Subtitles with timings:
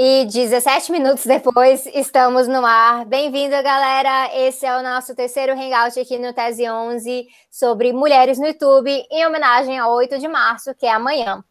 [0.00, 3.04] E 17 minutos depois, estamos no ar.
[3.04, 4.30] Bem-vindo, galera!
[4.32, 9.26] Esse é o nosso terceiro hangout aqui no Tese 11 sobre mulheres no YouTube, em
[9.26, 11.42] homenagem ao 8 de março, que é amanhã.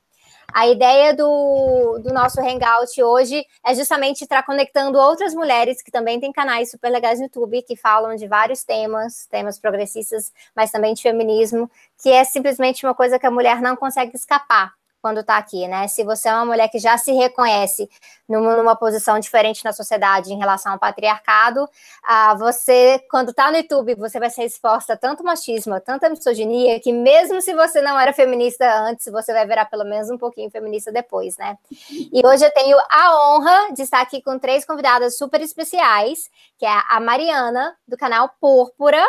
[0.53, 6.17] A ideia do, do nosso hangout hoje é justamente estar conectando outras mulheres que também
[6.17, 10.93] têm canais super legais no YouTube, que falam de vários temas, temas progressistas, mas também
[10.93, 11.69] de feminismo,
[12.01, 14.71] que é simplesmente uma coisa que a mulher não consegue escapar
[15.01, 15.87] quando está aqui, né?
[15.87, 17.89] Se você é uma mulher que já se reconhece
[18.27, 21.67] numa, numa posição diferente na sociedade em relação ao patriarcado,
[22.03, 26.09] ah, você, quando está no YouTube, você vai ser exposta a tanto machismo, a tanta
[26.09, 30.17] misoginia, que mesmo se você não era feminista antes, você vai virar pelo menos um
[30.17, 31.57] pouquinho feminista depois, né?
[31.89, 36.65] E hoje eu tenho a honra de estar aqui com três convidadas super especiais, que
[36.65, 39.05] é a Mariana, do canal Púrpura,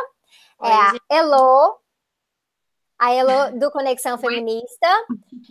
[0.62, 1.78] é a Elo,
[2.98, 4.86] a Elo do Conexão Feminista.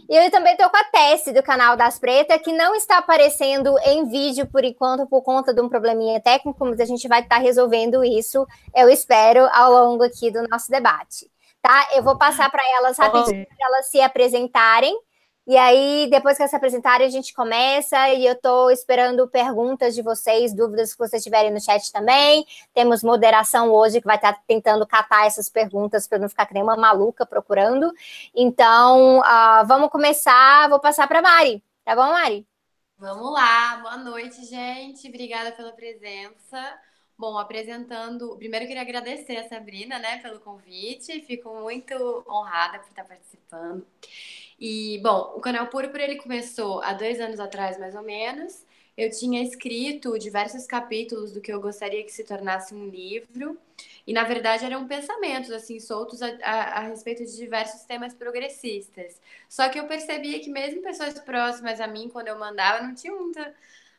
[0.09, 3.75] E eu também estou com a Tessie do canal das Pretas, que não está aparecendo
[3.85, 7.37] em vídeo por enquanto por conta de um probleminha técnico, mas a gente vai estar
[7.37, 11.31] resolvendo isso, eu espero, ao longo aqui do nosso debate.
[11.61, 11.87] Tá?
[11.95, 14.97] Eu vou passar para elas rapidinho para elas se apresentarem
[15.47, 18.09] e aí, depois que elas se apresentarem, a gente começa.
[18.09, 22.45] E eu estou esperando perguntas de vocês, dúvidas que vocês tiverem no chat também.
[22.73, 26.61] Temos moderação hoje que vai estar tentando catar essas perguntas para não ficar que nem
[26.61, 27.93] uma maluca procurando.
[28.35, 30.67] Então, uh, vamos começar.
[30.67, 31.63] Vou passar para Mari.
[31.85, 32.45] Tá bom, Mari?
[32.97, 33.77] Vamos lá.
[33.77, 35.07] Boa noite, gente.
[35.07, 36.77] Obrigada pela presença.
[37.17, 38.35] Bom, apresentando.
[38.35, 41.21] Primeiro, eu queria agradecer a Sabrina, né, pelo convite.
[41.21, 41.93] Fico muito
[42.27, 43.87] honrada por estar participando.
[44.59, 48.65] E, bom, o canal Púrpura ele começou há dois anos atrás, mais ou menos.
[48.97, 53.57] Eu tinha escrito diversos capítulos do que eu gostaria que se tornasse um livro.
[54.07, 59.21] E, na verdade, eram pensamentos, assim, soltos a, a, a respeito de diversos temas progressistas.
[59.47, 63.19] Só que eu percebia que mesmo pessoas próximas a mim, quando eu mandava, não tinham
[63.21, 63.53] muita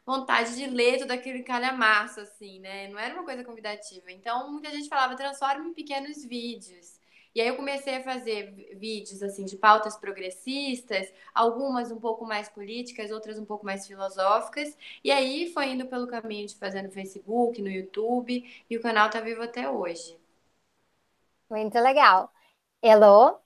[0.05, 2.89] vontade de ler todo aquele calhamaço, assim, né?
[2.89, 4.11] Não era uma coisa convidativa.
[4.11, 6.98] Então, muita gente falava, transforma em pequenos vídeos.
[7.35, 12.49] E aí eu comecei a fazer vídeos assim de pautas progressistas, algumas um pouco mais
[12.49, 14.77] políticas, outras um pouco mais filosóficas.
[15.05, 19.11] E aí foi indo pelo caminho de fazer no Facebook, no YouTube, e o canal
[19.11, 20.19] tá vivo até hoje.
[21.51, 22.33] Muito legal.
[22.83, 23.41] Elo?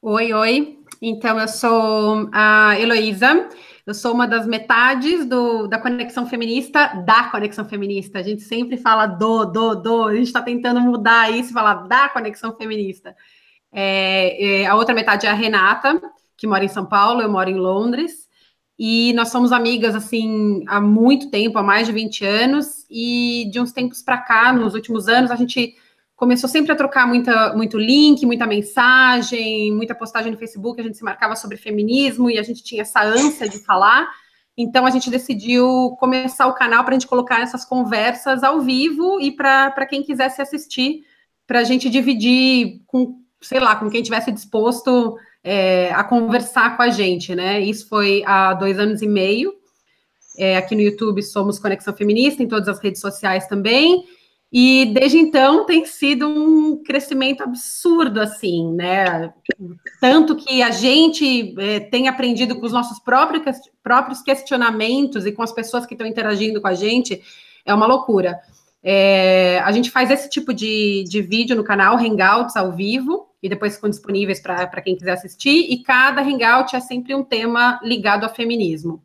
[0.00, 0.78] Oi, oi.
[1.00, 3.48] Então, eu sou a Heloísa.
[3.84, 8.20] Eu sou uma das metades do, da Conexão Feminista, da Conexão Feminista.
[8.20, 10.04] A gente sempre fala do, do, do.
[10.04, 13.16] A gente está tentando mudar isso e falar da Conexão Feminista.
[13.72, 16.00] É, é, a outra metade é a Renata,
[16.36, 18.28] que mora em São Paulo, eu moro em Londres.
[18.78, 22.86] E nós somos amigas, assim, há muito tempo, há mais de 20 anos.
[22.88, 25.74] E de uns tempos para cá, nos últimos anos, a gente
[26.22, 30.96] começou sempre a trocar muita, muito link, muita mensagem, muita postagem no Facebook, a gente
[30.96, 34.08] se marcava sobre feminismo e a gente tinha essa ânsia de falar.
[34.56, 39.20] Então a gente decidiu começar o canal para a gente colocar essas conversas ao vivo
[39.20, 41.04] e para quem quisesse assistir,
[41.44, 46.84] para a gente dividir com, sei lá, com quem tivesse disposto é, a conversar com
[46.84, 47.60] a gente, né?
[47.60, 49.52] Isso foi há dois anos e meio.
[50.38, 54.04] É, aqui no YouTube somos Conexão Feminista, em todas as redes sociais também.
[54.52, 59.32] E desde então tem sido um crescimento absurdo, assim, né?
[59.98, 65.42] Tanto que a gente é, tem aprendido com os nossos próprios, próprios questionamentos e com
[65.42, 67.22] as pessoas que estão interagindo com a gente,
[67.64, 68.38] é uma loucura.
[68.82, 73.48] É, a gente faz esse tipo de, de vídeo no canal, Hangouts ao vivo, e
[73.48, 78.24] depois ficam disponíveis para quem quiser assistir, e cada Hangout é sempre um tema ligado
[78.24, 79.02] ao feminismo.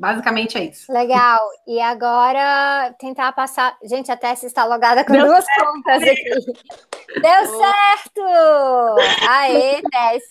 [0.00, 0.90] Basicamente é isso.
[0.90, 1.38] Legal.
[1.66, 3.76] E agora tentar passar.
[3.84, 5.64] Gente, a Tess está logada com Deu duas certo.
[5.66, 6.30] contas aqui.
[7.20, 8.22] Deu certo!
[9.28, 10.28] Aê, Tess!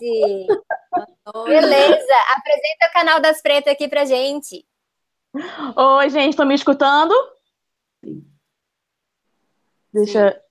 [1.46, 2.16] Beleza.
[2.36, 4.66] Apresenta o canal das Pretas aqui pra gente.
[5.76, 7.14] Oi, gente, estão me escutando?
[9.94, 10.42] Deixa.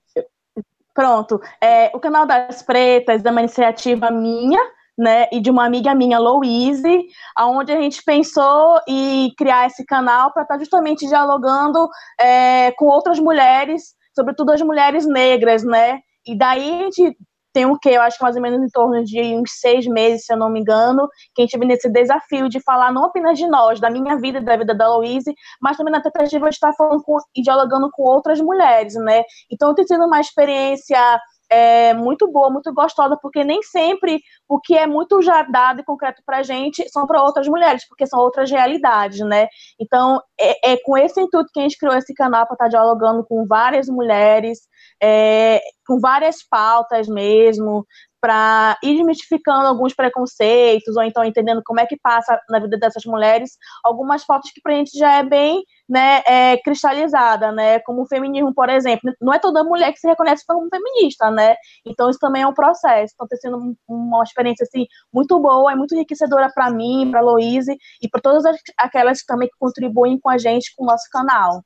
[0.93, 1.41] Pronto.
[1.59, 4.61] É, o canal das Pretas é uma iniciativa minha
[4.99, 7.05] né, e de uma amiga minha, Louise,
[7.35, 11.87] aonde a gente pensou em criar esse canal para estar tá justamente dialogando
[12.19, 15.99] é, com outras mulheres, sobretudo as mulheres negras, né?
[16.27, 17.17] E daí a gente
[17.53, 20.25] tem o que eu acho que mais ou menos em torno de uns seis meses,
[20.25, 23.39] se eu não me engano, que a gente vem nesse desafio de falar não apenas
[23.39, 26.73] de nós, da minha vida, da vida da Louise, mas também na tentativa de estar
[26.73, 29.23] falando com, e dialogando com outras mulheres, né?
[29.51, 30.99] Então tem sido uma experiência
[31.49, 35.83] é muito boa, muito gostosa, porque nem sempre o que é muito já dado e
[35.83, 39.47] concreto para a gente são para outras mulheres, porque são outras realidades, né?
[39.79, 42.69] Então, é, é, com esse intuito que a gente criou esse canal para estar tá
[42.69, 44.59] dialogando com várias mulheres,
[45.01, 47.85] é, com várias pautas mesmo,
[48.21, 53.03] para ir desmistificando alguns preconceitos, ou então entendendo como é que passa na vida dessas
[53.05, 58.03] mulheres, algumas fotos que para a gente já é bem né, é, cristalizada, né, como
[58.03, 59.11] o feminismo, por exemplo.
[59.19, 61.55] Não é toda mulher que se reconhece como feminista, né,
[61.85, 63.13] então isso também é um processo.
[63.13, 67.23] Então, está sendo uma experiência, assim, muito boa, é muito enriquecedora para mim, para a
[67.23, 68.43] Louise, e para todas
[68.77, 71.63] aquelas também que contribuem com a gente, com o nosso canal.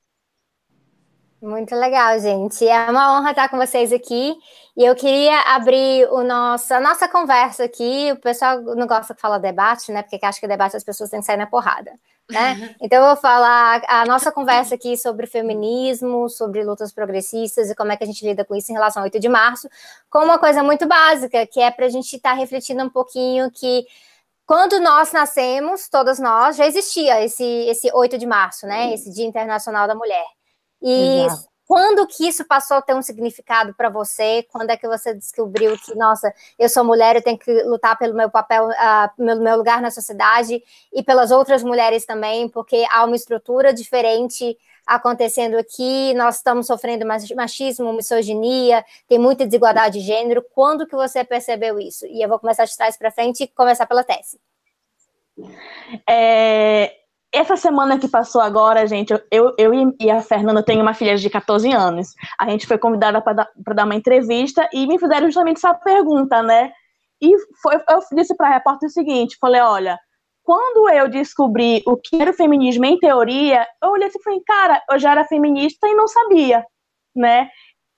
[1.44, 2.66] Muito legal, gente.
[2.66, 4.34] É uma honra estar com vocês aqui.
[4.78, 8.14] E eu queria abrir o nosso, a nossa conversa aqui.
[8.14, 10.04] O pessoal não gosta de falar debate, né?
[10.04, 11.92] Porque acha que debate as pessoas têm que sair na porrada,
[12.32, 12.74] né?
[12.82, 17.92] Então eu vou falar a nossa conversa aqui sobre feminismo, sobre lutas progressistas e como
[17.92, 19.68] é que a gente lida com isso em relação ao 8 de março,
[20.10, 23.86] com uma coisa muito básica, que é para a gente estar refletindo um pouquinho que
[24.46, 28.94] quando nós nascemos, todas nós, já existia esse, esse 8 de março, né?
[28.94, 30.24] Esse Dia Internacional da Mulher.
[30.84, 31.48] E Exato.
[31.66, 34.46] quando que isso passou a ter um significado para você?
[34.52, 38.14] Quando é que você descobriu que, nossa, eu sou mulher, eu tenho que lutar pelo
[38.14, 43.06] meu papel, uh, pelo meu lugar na sociedade e pelas outras mulheres também, porque há
[43.06, 50.46] uma estrutura diferente acontecendo aqui, nós estamos sofrendo machismo, misoginia, tem muita desigualdade de gênero.
[50.54, 52.06] Quando que você percebeu isso?
[52.06, 54.38] E eu vou começar de trás para frente e começar pela tese.
[56.08, 56.94] É,
[57.34, 61.30] essa semana que passou agora, gente, eu, eu e a Fernanda tenho uma filha de
[61.30, 62.14] 14 anos.
[62.40, 66.44] A gente foi convidada para dar, dar uma entrevista e me fizeram justamente essa pergunta,
[66.44, 66.72] né?
[67.20, 69.98] E foi, eu disse para a repórter o seguinte: falei, olha,
[70.44, 74.42] quando eu descobri o que era o feminismo em teoria, eu olhei assim e falei,
[74.46, 76.64] cara, eu já era feminista e não sabia,
[77.16, 77.50] né?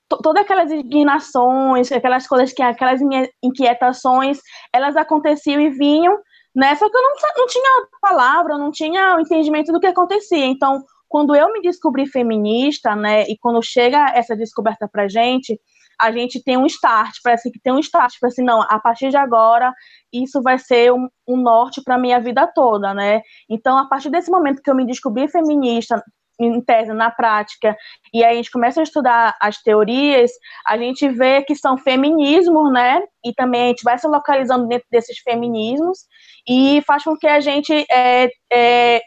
[0.08, 3.02] Todas aquelas indignações, aquelas coisas que, aquelas
[3.44, 4.40] inquietações,
[4.72, 6.18] elas aconteciam e vinham
[6.56, 6.76] né?
[6.76, 10.46] Só que eu não, não tinha palavra, não tinha o entendimento do que acontecia.
[10.46, 15.60] Então, quando eu me descobri feminista, né, e quando chega essa descoberta pra gente,
[16.00, 19.10] a gente tem um start, parece que tem um start, tipo assim, não, a partir
[19.10, 19.74] de agora,
[20.12, 23.22] isso vai ser um, um norte para minha vida toda, né?
[23.50, 26.04] Então, a partir desse momento que eu me descobri feminista,
[26.40, 27.76] em tese, na prática,
[28.14, 30.32] e aí a gente começa a estudar as teorias,
[30.68, 33.02] a gente vê que são feminismos, né?
[33.24, 36.00] E também a gente vai se localizando dentro desses feminismos
[36.48, 39.02] e faz com que a gente é, é,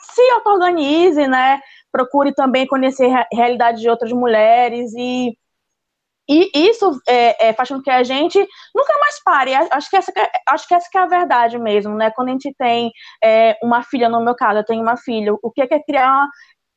[0.00, 1.60] se auto-organize, né?
[1.92, 5.36] Procure também conhecer a realidade de outras mulheres e
[6.28, 8.38] e isso é, é, faz com que a gente
[8.74, 9.54] nunca mais pare.
[9.54, 12.10] Acho que essa, é, acho que essa que é a verdade mesmo, né?
[12.10, 12.92] Quando a gente tem
[13.24, 16.28] é, uma filha, no meu caso, eu tenho uma filha, o que é criar uma,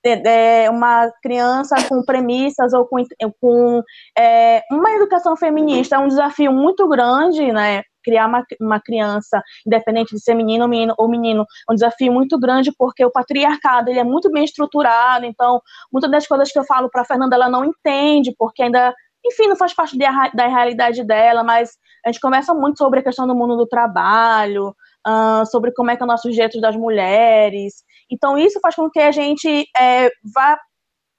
[0.06, 3.04] é, é, uma criança com premissas ou com,
[3.40, 3.84] com
[4.18, 7.84] é, uma educação feminista é um desafio muito grande, né?
[8.04, 12.12] Criar uma, uma criança, independente de ser menino ou menino, ou menino, é um desafio
[12.12, 15.26] muito grande porque o patriarcado ele é muito bem estruturado.
[15.26, 15.62] Então,
[15.92, 18.94] muitas das coisas que eu falo para Fernanda ela não entende porque ainda
[19.26, 21.72] enfim, não faz parte da, da realidade dela, mas
[22.06, 24.76] a gente conversa muito sobre a questão do mundo do trabalho,
[25.08, 27.84] uh, sobre como é que é o nosso jeito das mulheres.
[28.12, 30.60] Então, isso faz com que a gente é, vá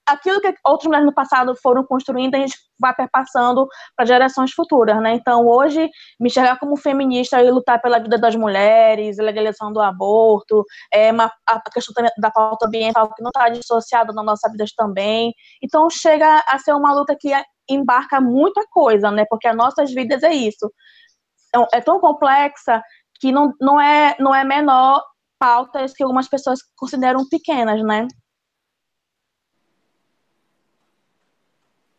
[0.06, 3.66] aquilo que outras mulheres no passado foram construindo, a gente vai perpassando
[3.96, 5.14] para gerações futuras, né?
[5.14, 5.88] Então, hoje,
[6.20, 11.30] me enxergar como feminista e lutar pela vida das mulheres, legalização do aborto, é uma,
[11.46, 15.32] a questão da pauta ambiental que não está dissociada na nossa vida também.
[15.62, 17.32] Então, chega a ser uma luta que
[17.68, 19.24] embarca muita coisa, né?
[19.28, 20.72] Porque as nossas vidas é isso.
[21.54, 22.82] É, é tão complexa
[23.20, 25.02] que não, não, é, não é menor
[25.38, 28.08] pautas que algumas pessoas consideram pequenas, né?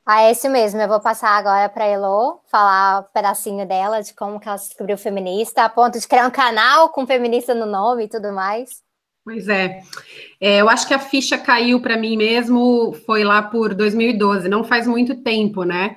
[0.06, 0.82] Ah, é isso mesmo.
[0.82, 4.68] Eu vou passar agora para Elo falar um pedacinho dela, de como que ela se
[4.70, 8.84] descobriu feminista, a ponto de criar um canal com feminista no nome e tudo mais.
[9.24, 9.82] Pois é.
[10.40, 14.64] é eu acho que a ficha caiu para mim mesmo, foi lá por 2012, não
[14.64, 15.96] faz muito tempo, né?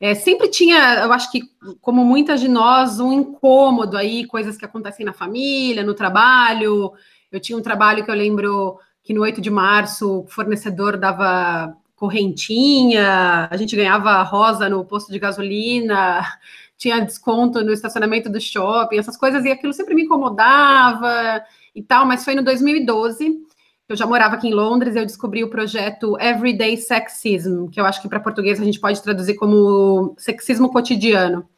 [0.00, 1.42] É, sempre tinha, eu acho que,
[1.80, 6.92] como muitas de nós, um incômodo aí, coisas que acontecem na família, no trabalho.
[7.32, 11.76] Eu tinha um trabalho que eu lembro que no 8 de março o fornecedor dava
[11.96, 16.24] correntinha, a gente ganhava rosa no posto de gasolina,
[16.78, 21.42] tinha desconto no estacionamento do shopping, essas coisas, e aquilo sempre me incomodava
[21.78, 23.40] e tal, mas foi no 2012,
[23.88, 28.02] eu já morava aqui em Londres, eu descobri o projeto Everyday Sexism, que eu acho
[28.02, 31.48] que para português a gente pode traduzir como sexismo cotidiano.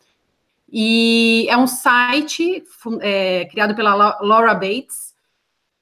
[0.70, 2.62] E é um site
[3.00, 5.14] é, criado pela Laura Bates,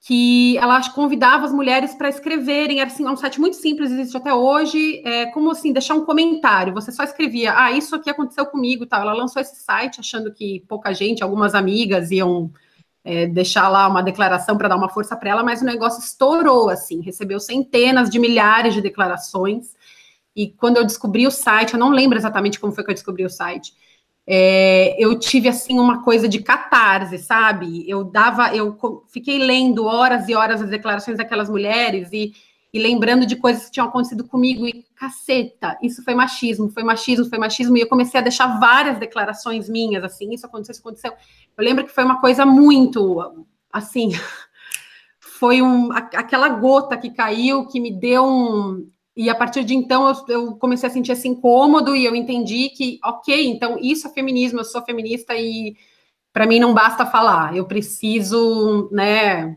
[0.00, 4.16] que ela convidava as mulheres para escreverem, era assim, é um site muito simples, existe
[4.16, 8.47] até hoje, é, como assim, deixar um comentário, você só escrevia, ah, isso aqui aconteceu
[8.47, 9.02] comigo tal.
[9.02, 12.50] Ela lançou esse site achando que pouca gente, algumas amigas iam
[13.09, 16.69] é, deixar lá uma declaração para dar uma força para ela, mas o negócio estourou,
[16.69, 19.75] assim, recebeu centenas de milhares de declarações,
[20.37, 23.25] e quando eu descobri o site, eu não lembro exatamente como foi que eu descobri
[23.25, 23.73] o site,
[24.27, 27.88] é, eu tive assim uma coisa de catarse, sabe?
[27.88, 28.77] Eu dava, eu
[29.11, 32.35] fiquei lendo horas e horas as declarações daquelas mulheres e,
[32.73, 37.25] e lembrando de coisas que tinham acontecido comigo e caceta, isso foi machismo, foi machismo,
[37.25, 41.13] foi machismo e eu comecei a deixar várias declarações minhas assim, isso aconteceu, isso aconteceu.
[41.57, 44.11] Eu lembro que foi uma coisa muito assim,
[45.19, 50.09] foi um, aquela gota que caiu que me deu um, e a partir de então
[50.09, 54.11] eu, eu, comecei a sentir esse incômodo e eu entendi que, ok, então isso é
[54.13, 55.75] feminismo, eu sou feminista e
[56.33, 59.57] para mim não basta falar, eu preciso, né,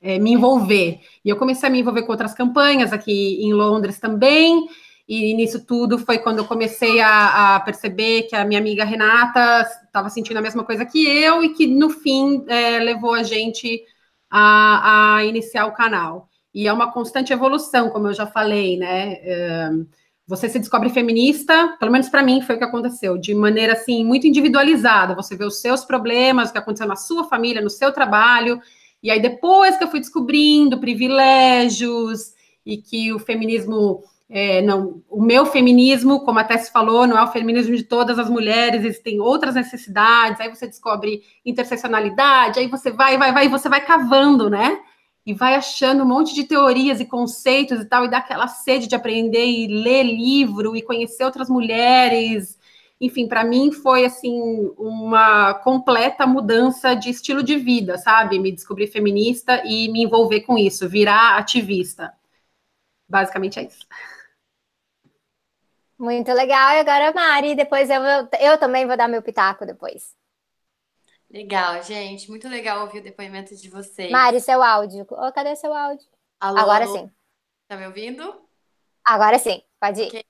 [0.00, 1.00] é, me envolver.
[1.24, 4.68] E eu comecei a me envolver com outras campanhas aqui em Londres também.
[5.08, 9.68] E nisso tudo foi quando eu comecei a, a perceber que a minha amiga Renata
[9.84, 13.82] estava sentindo a mesma coisa que eu e que no fim é, levou a gente
[14.30, 19.16] a, a iniciar o canal e é uma constante evolução, como eu já falei, né?
[20.30, 24.04] Você se descobre feminista, pelo menos para mim foi o que aconteceu, de maneira assim
[24.04, 25.12] muito individualizada.
[25.16, 28.60] Você vê os seus problemas, o que aconteceu na sua família, no seu trabalho,
[29.02, 32.32] e aí depois que eu fui descobrindo privilégios
[32.64, 37.22] e que o feminismo é, não, o meu feminismo, como até se falou, não é
[37.24, 42.92] o feminismo de todas as mulheres, existem outras necessidades, aí você descobre interseccionalidade, aí você
[42.92, 44.78] vai, vai, vai, e você vai cavando, né?
[45.24, 48.86] e vai achando um monte de teorias e conceitos e tal, e dá aquela sede
[48.86, 52.58] de aprender e ler livro e conhecer outras mulheres.
[53.00, 54.38] Enfim, para mim foi assim
[54.76, 58.38] uma completa mudança de estilo de vida, sabe?
[58.38, 62.12] Me descobrir feminista e me envolver com isso, virar ativista.
[63.08, 63.86] Basicamente é isso.
[65.98, 66.72] Muito legal.
[66.74, 68.02] E agora, Mari, depois eu,
[68.38, 70.14] eu também vou dar meu pitaco depois.
[71.30, 72.28] Legal, gente.
[72.28, 74.10] Muito legal ouvir o depoimento de vocês.
[74.10, 75.06] Mari, seu áudio.
[75.10, 76.06] Oh, cadê seu áudio?
[76.38, 76.58] Alô?
[76.58, 77.10] Agora sim.
[77.68, 78.46] Tá me ouvindo?
[79.04, 80.08] Agora sim, pode ir.
[80.08, 80.24] Okay.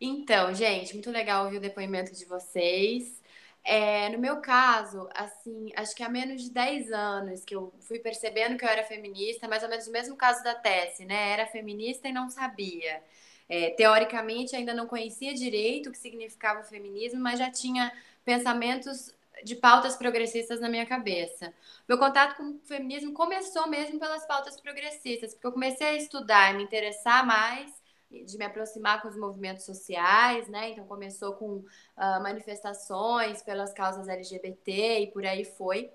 [0.00, 3.20] Então, gente, muito legal ouvir o depoimento de vocês.
[3.64, 7.98] É, no meu caso, assim, acho que há menos de 10 anos que eu fui
[7.98, 11.32] percebendo que eu era feminista, mais ou menos o mesmo caso da Tessie, né?
[11.32, 13.02] Era feminista e não sabia.
[13.48, 17.92] É, teoricamente, ainda não conhecia direito o que significava o feminismo, mas já tinha
[18.24, 19.12] pensamentos
[19.44, 21.52] de pautas progressistas na minha cabeça.
[21.88, 26.52] Meu contato com o feminismo começou mesmo pelas pautas progressistas, porque eu comecei a estudar
[26.54, 27.70] e me interessar mais,
[28.10, 30.70] de me aproximar com os movimentos sociais, né?
[30.70, 35.90] Então começou com uh, manifestações pelas causas LGBT e por aí foi.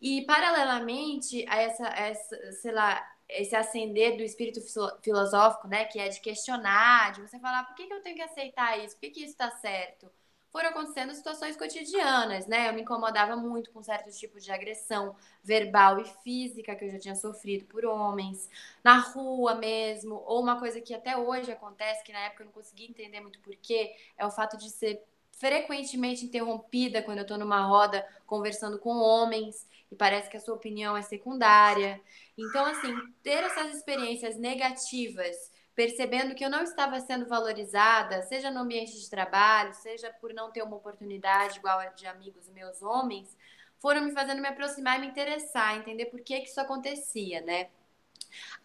[0.00, 4.60] E paralelamente a essa, essa sei lá, esse ascender do espírito
[5.02, 8.22] filosófico, né, que é de questionar, de você falar, por que, que eu tenho que
[8.22, 8.94] aceitar isso?
[8.94, 10.10] Por que, que isso está certo?
[10.56, 12.70] Foram acontecendo situações cotidianas, né?
[12.70, 16.98] Eu me incomodava muito com certos tipos de agressão verbal e física que eu já
[16.98, 18.48] tinha sofrido por homens,
[18.82, 22.54] na rua mesmo, ou uma coisa que até hoje acontece, que na época eu não
[22.54, 27.60] conseguia entender muito porquê, é o fato de ser frequentemente interrompida quando eu estou numa
[27.60, 32.00] roda conversando com homens e parece que a sua opinião é secundária.
[32.38, 35.36] Então, assim, ter essas experiências negativas
[35.76, 40.50] percebendo que eu não estava sendo valorizada, seja no ambiente de trabalho, seja por não
[40.50, 43.36] ter uma oportunidade igual a de amigos meus homens,
[43.78, 47.68] foram me fazendo me aproximar e me interessar, entender por que, que isso acontecia, né?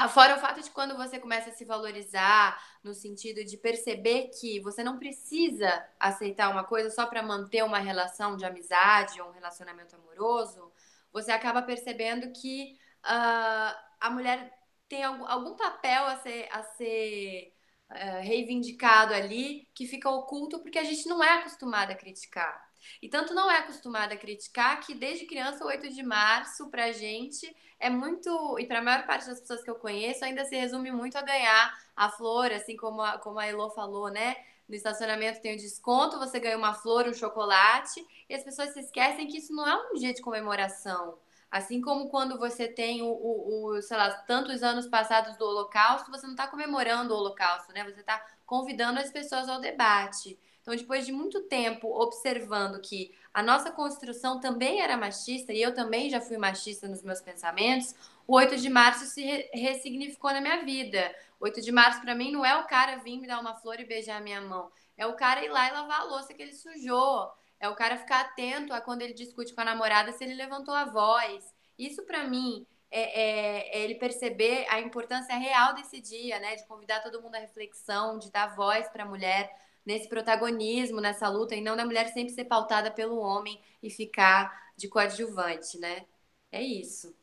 [0.09, 4.61] Fora o fato de quando você começa a se valorizar, no sentido de perceber que
[4.61, 9.33] você não precisa aceitar uma coisa só para manter uma relação de amizade ou um
[9.33, 10.71] relacionamento amoroso,
[11.11, 14.60] você acaba percebendo que uh, a mulher
[14.91, 17.53] tem algum, algum papel a ser, a ser
[17.89, 22.69] uh, reivindicado ali que fica oculto porque a gente não é acostumada a criticar.
[23.01, 26.91] E tanto não é acostumada a criticar que desde criança o 8 de março pra
[26.91, 30.57] gente é muito, e para a maior parte das pessoas que eu conheço, ainda se
[30.57, 34.35] resume muito a ganhar a flor, assim como a, como a Elo falou, né?
[34.67, 38.81] No estacionamento tem o desconto, você ganha uma flor, um chocolate, e as pessoas se
[38.81, 41.17] esquecem que isso não é um dia de comemoração.
[41.51, 46.09] Assim como quando você tem o, o, o, sei lá, tantos anos passados do Holocausto,
[46.09, 47.83] você não está comemorando o Holocausto, né?
[47.83, 50.39] Você está convidando as pessoas ao debate.
[50.61, 55.73] Então, depois de muito tempo observando que a nossa construção também era machista, e eu
[55.73, 57.95] também já fui machista nos meus pensamentos,
[58.27, 61.13] o 8 de março se re ressignificou na minha vida.
[61.39, 63.85] 8 de março, para mim, não é o cara vir me dar uma flor e
[63.85, 64.71] beijar a minha mão.
[64.95, 67.29] É o cara ir lá e lavar a louça que ele sujou.
[67.61, 70.73] É o cara ficar atento a quando ele discute com a namorada se ele levantou
[70.73, 71.53] a voz.
[71.79, 76.55] Isso, para mim, é, é, é, ele perceber a importância real desse dia, né?
[76.57, 79.49] De convidar todo mundo à reflexão, de dar voz para a mulher
[79.85, 84.51] nesse protagonismo, nessa luta, e não da mulher sempre ser pautada pelo homem e ficar
[84.77, 86.05] de coadjuvante, né?
[86.51, 87.15] É isso.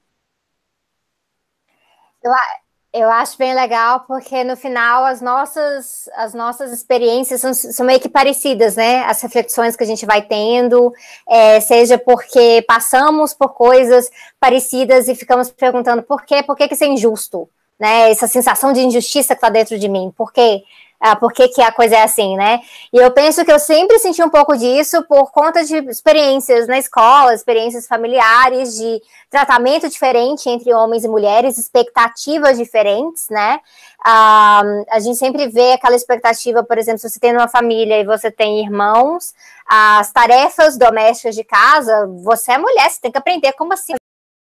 [2.92, 8.00] Eu acho bem legal porque no final as nossas as nossas experiências são, são meio
[8.00, 9.04] que parecidas, né?
[9.04, 10.92] As reflexões que a gente vai tendo,
[11.28, 16.75] é, seja porque passamos por coisas parecidas e ficamos perguntando por quê, por que, que
[16.75, 18.11] isso é injusto, né?
[18.11, 20.62] Essa sensação de injustiça que está dentro de mim, por quê?
[21.00, 22.61] ah, por que, que a coisa é assim, né?
[22.92, 26.76] E eu penso que eu sempre senti um pouco disso por conta de experiências na
[26.76, 33.61] escola, experiências familiares, de tratamento diferente entre homens e mulheres, expectativas diferentes, né?
[34.04, 38.04] Ah, a gente sempre vê aquela expectativa, por exemplo, se você tem uma família e
[38.04, 39.35] você tem irmãos,
[39.66, 43.94] as tarefas domésticas de casa, você é mulher, você tem que aprender como assim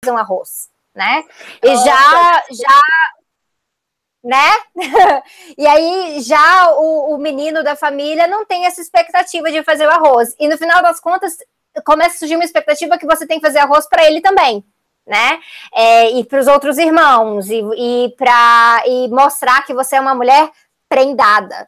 [0.03, 1.23] fazer um arroz, né?
[1.61, 2.81] E já, já
[4.23, 4.51] né?
[5.57, 9.91] e aí já o, o, menino da família não tem essa expectativa de fazer o
[9.91, 10.35] arroz.
[10.39, 11.37] E no final das contas,
[11.85, 14.63] começa a surgir uma expectativa que você tem que fazer arroz para ele também.
[15.07, 15.39] Né?
[15.73, 20.13] É, e para os outros irmãos, e, e para e mostrar que você é uma
[20.13, 20.51] mulher
[20.87, 21.67] prendada,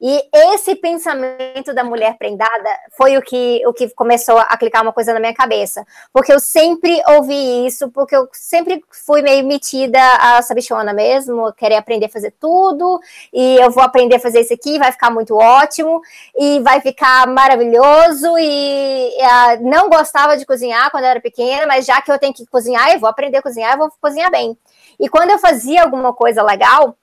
[0.00, 4.92] e esse pensamento da mulher prendada foi o que, o que começou a clicar uma
[4.92, 5.84] coisa na minha cabeça.
[6.12, 11.76] Porque eu sempre ouvi isso, porque eu sempre fui meio metida a sabichona mesmo, querer
[11.76, 13.00] aprender a fazer tudo,
[13.32, 16.00] e eu vou aprender a fazer isso aqui, vai ficar muito ótimo,
[16.36, 21.84] e vai ficar maravilhoso, e uh, não gostava de cozinhar quando eu era pequena, mas
[21.84, 24.56] já que eu tenho que cozinhar, eu vou aprender a cozinhar, eu vou cozinhar bem.
[25.00, 26.96] E quando eu fazia alguma coisa legal,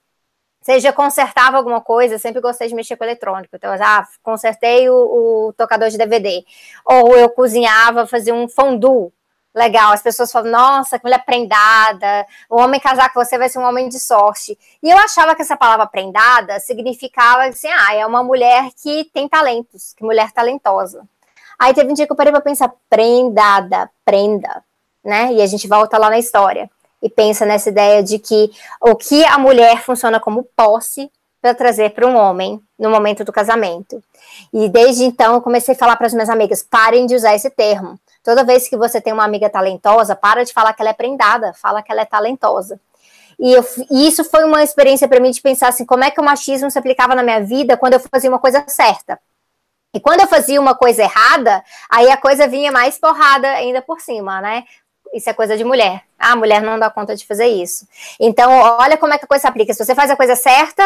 [0.66, 3.56] seja consertava alguma coisa, sempre gostei de mexer com eletrônico.
[3.56, 6.44] Então, ah, consertei o, o, tocador de DVD.
[6.84, 9.14] Ou eu cozinhava, fazia um fondue
[9.54, 9.94] legal.
[9.94, 12.26] As pessoas falam, nossa, que mulher prendada.
[12.50, 14.58] O homem casar com você vai ser um homem de sorte.
[14.82, 19.30] E eu achava que essa palavra prendada significava assim, ah, é uma mulher que tem
[19.30, 21.08] talentos, que mulher talentosa.
[21.60, 24.64] Aí teve um dia que eu parei para pensar, prendada, prenda,
[25.04, 25.32] né?
[25.32, 26.72] E a gente volta lá na história
[27.06, 31.92] e pensa nessa ideia de que o que a mulher funciona como posse para trazer
[31.92, 34.04] para um homem no momento do casamento.
[34.52, 37.52] E desde então eu comecei a falar para as minhas amigas: parem de usar esse
[37.52, 38.00] termo.
[38.24, 41.54] Toda vez que você tem uma amiga talentosa, para de falar que ela é prendada,
[41.54, 42.80] fala que ela é talentosa.
[43.38, 46.20] E, eu, e isso foi uma experiência para mim de pensar assim: como é que
[46.20, 49.20] o machismo se aplicava na minha vida quando eu fazia uma coisa certa.
[49.94, 54.02] E quando eu fazia uma coisa errada, aí a coisa vinha mais porrada ainda por
[54.02, 54.64] cima, né?
[55.16, 56.04] Isso é coisa de mulher.
[56.20, 57.88] Ah, a mulher não dá conta de fazer isso.
[58.20, 59.74] Então, olha como é que a coisa se aplica.
[59.74, 60.84] Se você faz a coisa certa,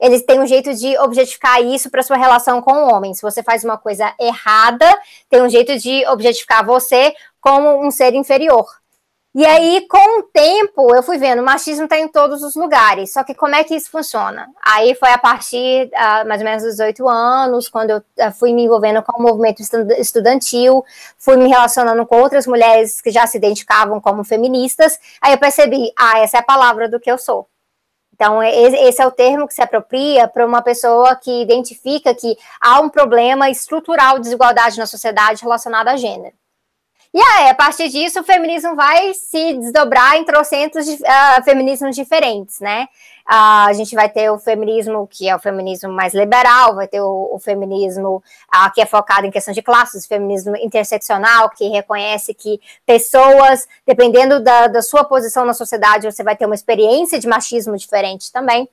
[0.00, 3.14] eles têm um jeito de objetificar isso para sua relação com o homem.
[3.14, 4.86] Se você faz uma coisa errada,
[5.28, 8.66] tem um jeito de objetificar você como um ser inferior.
[9.38, 13.12] E aí, com o tempo, eu fui vendo, o machismo está em todos os lugares.
[13.12, 14.48] Só que como é que isso funciona?
[14.64, 18.54] Aí foi a partir uh, mais ou menos dos 18 anos, quando eu uh, fui
[18.54, 19.60] me envolvendo com o movimento
[19.98, 20.82] estudantil,
[21.18, 24.98] fui me relacionando com outras mulheres que já se identificavam como feministas.
[25.20, 27.46] Aí eu percebi, ah, essa é a palavra do que eu sou.
[28.14, 32.80] Então, esse é o termo que se apropria para uma pessoa que identifica que há
[32.80, 36.34] um problema estrutural de desigualdade na sociedade relacionado a gênero.
[37.16, 42.60] E aí, a partir disso, o feminismo vai se desdobrar em trocentos uh, feminismos diferentes,
[42.60, 42.86] né?
[43.26, 47.00] Uh, a gente vai ter o feminismo que é o feminismo mais liberal, vai ter
[47.00, 48.22] o, o feminismo
[48.54, 53.66] uh, que é focado em questão de classes, o feminismo interseccional, que reconhece que pessoas,
[53.86, 58.30] dependendo da, da sua posição na sociedade, você vai ter uma experiência de machismo diferente
[58.30, 58.68] também.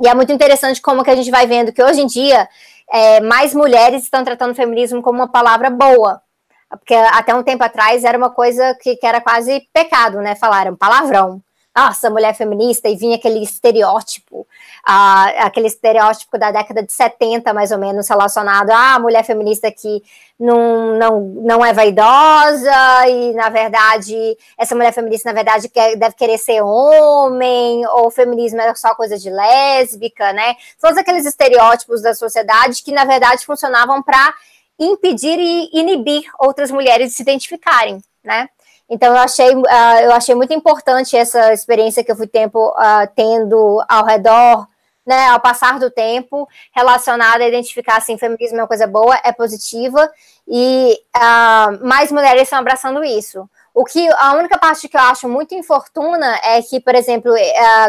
[0.00, 2.48] E é muito interessante como que a gente vai vendo que hoje em dia
[2.92, 6.22] é, mais mulheres estão tratando o feminismo como uma palavra boa,
[6.70, 10.34] porque até um tempo atrás era uma coisa que, que era quase pecado, né?
[10.34, 11.42] Falar um palavrão.
[11.76, 14.46] Nossa, mulher feminista, e vinha aquele estereótipo,
[14.82, 20.02] ah, aquele estereótipo da década de 70, mais ou menos, relacionado à mulher feminista que
[20.40, 26.14] não, não, não é vaidosa, e na verdade, essa mulher feminista, na verdade, quer, deve
[26.14, 30.56] querer ser homem, ou feminismo é só coisa de lésbica, né?
[30.80, 34.34] Todos aqueles estereótipos da sociedade que, na verdade, funcionavam para
[34.78, 38.48] impedir e inibir outras mulheres de se identificarem, né?
[38.88, 43.08] Então eu achei, uh, eu achei muito importante essa experiência que eu fui tempo uh,
[43.16, 44.68] tendo ao redor,
[45.04, 49.32] né, ao passar do tempo, relacionada a identificar assim, feminismo é uma coisa boa, é
[49.32, 50.10] positiva,
[50.48, 53.48] e uh, mais mulheres estão abraçando isso.
[53.72, 57.30] O que a única parte que eu acho muito infortuna é que, por exemplo,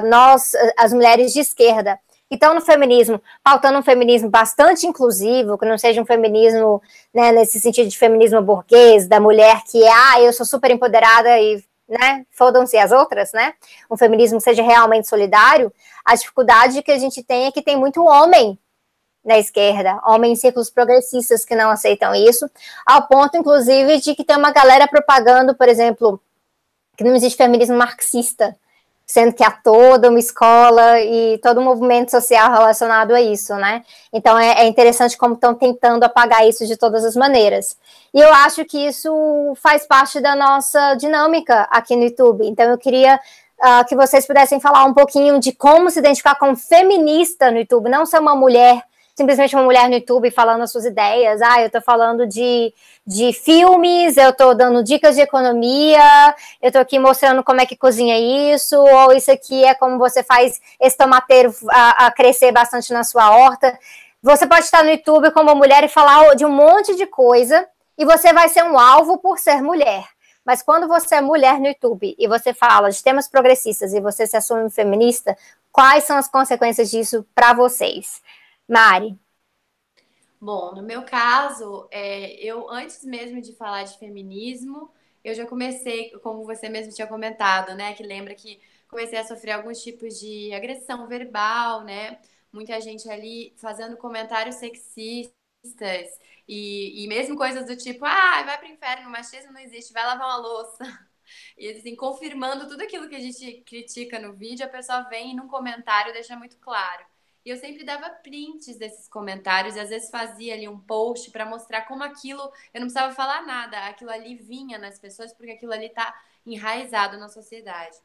[0.04, 1.98] nós, as mulheres de esquerda,
[2.30, 6.82] então, no feminismo, pautando um feminismo bastante inclusivo, que não seja um feminismo,
[7.14, 11.40] né, nesse sentido de feminismo burguês, da mulher que é, ah, eu sou super empoderada
[11.40, 13.54] e, né, fodam-se as outras, né?
[13.90, 15.72] Um feminismo que seja realmente solidário.
[16.04, 18.60] A dificuldade que a gente tem é que tem muito homem
[19.24, 22.50] na esquerda, homens em círculos progressistas que não aceitam isso,
[22.86, 26.22] ao ponto, inclusive, de que tem uma galera propagando, por exemplo,
[26.98, 28.56] que não existe feminismo marxista,
[29.08, 33.84] sendo que há toda uma escola e todo um movimento social relacionado a isso, né?
[34.12, 37.78] Então é, é interessante como estão tentando apagar isso de todas as maneiras.
[38.14, 39.10] E eu acho que isso
[39.56, 42.46] faz parte da nossa dinâmica aqui no YouTube.
[42.46, 46.58] Então eu queria uh, que vocês pudessem falar um pouquinho de como se identificar como
[46.58, 48.84] feminista no YouTube, não ser uma mulher
[49.18, 51.42] simplesmente uma mulher no YouTube falando as suas ideias.
[51.42, 52.72] Ah, eu tô falando de,
[53.04, 57.76] de filmes, eu tô dando dicas de economia, eu tô aqui mostrando como é que
[57.76, 62.94] cozinha isso, ou isso aqui é como você faz esse tomateiro a, a crescer bastante
[62.94, 63.78] na sua horta.
[64.22, 68.06] Você pode estar no YouTube como mulher e falar de um monte de coisa, e
[68.06, 70.06] você vai ser um alvo por ser mulher.
[70.46, 74.28] Mas quando você é mulher no YouTube e você fala de temas progressistas e você
[74.28, 75.36] se assume feminista,
[75.72, 78.22] quais são as consequências disso para vocês?
[78.70, 79.20] Mari.
[80.40, 84.92] Bom, no meu caso, é, eu antes mesmo de falar de feminismo,
[85.24, 87.94] eu já comecei, como você mesmo tinha comentado, né?
[87.96, 92.20] Que lembra que comecei a sofrer alguns tipos de agressão verbal, né?
[92.54, 95.34] Muita gente ali fazendo comentários sexistas
[96.48, 100.28] e, e mesmo coisas do tipo, ah, vai pro inferno, machismo não existe, vai lavar
[100.28, 100.78] uma louça.
[101.58, 105.36] E assim, confirmando tudo aquilo que a gente critica no vídeo, a pessoa vem e
[105.36, 107.06] num comentário deixa muito claro.
[107.48, 111.46] E eu sempre dava prints desses comentários e às vezes fazia ali um post para
[111.46, 112.42] mostrar como aquilo,
[112.74, 116.14] eu não precisava falar nada, aquilo ali vinha nas pessoas porque aquilo ali tá
[116.46, 117.96] enraizado na sociedade.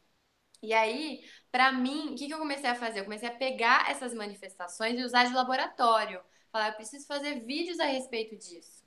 [0.62, 3.00] E aí, para mim, o que, que eu comecei a fazer?
[3.00, 6.22] Eu comecei a pegar essas manifestações e usar de laboratório.
[6.52, 8.81] Falar, eu preciso fazer vídeos a respeito disso.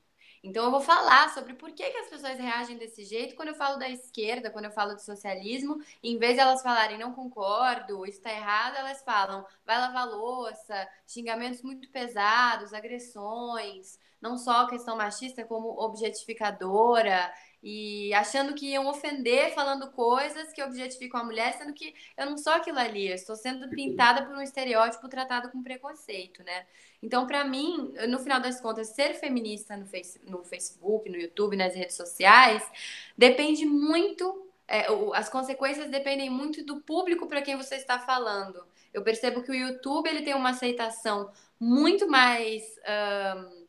[0.45, 3.55] Então eu vou falar sobre por que, que as pessoas reagem desse jeito quando eu
[3.55, 8.05] falo da esquerda, quando eu falo do socialismo, em vez de elas falarem não concordo,
[8.05, 14.95] isso está errado, elas falam vai lavar louça, xingamentos muito pesados, agressões, não só questão
[14.95, 21.73] machista, como objetificadora, e achando que iam ofender falando coisas que objetificam a mulher, sendo
[21.73, 25.63] que eu não sou aquilo ali, eu estou sendo pintada por um estereótipo tratado com
[25.63, 26.67] preconceito, né?
[27.05, 31.55] Então, para mim, no final das contas, ser feminista no, face, no Facebook, no YouTube,
[31.55, 32.67] nas redes sociais,
[33.15, 38.65] depende muito, é, as consequências dependem muito do público para quem você está falando.
[38.91, 42.63] Eu percebo que o YouTube ele tem uma aceitação muito mais.
[43.37, 43.65] Um,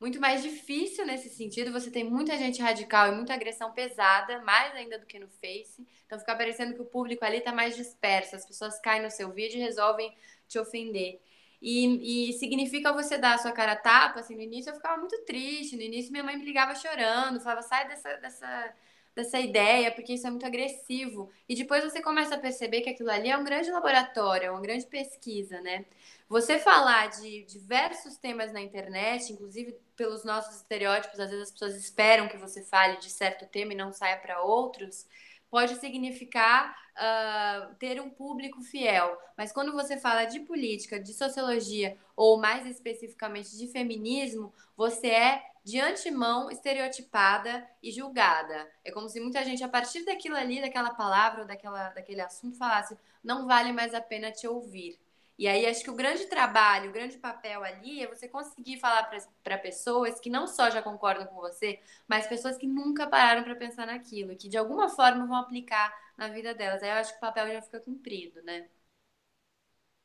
[0.00, 1.72] muito mais difícil nesse sentido.
[1.72, 5.84] Você tem muita gente radical e muita agressão pesada, mais ainda do que no Face.
[6.06, 8.36] Então fica parecendo que o público ali está mais disperso.
[8.36, 10.14] As pessoas caem no seu vídeo e resolvem
[10.46, 11.20] te ofender.
[11.60, 14.96] E, e, significa você dar a sua cara a tapa, assim, no início eu ficava
[14.96, 18.74] muito triste, no início minha mãe me ligava chorando, falava, sai dessa, dessa,
[19.14, 21.30] dessa ideia, porque isso é muito agressivo.
[21.48, 24.60] E depois você começa a perceber que aquilo ali é um grande laboratório, é uma
[24.60, 25.84] grande pesquisa, né?
[26.28, 31.74] Você falar de diversos temas na internet, inclusive pelos nossos estereótipos, às vezes as pessoas
[31.74, 35.06] esperam que você fale de certo tema e não saia para outros,
[35.50, 39.16] pode significar uh, ter um público fiel.
[39.36, 45.42] Mas quando você fala de política, de sociologia, ou mais especificamente de feminismo, você é
[45.64, 48.66] de antemão estereotipada e julgada.
[48.84, 52.96] É como se muita gente, a partir daquilo ali, daquela palavra daquela, daquele assunto, falasse:
[53.22, 54.98] não vale mais a pena te ouvir.
[55.38, 59.08] E aí acho que o grande trabalho, o grande papel ali é você conseguir falar
[59.44, 63.54] para pessoas que não só já concordam com você, mas pessoas que nunca pararam para
[63.54, 66.82] pensar naquilo, que de alguma forma vão aplicar na vida delas.
[66.82, 68.66] Aí eu acho que o papel já fica cumprido, né?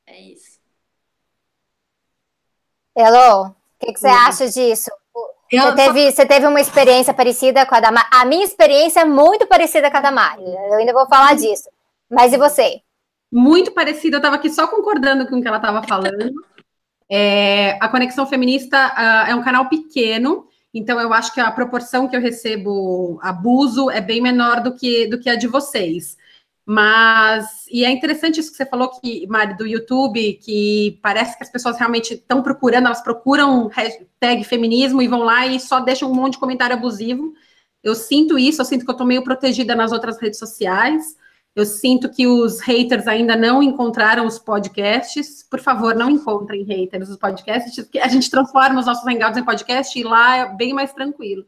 [0.06, 0.60] É isso.
[2.96, 4.13] Elo, o que, que, você uhum.
[4.13, 4.91] acha disso?
[5.52, 8.08] Você teve, você teve uma experiência parecida com a da Mari?
[8.12, 10.43] A minha experiência é muito parecida com a da Mari.
[10.46, 11.69] Eu ainda vou falar disso.
[12.08, 12.84] Mas e você?
[13.34, 16.32] Muito parecida, eu estava aqui só concordando com o que ela estava falando.
[17.10, 22.08] É, a Conexão Feminista uh, é um canal pequeno, então eu acho que a proporção
[22.08, 26.15] que eu recebo abuso é bem menor do que, do que a de vocês.
[26.63, 31.43] Mas, e é interessante isso que você falou, que, Mari, do YouTube, que parece que
[31.43, 36.10] as pessoas realmente estão procurando, elas procuram hashtag feminismo e vão lá e só deixam
[36.10, 37.34] um monte de comentário abusivo.
[37.84, 41.17] Eu sinto isso, eu sinto que eu estou meio protegida nas outras redes sociais.
[41.56, 45.46] Eu sinto que os haters ainda não encontraram os podcasts.
[45.48, 49.98] Por favor, não encontrem haters os podcasts, a gente transforma os nossos hangouts em podcast
[49.98, 51.46] e lá é bem mais tranquilo.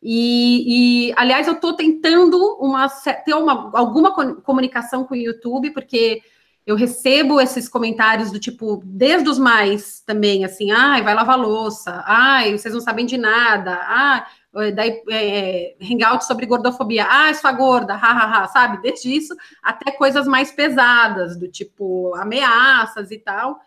[0.00, 2.88] E, e aliás, eu estou tentando uma,
[3.24, 6.20] ter uma, alguma comunicação com o YouTube, porque
[6.66, 12.02] eu recebo esses comentários do tipo, desde os mais também, assim, ai, vai lavar louça,
[12.06, 14.26] ai, vocês não sabem de nada, ah,
[14.74, 18.80] daí é, hangout sobre gordofobia, ah, sua gorda, hahaha, sabe?
[18.80, 23.58] Desde isso até coisas mais pesadas, do tipo ameaças e tal.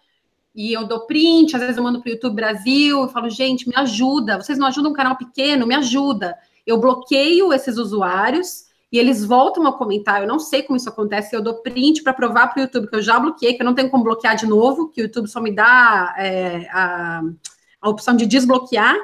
[0.55, 3.67] E eu dou print, às vezes eu mando para o YouTube Brasil, eu falo, gente,
[3.67, 6.35] me ajuda, vocês não ajudam um canal pequeno, me ajuda.
[6.65, 10.21] Eu bloqueio esses usuários e eles voltam a comentar.
[10.21, 11.35] Eu não sei como isso acontece.
[11.35, 13.75] Eu dou print para provar para o YouTube que eu já bloqueei, que eu não
[13.75, 17.21] tenho como bloquear de novo, que o YouTube só me dá é, a,
[17.81, 18.95] a opção de desbloquear.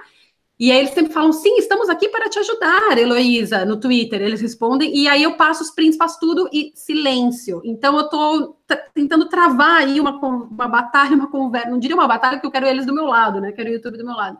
[0.60, 4.22] E aí eles sempre falam, sim, estamos aqui para te ajudar, Heloísa, no Twitter.
[4.22, 7.62] Eles respondem, e aí eu passo os prints, faço tudo e silêncio.
[7.66, 8.60] Então eu estou
[8.94, 11.70] tentando travar aí uma, uma batalha, uma conversa.
[11.70, 13.52] Não diria uma batalha, porque eu quero eles do meu lado, né?
[13.52, 14.38] Quero o YouTube do meu lado.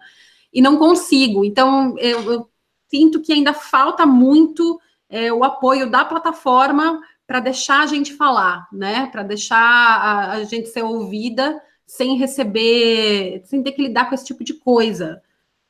[0.54, 1.44] E não consigo.
[1.44, 2.50] Então eu, eu
[2.90, 8.68] sinto que ainda falta muito é, o apoio da plataforma para deixar a gente falar,
[8.72, 9.08] né?
[9.08, 14.26] Para deixar a, a gente ser ouvida sem receber, sem ter que lidar com esse
[14.26, 15.22] tipo de coisa.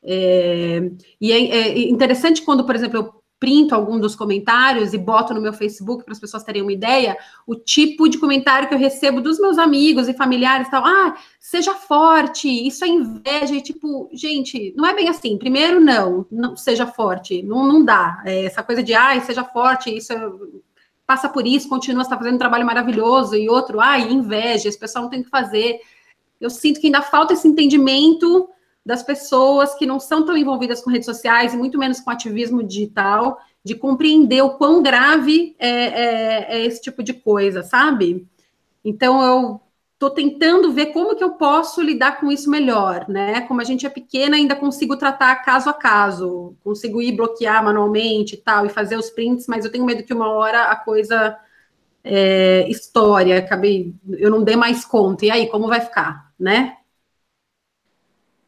[0.04, 0.90] É,
[1.20, 5.40] e é, é, interessante quando, por exemplo, eu printo algum dos comentários e boto no
[5.40, 9.20] meu Facebook para as pessoas terem uma ideia, o tipo de comentário que eu recebo
[9.20, 14.72] dos meus amigos e familiares tal, ah, seja forte, isso é inveja, e tipo, gente,
[14.76, 15.36] não é bem assim.
[15.36, 18.22] Primeiro, não, não seja forte, não, não dá.
[18.24, 20.32] É, essa coisa de, ah, seja forte, isso é,
[21.06, 25.04] passa por isso, continua, está fazendo um trabalho maravilhoso, e outro, ah, inveja, esse pessoal
[25.04, 25.80] não tem que fazer.
[26.40, 28.48] Eu sinto que ainda falta esse entendimento
[28.84, 32.62] das pessoas que não são tão envolvidas com redes sociais e muito menos com ativismo
[32.62, 38.26] digital, de compreender o quão grave é, é, é esse tipo de coisa, sabe?
[38.84, 39.60] Então eu
[39.94, 43.40] estou tentando ver como que eu posso lidar com isso melhor, né?
[43.42, 48.34] Como a gente é pequena, ainda consigo tratar caso a caso, consigo ir bloquear manualmente
[48.34, 51.38] e tal, e fazer os prints, mas eu tenho medo que uma hora a coisa
[52.02, 56.76] é, história, acabei, eu não dei mais conta, e aí, como vai ficar, né?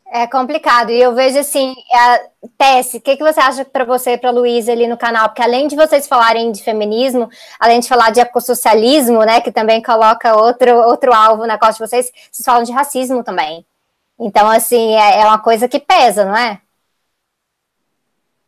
[0.09, 0.91] É complicado.
[0.91, 2.21] E eu vejo assim, a
[2.57, 5.29] Tess, o que, que você acha para você e para Luísa ali no canal?
[5.29, 9.83] Porque além de vocês falarem de feminismo, além de falar de ecossocialismo, né, que também
[9.83, 13.67] coloca outro, outro alvo na costa de vocês, vocês falam de racismo também.
[14.19, 16.61] Então, assim, é, é uma coisa que pesa, não é?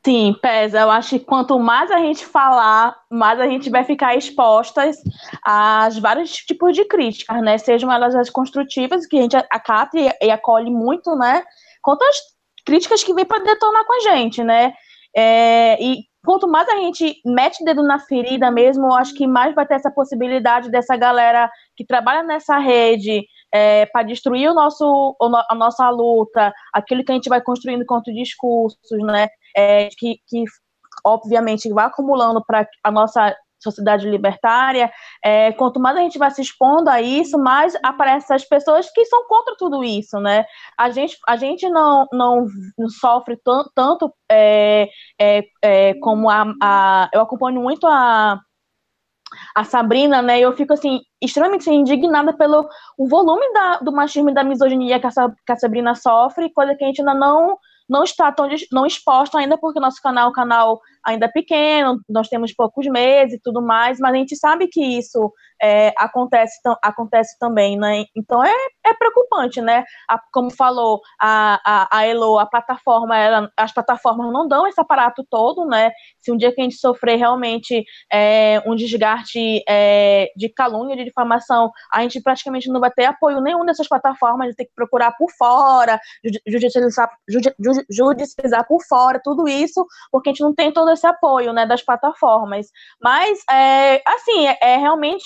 [0.05, 0.81] Sim, pesa.
[0.81, 4.97] Eu acho que quanto mais a gente falar, mais a gente vai ficar expostas
[5.45, 7.59] a vários tipos de críticas, né?
[7.59, 11.43] Sejam elas as construtivas, que a gente acata e, acolhe muito, né?
[11.83, 12.17] Quanto as
[12.65, 14.73] críticas que vêm para detonar com a gente, né?
[15.17, 19.27] É, e quanto mais a gente mete o dedo na ferida mesmo, eu acho que
[19.27, 24.55] mais vai ter essa possibilidade dessa galera que trabalha nessa rede é, para destruir o
[24.55, 25.17] nosso,
[25.49, 29.29] a nossa luta, aquilo que a gente vai construindo contra discursos, né?
[29.57, 30.45] É, que, que
[31.05, 34.91] obviamente vai acumulando para a nossa sociedade libertária,
[35.25, 39.05] é, quanto mais a gente vai se expondo a isso, mais aparecem as pessoas que
[39.05, 40.45] são contra tudo isso, né?
[40.79, 42.47] A gente, a gente não, não,
[43.01, 44.89] sofre tanto, é,
[45.21, 48.41] é, é, como a, a, Eu acompanho muito a,
[49.55, 50.39] a Sabrina, né?
[50.39, 55.09] Eu fico assim, extremamente indignada pelo o volume da, do machismo e da misoginia que
[55.47, 59.37] que a Sabrina sofre, coisa que a gente ainda não não está tão não exposto
[59.37, 63.99] ainda porque nosso canal, canal ainda é pequeno, nós temos poucos meses e tudo mais,
[63.99, 68.05] mas a gente sabe que isso é, acontece, acontece também, né?
[68.17, 68.53] Então é,
[68.87, 69.85] é preocupante, né?
[70.09, 74.81] A, como falou a, a, a Elo, a plataforma, ela, as plataformas não dão esse
[74.81, 75.91] aparato todo, né?
[76.19, 81.05] Se um dia que a gente sofrer realmente é, um desgaste é, de calúnia, de
[81.05, 84.75] difamação, a gente praticamente não vai ter apoio nenhum dessas plataformas, a gente tem que
[84.75, 85.99] procurar por fora,
[86.47, 87.11] judicializar,
[87.91, 91.83] judicializar por fora, tudo isso, porque a gente não tem todo esse apoio, né, das
[91.83, 92.67] plataformas.
[93.03, 95.25] Mas, é, assim, é, é realmente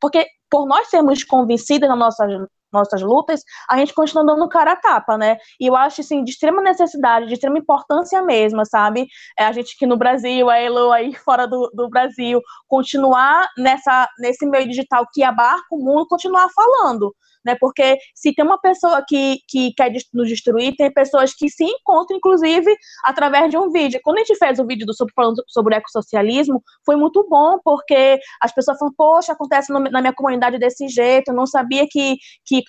[0.00, 4.76] porque por nós sermos convencidas nas nossas, nossas lutas, a gente continua dando cara a
[4.76, 5.36] tapa, né?
[5.60, 9.06] E eu acho, assim, de extrema necessidade, de extrema importância mesmo, sabe?
[9.38, 14.08] É a gente aqui no Brasil, a Elo aí fora do, do Brasil, continuar nessa,
[14.18, 17.56] nesse meio digital que abarca o mundo, continuar falando, né?
[17.58, 22.16] Porque se tem uma pessoa que, que quer nos destruir, tem pessoas que se encontram,
[22.16, 22.74] inclusive,
[23.04, 24.00] através de um vídeo.
[24.02, 27.58] Quando a gente fez o vídeo do sobre, falando sobre o ecossocialismo, foi muito bom,
[27.64, 31.86] porque as pessoas falam, poxa, acontece no, na minha comunidade desse jeito, eu não sabia
[31.88, 32.62] que, que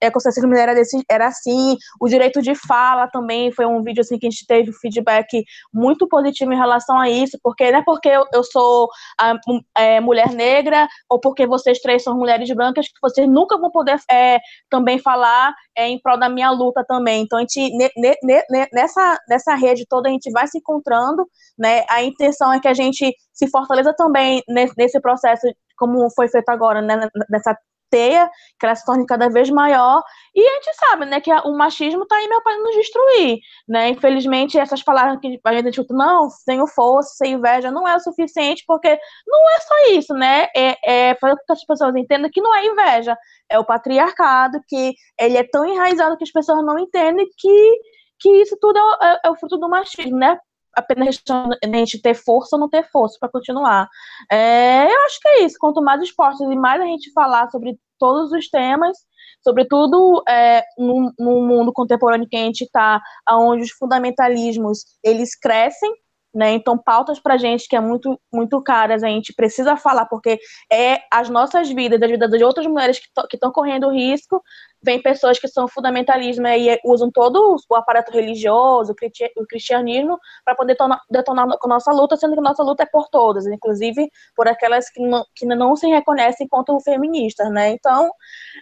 [0.00, 4.26] ecossocialismo era, desse, era assim, o direito de fala também foi um vídeo assim que
[4.26, 8.08] a gente teve um feedback muito positivo em relação a isso, porque não é porque
[8.08, 8.88] eu, eu sou
[9.20, 9.34] a,
[9.76, 13.87] é, mulher negra, ou porque vocês três são mulheres brancas, que vocês nunca vão poder
[13.88, 17.22] poder é, também falar é, em prol da minha luta também.
[17.22, 21.26] Então, a gente, ne, ne, ne, nessa, nessa rede toda, a gente vai se encontrando,
[21.58, 21.84] né?
[21.88, 24.42] A intenção é que a gente se fortaleça também
[24.76, 25.46] nesse processo,
[25.76, 27.08] como foi feito agora, né?
[27.30, 27.56] Nessa
[27.90, 30.02] teia, que ela se torne cada vez maior,
[30.34, 33.90] e a gente sabe, né, que o machismo está aí meu para nos destruir, né,
[33.90, 38.00] infelizmente essas palavras que a gente escuta, não, sem força, sem inveja, não é o
[38.00, 42.40] suficiente, porque não é só isso, né, é, é com que as pessoas entendam que
[42.40, 43.16] não é inveja,
[43.50, 47.80] é o patriarcado, que ele é tão enraizado que as pessoas não entendem que,
[48.20, 50.38] que isso tudo é, é, é o fruto do machismo, né,
[50.78, 51.20] apenas
[51.64, 53.88] gente ter força ou não ter força para continuar.
[54.30, 55.56] É, eu acho que é isso.
[55.58, 58.96] Quanto mais esportes e mais a gente falar sobre todos os temas,
[59.42, 65.92] sobretudo é, no, no, mundo contemporâneo que a gente está, onde os fundamentalismos eles crescem,
[66.38, 66.52] né?
[66.52, 70.38] Então, pautas para gente que é muito, muito caras, a gente precisa falar, porque
[70.72, 74.40] é as nossas vidas, as vidas de outras mulheres que estão correndo risco.
[74.80, 78.94] Vem pessoas que são fundamentalismo e usam todo o aparato religioso,
[79.36, 80.76] o cristianismo, para poder
[81.10, 84.46] detonar com a nossa luta, sendo que a nossa luta é por todas, inclusive por
[84.46, 87.70] aquelas que não, que não se reconhecem enquanto feministas, né?
[87.70, 88.08] Então,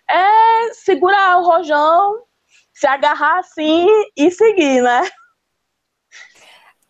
[0.09, 2.23] é segurar o rojão,
[2.73, 3.87] se agarrar assim
[4.17, 5.03] e seguir, né?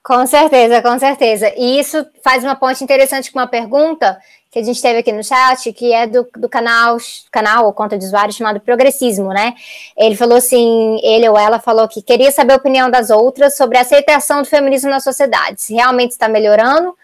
[0.07, 1.53] Com certeza, com certeza.
[1.57, 4.16] E isso faz uma ponte interessante com uma pergunta
[4.53, 6.97] que a gente teve aqui no chat, que é do, do canal,
[7.29, 9.55] canal ou conta de usuário chamado Progressismo, né?
[9.99, 13.79] Ele falou assim, ele ou ela falou que queria saber a opinião das outras sobre
[13.79, 16.97] a aceitação do feminismo na sociedade, se realmente está melhorando,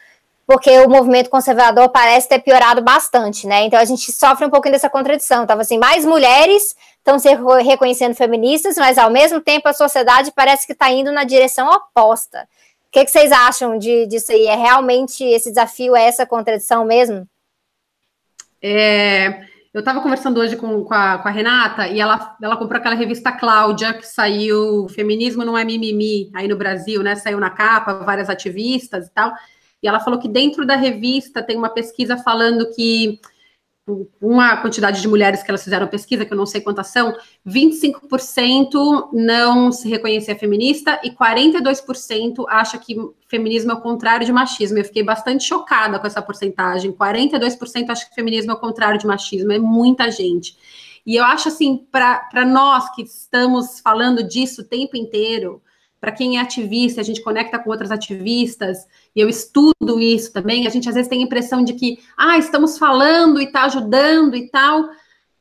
[0.46, 3.64] porque o movimento conservador parece ter piorado bastante, né?
[3.64, 5.44] Então a gente sofre um pouquinho dessa contradição.
[5.44, 7.28] Tava assim, mais mulheres estão se
[7.64, 12.46] reconhecendo feministas, mas ao mesmo tempo a sociedade parece que está indo na direção oposta
[12.92, 14.46] que, que vocês acham de, disso aí?
[14.46, 17.26] É realmente esse desafio, é essa contradição mesmo?
[18.61, 22.78] É, eu estava conversando hoje com, com, a, com, a, Renata e ela, ela comprou
[22.78, 27.16] aquela revista Cláudia, que saiu Feminismo Não é Mimimi, aí no Brasil, né?
[27.16, 29.33] Saiu na capa, várias ativistas e tal.
[29.83, 33.18] E ela falou que dentro da revista tem uma pesquisa falando que
[34.20, 37.14] uma quantidade de mulheres que elas fizeram pesquisa, que eu não sei quantas são,
[37.46, 42.96] 25% não se reconhecia feminista e 42% acha que
[43.28, 44.78] feminismo é o contrário de machismo.
[44.78, 46.92] Eu fiquei bastante chocada com essa porcentagem.
[46.92, 50.57] 42% acha que feminismo é o contrário de machismo, é muita gente.
[51.05, 55.61] E eu acho assim, para nós que estamos falando disso o tempo inteiro,
[56.02, 60.66] para quem é ativista, a gente conecta com outras ativistas, e eu estudo isso também,
[60.66, 64.34] a gente às vezes tem a impressão de que, ah, estamos falando e está ajudando
[64.34, 64.88] e tal,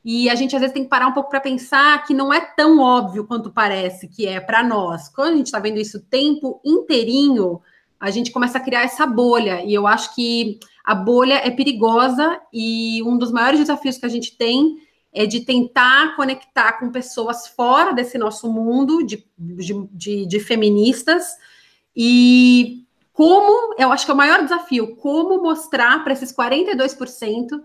[0.06, 2.39] e a gente às vezes tem que parar um pouco para pensar que não é
[2.39, 5.10] tão óbvio quanto parece que é para nós.
[5.10, 7.60] Quando a gente está vendo isso o tempo inteirinho,
[8.00, 12.39] a gente começa a criar essa bolha, e eu acho que a bolha é perigosa,
[12.54, 14.78] e um dos maiores desafios que a gente tem
[15.13, 21.36] é de tentar conectar com pessoas fora desse nosso mundo de, de, de, de feministas.
[21.95, 27.62] E como, eu acho que é o maior desafio, como mostrar para esses 42%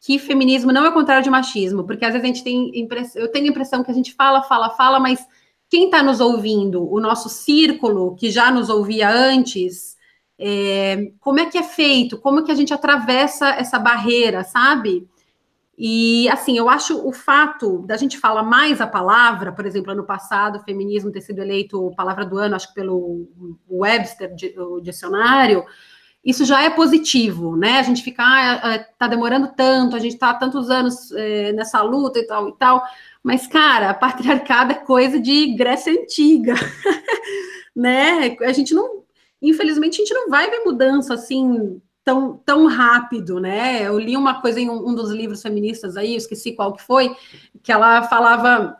[0.00, 2.70] que feminismo não é o contrário de machismo, porque às vezes a gente tem
[3.14, 5.26] eu tenho a impressão que a gente fala, fala, fala, mas
[5.68, 9.96] quem está nos ouvindo, o nosso círculo que já nos ouvia antes,
[10.38, 15.06] é, como é que é feito, como que a gente atravessa essa barreira, sabe?
[15.82, 20.04] E, assim, eu acho o fato da gente falar mais a palavra, por exemplo, ano
[20.04, 23.26] passado, o feminismo ter sido eleito palavra do ano, acho que pelo
[23.66, 25.64] Webster, o dicionário,
[26.22, 27.78] isso já é positivo, né?
[27.78, 31.50] A gente fica, ah, é, tá demorando tanto, a gente tá há tantos anos é,
[31.54, 32.82] nessa luta e tal e tal,
[33.22, 36.56] mas, cara, patriarcado é coisa de Grécia Antiga,
[37.74, 38.36] né?
[38.42, 39.02] A gente não,
[39.40, 43.86] infelizmente, a gente não vai ver mudança assim tão, tão rápido, né?
[43.86, 47.14] Eu li uma coisa em um, um dos livros feministas aí, esqueci qual que foi,
[47.62, 48.76] que ela falava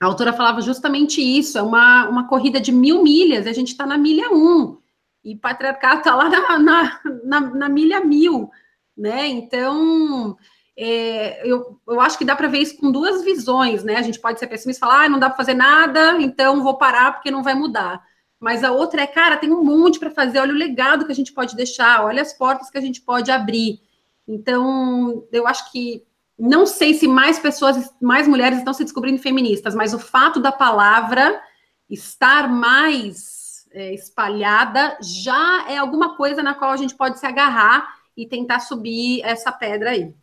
[0.00, 3.86] a autora falava justamente isso, é uma, uma corrida de mil milhas, a gente está
[3.86, 4.76] na milha um,
[5.24, 8.50] e patriarcado está lá na, na, na, na, milha mil,
[8.94, 9.26] né?
[9.26, 10.36] Então,
[10.76, 13.96] é, eu, eu acho que dá para ver isso com duas visões, né?
[13.96, 16.76] A gente pode ser pessimista e falar, ah, não dá para fazer nada, então vou
[16.76, 18.04] parar porque não vai mudar.
[18.40, 21.14] Mas a outra é, cara, tem um monte para fazer, olha o legado que a
[21.14, 23.80] gente pode deixar, olha as portas que a gente pode abrir.
[24.26, 26.04] Então, eu acho que
[26.38, 30.50] não sei se mais pessoas, mais mulheres estão se descobrindo feministas, mas o fato da
[30.50, 31.40] palavra
[31.88, 37.86] estar mais é, espalhada já é alguma coisa na qual a gente pode se agarrar
[38.16, 40.14] e tentar subir essa pedra aí.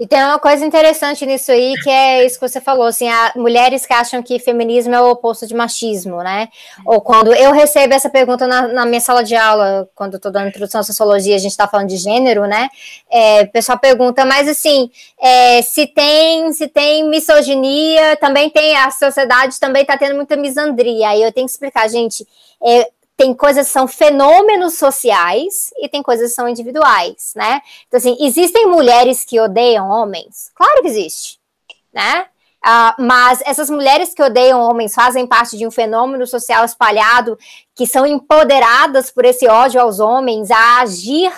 [0.00, 3.32] E tem uma coisa interessante nisso aí, que é isso que você falou, assim, há
[3.34, 6.48] mulheres que acham que feminismo é o oposto de machismo, né?
[6.86, 10.30] Ou quando eu recebo essa pergunta na, na minha sala de aula, quando eu estou
[10.30, 12.68] dando introdução à sociologia, a gente está falando de gênero, né?
[13.10, 14.88] É, o pessoal pergunta, mas assim,
[15.20, 21.08] é, se tem se tem misoginia, também tem, a sociedade também está tendo muita misandria,
[21.08, 22.24] aí eu tenho que explicar, gente,
[22.62, 22.88] é,
[23.18, 27.60] tem coisas que são fenômenos sociais e tem coisas que são individuais, né?
[27.88, 30.52] Então, assim, existem mulheres que odeiam homens?
[30.54, 31.40] Claro que existe,
[31.92, 32.26] né?
[32.64, 37.36] Uh, mas essas mulheres que odeiam homens fazem parte de um fenômeno social espalhado
[37.74, 41.32] que são empoderadas por esse ódio aos homens a agir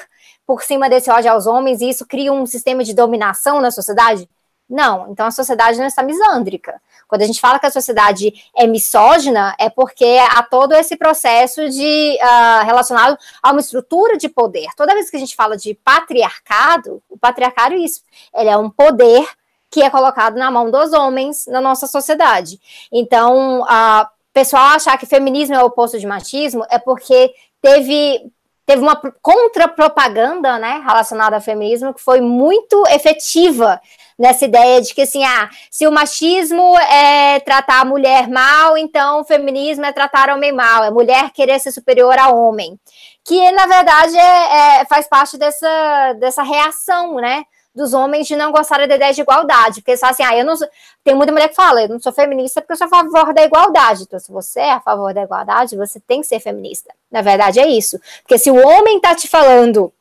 [0.46, 4.28] por cima desse ódio aos homens e isso cria um sistema de dominação na sociedade?
[4.70, 6.80] Não, então a sociedade não está misândrica.
[7.08, 11.68] Quando a gente fala que a sociedade é misógina, é porque há todo esse processo
[11.68, 14.68] de uh, relacionado a uma estrutura de poder.
[14.76, 18.02] Toda vez que a gente fala de patriarcado, o patriarcado é isso.
[18.32, 19.26] Ele é um poder
[19.68, 22.60] que é colocado na mão dos homens na nossa sociedade.
[22.92, 28.30] Então, a uh, pessoal achar que feminismo é o oposto de machismo é porque teve
[28.70, 33.80] teve uma contra-propaganda, né, relacionada ao feminismo que foi muito efetiva
[34.16, 39.22] nessa ideia de que, assim, ah, se o machismo é tratar a mulher mal, então
[39.22, 42.78] o feminismo é tratar o homem mal, é mulher querer ser superior a homem.
[43.24, 47.42] Que, na verdade, é, é, faz parte dessa, dessa reação, né?
[47.74, 50.44] Dos homens de não gostarem da ideia de igualdade, porque eles falam assim, ah, eu
[50.44, 50.68] não sou...
[51.04, 53.44] tem muita mulher que fala, eu não sou feminista porque eu sou a favor da
[53.44, 57.22] igualdade, então se você é a favor da igualdade, você tem que ser feminista, na
[57.22, 59.92] verdade é isso, porque se o homem tá te falando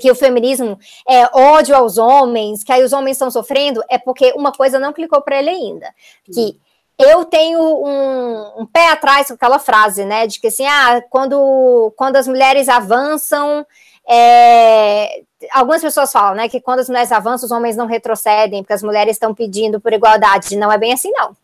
[0.00, 0.78] que o feminismo
[1.08, 4.92] é ódio aos homens, que aí os homens estão sofrendo, é porque uma coisa não
[4.92, 5.94] clicou para ele ainda.
[6.24, 6.58] Que
[6.98, 10.26] eu tenho um, um, pé atrás com aquela frase, né?
[10.26, 13.66] De que assim, ah, quando, quando as mulheres avançam,
[14.08, 18.72] é, algumas pessoas falam, né, que quando as mulheres avançam, os homens não retrocedem, porque
[18.72, 20.56] as mulheres estão pedindo por igualdade.
[20.56, 21.36] Não é bem assim, não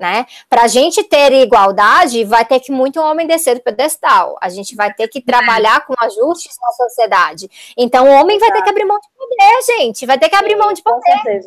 [0.00, 0.26] né?
[0.48, 4.38] Para a gente ter igualdade, vai ter que muito homem descer do pedestal.
[4.40, 7.50] A gente vai ter que trabalhar com ajustes na sociedade.
[7.76, 10.06] Então, o homem vai ter que abrir mão de poder, gente.
[10.06, 11.42] Vai ter que abrir mão de poder.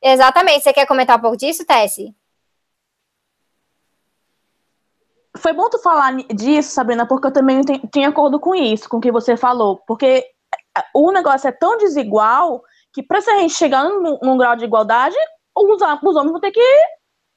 [0.00, 0.62] Exatamente.
[0.62, 2.14] Você quer comentar um pouco disso, Tessie?
[5.38, 7.60] Foi bom tu falar disso, Sabrina, porque eu também
[7.92, 9.80] tinha acordo com isso, com o que você falou.
[9.86, 10.24] Porque
[10.94, 12.62] o negócio é tão desigual
[12.92, 15.16] que para a gente chegar num, num grau de igualdade,
[15.56, 16.60] os, os homens vão ter que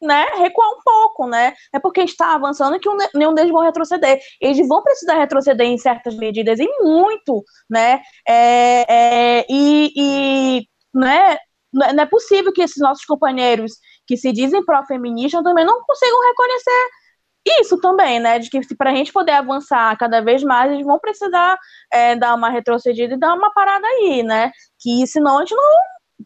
[0.02, 1.54] né, recuar um pouco, né?
[1.74, 4.20] É porque a gente está avançando que nenhum deles vão retroceder.
[4.42, 8.02] Eles vão precisar retroceder em certas medidas, e muito, né?
[8.28, 11.38] É, é, e, e né,
[11.72, 13.74] não é possível que esses nossos companheiros
[14.08, 16.90] que se dizem pró-feministas também não consigam reconhecer
[17.46, 18.40] isso também, né?
[18.40, 21.58] De que para a gente poder avançar cada vez mais, eles vão precisar
[21.92, 24.52] é, dar uma retrocedida e dar uma parada aí, né?
[24.80, 25.64] Que senão a gente não,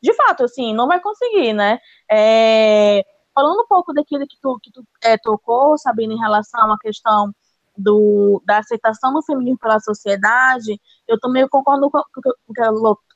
[0.01, 1.79] de fato, assim, não vai conseguir, né?
[2.11, 3.03] É,
[3.33, 7.31] falando um pouco daquilo que tu, que tu é, tocou, Sabina, em relação à questão
[7.77, 12.71] do, da aceitação do feminismo pela sociedade, eu também concordo com o que a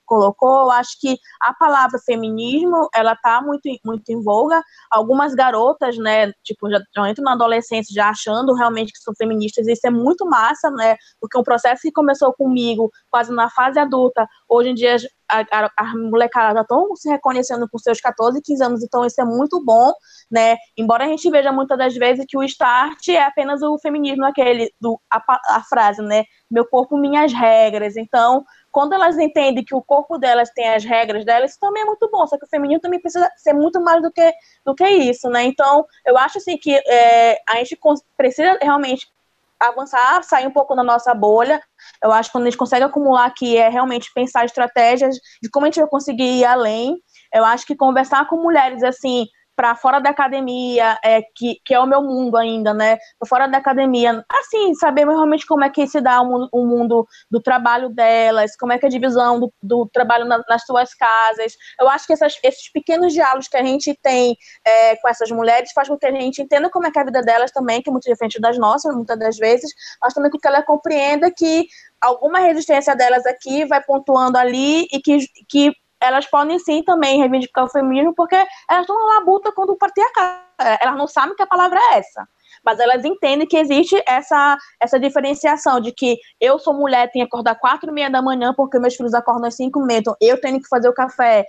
[0.09, 4.59] colocou, eu acho que a palavra feminismo, ela tá muito, muito em voga.
[4.89, 9.67] Algumas garotas, né, tipo, já, já entram na adolescência já achando realmente que são feministas,
[9.67, 14.27] isso é muito massa, né, porque um processo que começou comigo quase na fase adulta,
[14.49, 14.97] hoje em dia
[15.31, 19.21] a, a, a molecada já estão se reconhecendo com seus 14, 15 anos, então isso
[19.21, 19.93] é muito bom,
[20.31, 24.25] né, embora a gente veja muitas das vezes que o start é apenas o feminismo,
[24.25, 25.21] aquele, do, a,
[25.57, 30.49] a frase, né, meu corpo, minhas regras, então quando elas entendem que o corpo delas
[30.51, 32.25] tem as regras delas, isso também é muito bom.
[32.27, 34.33] Só que o feminino também precisa ser muito mais do que,
[34.65, 35.43] do que isso, né?
[35.43, 37.77] Então, eu acho assim que é, a gente
[38.17, 39.07] precisa realmente
[39.59, 41.61] avançar, sair um pouco da nossa bolha.
[42.01, 45.65] Eu acho que quando a gente consegue acumular aqui é realmente pensar estratégias de como
[45.65, 46.95] a gente vai conseguir ir além.
[47.33, 49.27] Eu acho que conversar com mulheres assim,
[49.59, 52.97] para fora da academia, é, que, que é o meu mundo ainda, né?
[53.19, 56.65] Pra fora da academia, assim, saber realmente como é que se dá o mundo, o
[56.65, 60.65] mundo do trabalho delas, como é que é a divisão do, do trabalho na, nas
[60.65, 61.57] suas casas.
[61.77, 65.73] Eu acho que essas, esses pequenos diálogos que a gente tem é, com essas mulheres
[65.73, 67.89] faz com que a gente entenda como é que é a vida delas também, que
[67.89, 69.69] é muito diferente das nossas, muitas das vezes,
[70.01, 71.67] mas também com que ela compreenda que
[71.99, 75.17] alguma resistência delas aqui vai pontuando ali e que,
[75.49, 79.77] que elas podem sim também reivindicar o feminismo, porque elas estão na labuta quando o
[79.77, 80.39] patriarcado.
[80.81, 82.27] Elas não sabem que a palavra é essa
[82.69, 87.29] mas elas entendem que existe essa, essa diferenciação de que eu sou mulher, tenho que
[87.29, 90.15] acordar quatro e meia da manhã porque meus filhos acordam às cinco e meia, então
[90.21, 91.47] eu tenho que fazer o café,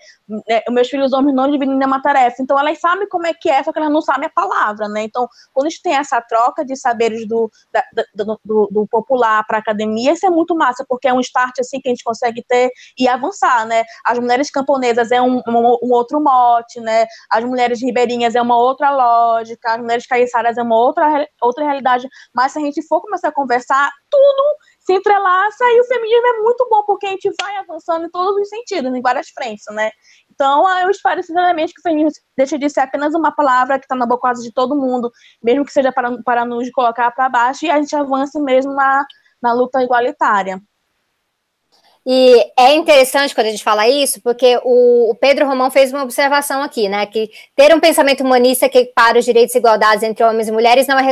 [0.49, 3.63] né, meus filhos homens não dividem nenhuma tarefa, então elas sabem como é que é,
[3.63, 6.65] só que elas não sabem a palavra, né, então quando a gente tem essa troca
[6.65, 11.07] de saberes do, da, do, do, do, popular para academia, isso é muito massa, porque
[11.07, 15.13] é um start assim que a gente consegue ter e avançar, né, as mulheres camponesas
[15.13, 19.81] é um, um, um outro mote, né, as mulheres ribeirinhas é uma outra lógica, as
[19.81, 21.10] mulheres caiçaras é uma outra
[21.43, 22.09] outra, realidade.
[22.35, 24.43] Mas se a gente for começar a conversar, tudo
[24.81, 28.41] se entrelaça e o feminismo é muito bom, porque a gente vai avançando em todos
[28.41, 29.91] os sentidos, em várias frentes, né?
[30.31, 33.95] Então, eu espero sinceramente que o feminismo deixe de ser apenas uma palavra que está
[33.95, 35.11] na boca de todo mundo,
[35.43, 39.05] mesmo que seja para, para nos colocar para baixo, e a gente avance mesmo na,
[39.43, 40.61] na luta igualitária.
[42.07, 46.03] E é interessante quando a gente fala isso, porque o, o, Pedro Romão fez uma
[46.03, 47.05] observação aqui, né?
[47.07, 50.87] Que ter um pensamento humanista que para os direitos e igualdades entre homens e mulheres
[50.87, 51.03] não é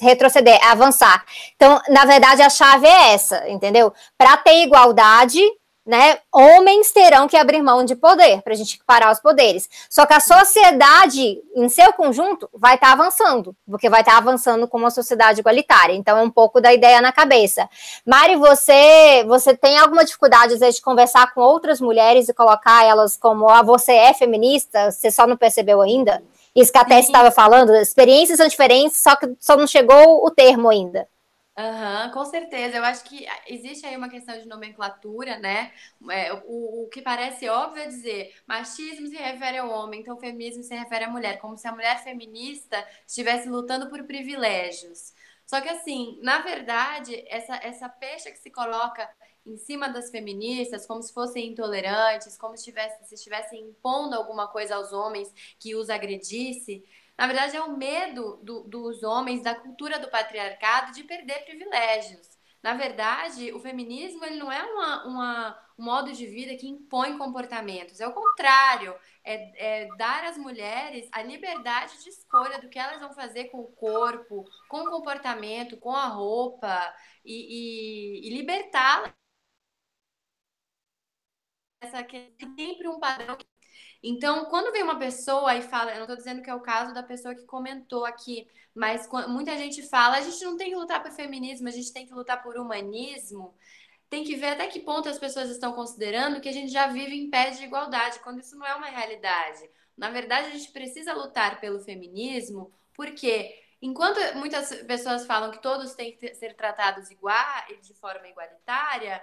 [0.00, 1.24] retroceder, é avançar.
[1.54, 3.92] Então, na verdade, a chave é essa, entendeu?
[4.18, 5.40] Para ter igualdade,
[5.84, 6.18] né?
[6.32, 9.68] Homens terão que abrir mão de poder para a gente parar os poderes.
[9.90, 14.18] Só que a sociedade, em seu conjunto, vai estar tá avançando, porque vai estar tá
[14.18, 15.94] avançando como uma sociedade igualitária.
[15.94, 17.68] Então é um pouco da ideia na cabeça.
[18.06, 22.84] Mari, você você tem alguma dificuldade às vezes de conversar com outras mulheres e colocar
[22.84, 24.90] elas como ah, você é feminista?
[24.90, 26.22] Você só não percebeu ainda?
[26.54, 30.30] Isso que a Tess estava falando, experiências são diferentes, só que só não chegou o
[30.30, 31.08] termo ainda.
[31.56, 32.78] Aham, com certeza.
[32.78, 35.70] Eu acho que existe aí uma questão de nomenclatura, né?
[36.10, 40.62] É, o, o que parece óbvio é dizer machismo se refere ao homem, então feminismo
[40.62, 45.12] se refere à mulher, como se a mulher feminista estivesse lutando por privilégios.
[45.44, 49.06] Só que assim, na verdade, essa, essa pecha que se coloca
[49.44, 54.48] em cima das feministas, como se fossem intolerantes, como se estivessem, se estivessem impondo alguma
[54.48, 56.82] coisa aos homens que os agredisse,
[57.22, 62.28] na verdade, é o medo do, dos homens, da cultura do patriarcado, de perder privilégios.
[62.60, 67.16] Na verdade, o feminismo ele não é uma, uma, um modo de vida que impõe
[67.16, 68.00] comportamentos.
[68.00, 68.92] É o contrário.
[69.22, 73.60] É, é, dar às mulheres a liberdade de escolha do que elas vão fazer com
[73.60, 76.92] o corpo, com o comportamento, com a roupa
[77.24, 79.12] e, e, e libertá-las.
[81.80, 83.36] Essa que é sempre um padrão
[84.02, 86.92] então, quando vem uma pessoa e fala, eu não estou dizendo que é o caso
[86.92, 91.00] da pessoa que comentou aqui, mas muita gente fala, a gente não tem que lutar
[91.02, 93.54] por feminismo, a gente tem que lutar por humanismo.
[94.10, 97.14] Tem que ver até que ponto as pessoas estão considerando que a gente já vive
[97.16, 99.70] em pé de igualdade, quando isso não é uma realidade.
[99.96, 105.94] Na verdade, a gente precisa lutar pelo feminismo, porque enquanto muitas pessoas falam que todos
[105.94, 109.22] têm que ser tratados iguais, de forma igualitária,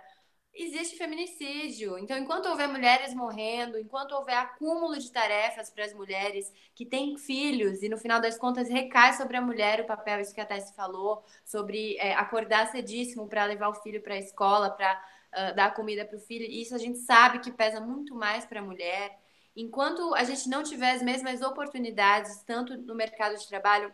[0.64, 1.98] existe feminicídio.
[1.98, 7.18] Então, enquanto houver mulheres morrendo, enquanto houver acúmulo de tarefas para as mulheres que têm
[7.18, 10.46] filhos, e no final das contas recai sobre a mulher o papel, isso que a
[10.46, 15.02] Tessie falou, sobre é, acordar cedíssimo para levar o filho para a escola, para
[15.34, 18.60] uh, dar comida para o filho, isso a gente sabe que pesa muito mais para
[18.60, 19.18] a mulher.
[19.56, 23.94] Enquanto a gente não tiver as mesmas oportunidades, tanto no mercado de trabalho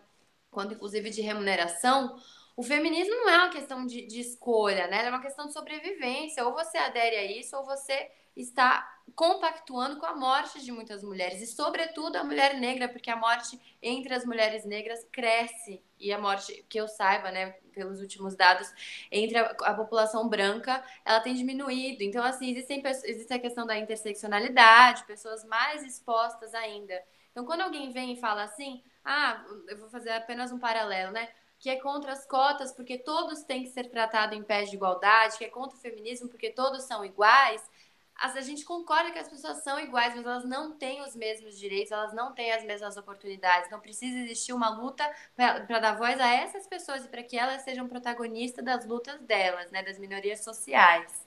[0.52, 2.18] quanto inclusive de remuneração,
[2.56, 5.06] o feminismo não é uma questão de, de escolha, né?
[5.06, 6.46] É uma questão de sobrevivência.
[6.46, 11.42] Ou você adere a isso, ou você está compactuando com a morte de muitas mulheres
[11.42, 16.20] e, sobretudo, a mulher negra, porque a morte entre as mulheres negras cresce e a
[16.20, 18.70] morte, que eu saiba, né, pelos últimos dados,
[19.12, 22.04] entre a, a população branca, ela tem diminuído.
[22.04, 27.02] Então, assim, existem, existe a questão da interseccionalidade, pessoas mais expostas ainda.
[27.32, 31.30] Então, quando alguém vem e fala assim, ah, eu vou fazer apenas um paralelo, né?
[31.60, 35.38] Que é contra as cotas porque todos têm que ser tratados em pé de igualdade,
[35.38, 37.62] que é contra o feminismo porque todos são iguais,
[38.18, 41.92] a gente concorda que as pessoas são iguais, mas elas não têm os mesmos direitos,
[41.92, 43.70] elas não têm as mesmas oportunidades.
[43.70, 45.04] Não precisa existir uma luta
[45.36, 49.70] para dar voz a essas pessoas e para que elas sejam protagonistas das lutas delas,
[49.72, 51.25] né, das minorias sociais.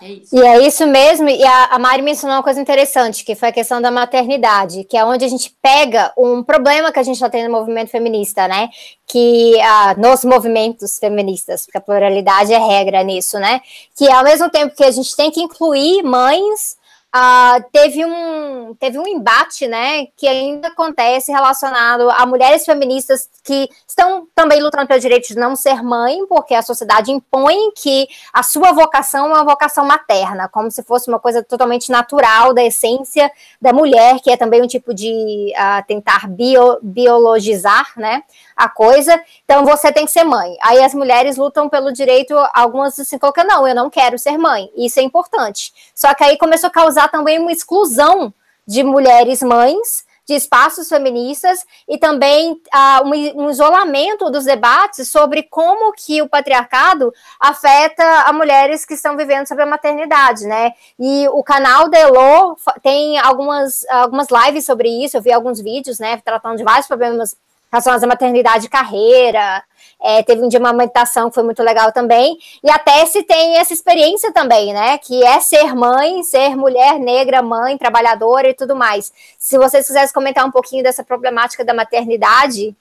[0.00, 0.36] É isso.
[0.36, 3.52] E é isso mesmo, e a, a Mari mencionou uma coisa interessante, que foi a
[3.52, 7.30] questão da maternidade, que é onde a gente pega um problema que a gente está
[7.30, 8.68] tendo no movimento feminista, né?
[9.06, 13.60] Que ah, nos movimentos feministas, porque a pluralidade é regra nisso, né?
[13.96, 16.76] Que ao mesmo tempo que a gente tem que incluir mães
[17.16, 23.70] Uh, teve, um, teve um embate, né, que ainda acontece relacionado a mulheres feministas que
[23.88, 28.42] estão também lutando pelo direito de não ser mãe, porque a sociedade impõe que a
[28.42, 33.32] sua vocação é uma vocação materna, como se fosse uma coisa totalmente natural da essência
[33.62, 38.24] da mulher, que é também um tipo de uh, tentar bio, biologizar, né,
[38.56, 39.20] a coisa.
[39.44, 40.56] Então você tem que ser mãe.
[40.62, 44.70] Aí as mulheres lutam pelo direito, algumas assim colocam, não, eu não quero ser mãe.
[44.76, 45.72] Isso é importante.
[45.94, 48.32] Só que aí começou a causar também uma exclusão
[48.66, 55.44] de mulheres mães de espaços feministas e também uh, um, um, isolamento dos debates sobre
[55.44, 60.72] como que o patriarcado afeta a mulheres que estão vivendo sobre a maternidade, né?
[60.98, 66.00] E o canal da Elo tem algumas, algumas lives sobre isso, eu vi alguns vídeos,
[66.00, 67.36] né, tratando de vários problemas
[67.84, 69.62] relacionadas à maternidade e carreira.
[70.00, 72.38] É, teve um dia uma amamentação que foi muito legal também.
[72.62, 74.98] E até se tem essa experiência também, né?
[74.98, 79.12] Que é ser mãe, ser mulher negra, mãe, trabalhadora e tudo mais.
[79.38, 82.76] Se vocês quisessem comentar um pouquinho dessa problemática da maternidade.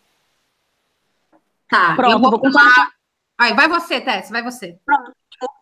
[1.70, 2.92] Tá, Pronto, eu vou, vou contar.
[3.38, 4.78] Aí, vai você, Tess, vai você.
[4.86, 5.12] Pronto.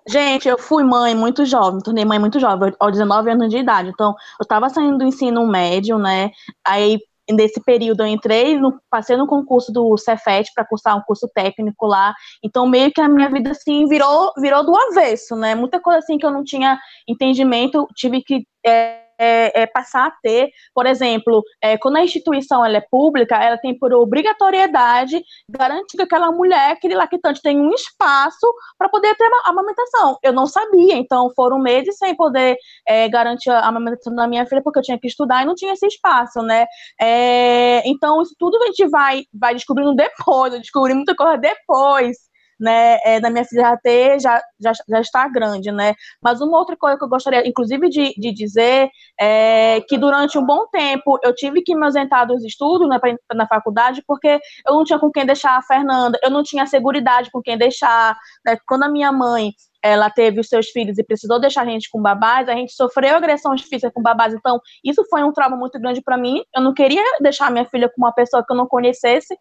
[0.08, 3.90] Gente, eu fui mãe muito jovem, tornei mãe muito jovem, aos 19 anos de idade.
[3.90, 4.10] Então,
[4.40, 6.32] eu estava saindo do ensino médio, né?
[6.64, 7.00] Aí
[7.32, 11.88] nesse período eu entrei, no, passei no concurso do Cefet para cursar um curso técnico
[11.88, 12.14] lá,
[12.44, 15.56] então meio que a minha vida assim virou virou do avesso, né?
[15.56, 20.12] Muita coisa assim que eu não tinha entendimento, tive que é, é, é, passar a
[20.12, 25.96] ter, por exemplo, é, quando a instituição ela é pública, ela tem por obrigatoriedade garantir
[25.96, 30.18] que aquela mulher, aquele lactante, tem um espaço para poder ter a amamentação.
[30.22, 32.58] Eu não sabia, então foram meses sem poder
[32.88, 35.74] é, garantir a amamentação da minha filha, porque eu tinha que estudar e não tinha
[35.74, 36.66] esse espaço, né?
[37.00, 42.33] É, então, isso tudo a gente vai, vai descobrindo depois, eu descobri muita coisa depois
[42.64, 46.58] né, é, da minha filha já ter, já, já, já está grande, né, mas uma
[46.58, 48.90] outra coisa que eu gostaria, inclusive, de, de dizer,
[49.20, 53.14] é que durante um bom tempo eu tive que me ausentar dos estudos né, pra,
[53.36, 56.94] na faculdade, porque eu não tinha com quem deixar a Fernanda, eu não tinha segurança
[57.32, 59.52] com quem deixar, né, quando a minha mãe
[59.84, 63.18] ela teve os seus filhos e precisou deixar a gente com babás, a gente sofreu
[63.18, 66.42] agressões físicas com babás, então isso foi um trauma muito grande para mim.
[66.56, 69.36] Eu não queria deixar minha filha com uma pessoa que eu não conhecesse,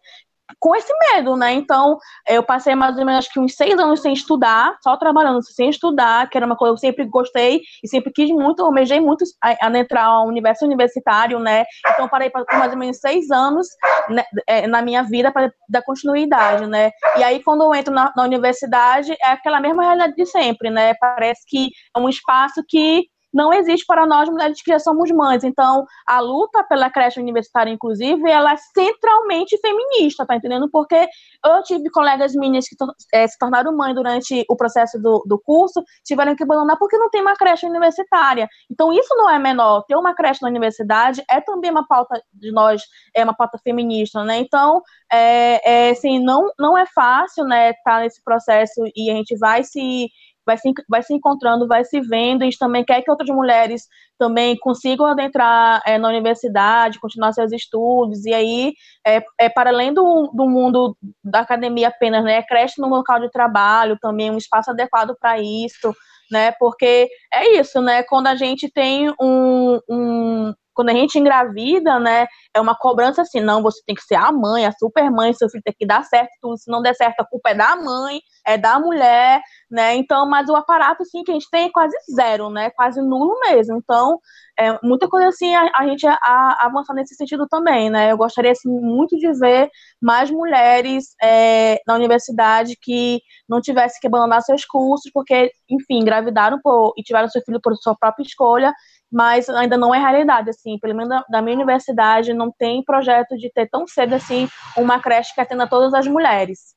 [0.59, 1.53] com esse medo, né?
[1.53, 5.41] Então, eu passei mais ou menos acho que uns seis anos sem estudar, só trabalhando,
[5.43, 8.99] sem estudar, que era uma coisa que eu sempre gostei e sempre quis muito, almejei
[8.99, 11.65] muito a, a entrar ao universo universitário, né?
[11.87, 13.67] Então, parei por mais ou menos seis anos
[14.09, 16.91] né, é, na minha vida para dar continuidade, né?
[17.17, 20.93] E aí, quando eu entro na, na universidade, é aquela mesma realidade de sempre, né?
[20.95, 25.43] Parece que é um espaço que não existe para nós mulheres que já somos mães.
[25.43, 30.69] Então, a luta pela creche universitária, inclusive, ela é centralmente feminista, tá entendendo?
[30.69, 31.07] Porque
[31.43, 32.75] eu tive colegas minhas que
[33.13, 37.09] é, se tornaram mães durante o processo do, do curso, tiveram que abandonar porque não
[37.09, 38.47] tem uma creche universitária.
[38.69, 39.83] Então, isso não é menor.
[39.87, 42.83] Ter uma creche na universidade é também uma pauta de nós,
[43.15, 44.37] é uma pauta feminista, né?
[44.37, 44.81] Então,
[45.11, 49.37] é, é assim, não, não é fácil, né, estar tá nesse processo e a gente
[49.37, 50.09] vai se
[50.45, 53.87] vai se, vai se encontrando, vai se vendo, gente também quer que outras mulheres
[54.17, 58.73] também consigam adentrar é, na universidade, continuar seus estudos, e aí,
[59.05, 63.29] é, é para além do, do mundo da academia apenas, né, creche no local de
[63.31, 65.93] trabalho também, um espaço adequado para isso,
[66.31, 71.99] né, porque é isso, né, quando a gente tem um, um quando a gente engravida,
[71.99, 75.33] né, é uma cobrança assim, não, você tem que ser a mãe, a super mãe,
[75.33, 77.75] seu filho tem que dar certo, tudo, se não der certo, a culpa é da
[77.75, 81.71] mãe, é da mulher, né, então, mas o aparato, assim, que a gente tem é
[81.71, 84.19] quase zero, né, quase nulo mesmo, então,
[84.57, 88.17] é muita coisa, assim, a, a gente a, a avançar nesse sentido também, né, eu
[88.17, 89.69] gostaria, assim, muito de ver
[90.01, 96.59] mais mulheres é, na universidade que não tivessem que abandonar seus cursos, porque, enfim, engravidaram
[96.61, 98.73] por, e tiveram seu filho por sua própria escolha,
[99.13, 103.51] mas ainda não é realidade, assim, pelo menos da minha universidade não tem projeto de
[103.51, 106.75] ter tão cedo, assim, uma creche que atenda todas as mulheres.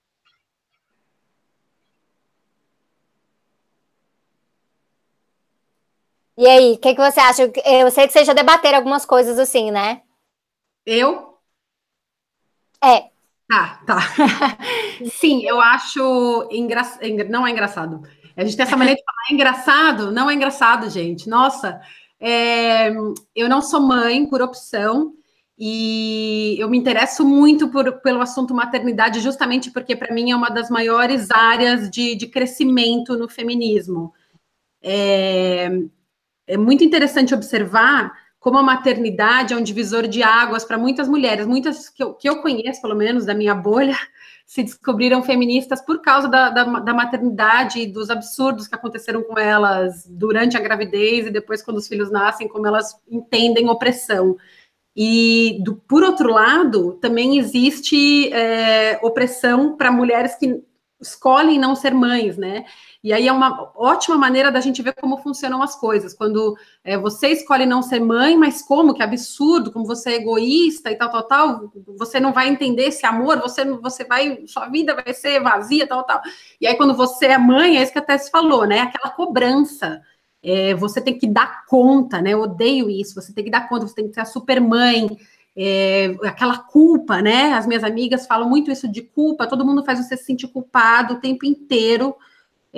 [6.38, 7.50] E aí, o que, que você acha?
[7.64, 10.02] Eu sei que você já debateram algumas coisas assim, né?
[10.84, 11.38] Eu?
[12.84, 13.10] É.
[13.50, 13.98] Ah, tá.
[15.10, 17.00] Sim, eu acho engraçado.
[17.30, 18.02] Não é engraçado.
[18.36, 20.12] A gente tem essa maneira de falar é engraçado.
[20.12, 21.26] Não é engraçado, gente.
[21.26, 21.80] Nossa,
[22.20, 22.90] é,
[23.34, 25.12] eu não sou mãe por opção
[25.58, 30.50] e eu me interesso muito por, pelo assunto maternidade, justamente porque para mim é uma
[30.50, 34.12] das maiores áreas de, de crescimento no feminismo.
[34.82, 35.70] É,
[36.46, 41.46] é muito interessante observar como a maternidade é um divisor de águas para muitas mulheres,
[41.46, 43.96] muitas que eu, que eu conheço, pelo menos da minha bolha,
[44.46, 49.36] se descobriram feministas por causa da, da, da, maternidade e dos absurdos que aconteceram com
[49.36, 54.36] elas durante a gravidez e depois quando os filhos nascem, como elas entendem opressão.
[54.94, 60.62] E, do, por outro lado, também existe é, opressão para mulheres que
[61.00, 62.64] escolhem não ser mães, né?
[63.06, 66.12] E aí é uma ótima maneira da gente ver como funcionam as coisas.
[66.12, 68.92] Quando é, você escolhe não ser mãe, mas como?
[68.92, 71.72] Que absurdo, como você é egoísta e tal, tal, tal.
[71.96, 76.02] Você não vai entender esse amor, você, você vai, sua vida vai ser vazia, tal,
[76.02, 76.20] tal.
[76.60, 78.80] E aí quando você é mãe, é isso que a Tess falou, né?
[78.80, 80.02] Aquela cobrança.
[80.42, 82.30] É, você tem que dar conta, né?
[82.30, 83.14] Eu odeio isso.
[83.14, 85.16] Você tem que dar conta, você tem que ser a super mãe.
[85.56, 87.52] É, aquela culpa, né?
[87.52, 89.46] As minhas amigas falam muito isso de culpa.
[89.46, 92.12] Todo mundo faz você se sentir culpado o tempo inteiro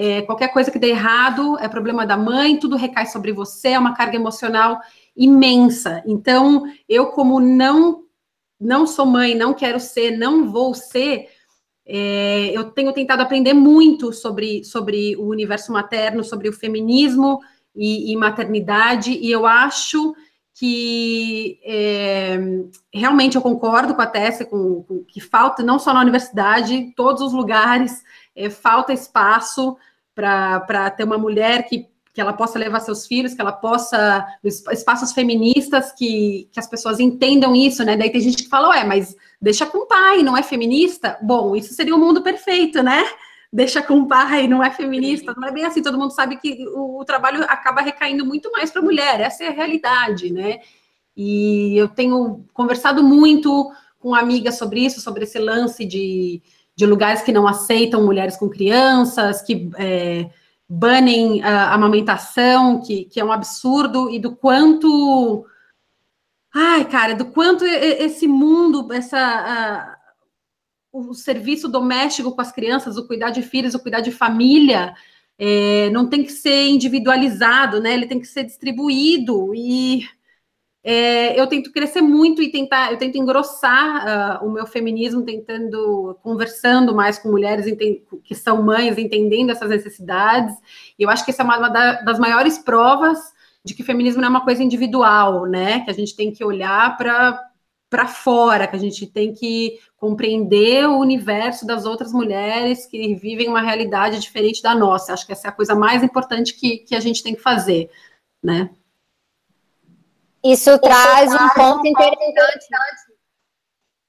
[0.01, 3.79] é, qualquer coisa que dê errado é problema da mãe, tudo recai sobre você, é
[3.81, 4.81] uma carga emocional
[5.17, 6.05] imensa.
[6.07, 8.05] Então, eu, como não,
[8.61, 11.27] não sou mãe, não quero ser, não vou ser,
[11.85, 17.41] é, eu tenho tentado aprender muito sobre, sobre o universo materno, sobre o feminismo
[17.75, 20.15] e, e maternidade, e eu acho
[20.55, 22.39] que é,
[22.95, 26.93] realmente eu concordo com a Tessa, com, com, que falta, não só na universidade, em
[26.93, 28.01] todos os lugares,
[28.37, 29.77] é, falta espaço
[30.19, 35.13] para ter uma mulher que, que ela possa levar seus filhos, que ela possa, espaços
[35.13, 37.97] feministas, que, que as pessoas entendam isso, né?
[37.97, 41.17] Daí tem gente que fala, ué, mas deixa com o pai, não é feminista?
[41.23, 43.05] Bom, isso seria o um mundo perfeito, né?
[43.51, 46.99] deixa com pai, não é feminista, não é bem assim, todo mundo sabe que o,
[47.01, 50.61] o trabalho acaba recaindo muito mais para a mulher, essa é a realidade, né?
[51.17, 56.43] E eu tenho conversado muito com amigas sobre isso, sobre esse lance de,
[56.79, 60.31] de lugares que não aceitam mulheres com crianças, que é,
[60.69, 65.45] banem a amamentação, que, que é um absurdo, e do quanto.
[66.55, 69.99] Ai, cara, do quanto esse mundo, essa.
[70.93, 74.95] o serviço doméstico com as crianças, o cuidar de filhos, o cuidar de família,
[75.37, 77.93] é, não tem que ser individualizado, né?
[77.93, 79.53] Ele tem que ser distribuído.
[79.53, 80.07] E
[80.91, 86.19] é, eu tento crescer muito e tentar, eu tento engrossar uh, o meu feminismo, tentando,
[86.23, 87.67] conversando mais com mulheres
[88.25, 90.57] que são mães, entendendo essas necessidades.
[90.99, 93.19] E eu acho que essa é uma das maiores provas
[93.63, 95.81] de que feminismo não é uma coisa individual, né?
[95.81, 97.39] Que a gente tem que olhar para
[97.91, 103.49] para fora, que a gente tem que compreender o universo das outras mulheres que vivem
[103.49, 105.13] uma realidade diferente da nossa.
[105.13, 107.91] Acho que essa é a coisa mais importante que, que a gente tem que fazer,
[108.43, 108.71] né?
[110.53, 112.67] Isso, Isso traz um ponto interessante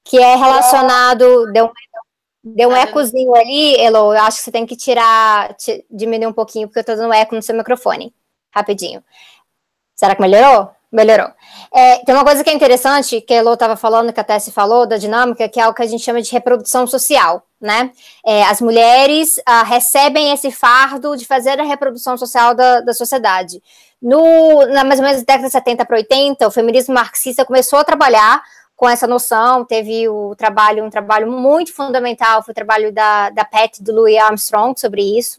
[0.04, 1.50] que é relacionado.
[1.52, 1.70] Deu,
[2.42, 4.12] deu um ecozinho ali, Elo.
[4.12, 5.54] Eu acho que você tem que tirar,
[5.90, 8.12] diminuir um pouquinho, porque eu tô dando eco no seu microfone.
[8.52, 9.04] Rapidinho.
[9.94, 10.70] Será que melhorou?
[10.90, 11.28] Melhorou.
[11.72, 14.52] É, tem uma coisa que é interessante, que a Elo estava falando, que a Tessie
[14.52, 17.92] falou, da dinâmica, que é o que a gente chama de reprodução social, né?
[18.26, 23.62] É, as mulheres ah, recebem esse fardo de fazer a reprodução social da, da sociedade.
[24.00, 27.84] No, na mais ou menos década de 70 para 80, o feminismo marxista começou a
[27.84, 28.42] trabalhar
[28.74, 33.44] com essa noção, teve o trabalho, um trabalho muito fundamental, foi o trabalho da, da
[33.44, 35.38] Pat do Louis Armstrong sobre isso,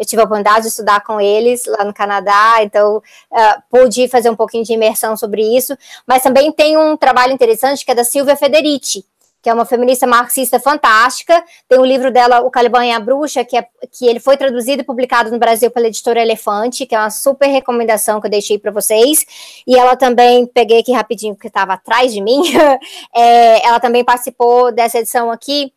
[0.00, 4.30] eu tive a oportunidade de estudar com eles lá no Canadá, então uh, pude fazer
[4.30, 5.76] um pouquinho de imersão sobre isso.
[6.06, 9.04] Mas também tem um trabalho interessante que é da Silvia Federici,
[9.42, 11.42] que é uma feminista marxista fantástica.
[11.68, 14.36] Tem o um livro dela, O Caliban e a Bruxa, que, é, que ele foi
[14.36, 18.30] traduzido e publicado no Brasil pela editora Elefante, que é uma super recomendação que eu
[18.30, 19.24] deixei para vocês.
[19.66, 22.42] E ela também, peguei aqui rapidinho, porque estava atrás de mim,
[23.14, 25.72] é, ela também participou dessa edição aqui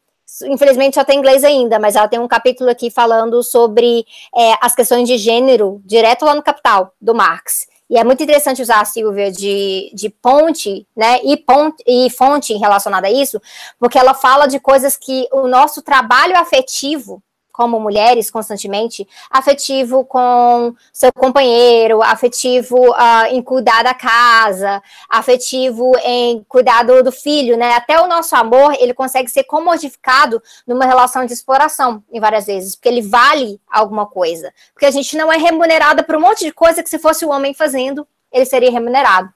[0.45, 4.05] infelizmente só tem inglês ainda, mas ela tem um capítulo aqui falando sobre
[4.36, 7.68] é, as questões de gênero, direto lá no Capital, do Marx.
[7.93, 12.51] E é muito interessante usar a Silvia de, de ponte, né, e, ponte, e fonte
[12.55, 13.39] relacionada a isso,
[13.77, 17.21] porque ela fala de coisas que o nosso trabalho afetivo,
[17.53, 26.43] como mulheres constantemente, afetivo com seu companheiro, afetivo uh, em cuidar da casa, afetivo em
[26.49, 27.75] cuidar do, filho, né?
[27.75, 32.75] Até o nosso amor, ele consegue ser comodificado numa relação de exploração, em várias vezes,
[32.75, 34.51] porque ele vale alguma coisa.
[34.73, 37.29] Porque a gente não é remunerada por um monte de coisa que se fosse o
[37.29, 39.31] homem fazendo, ele seria remunerado.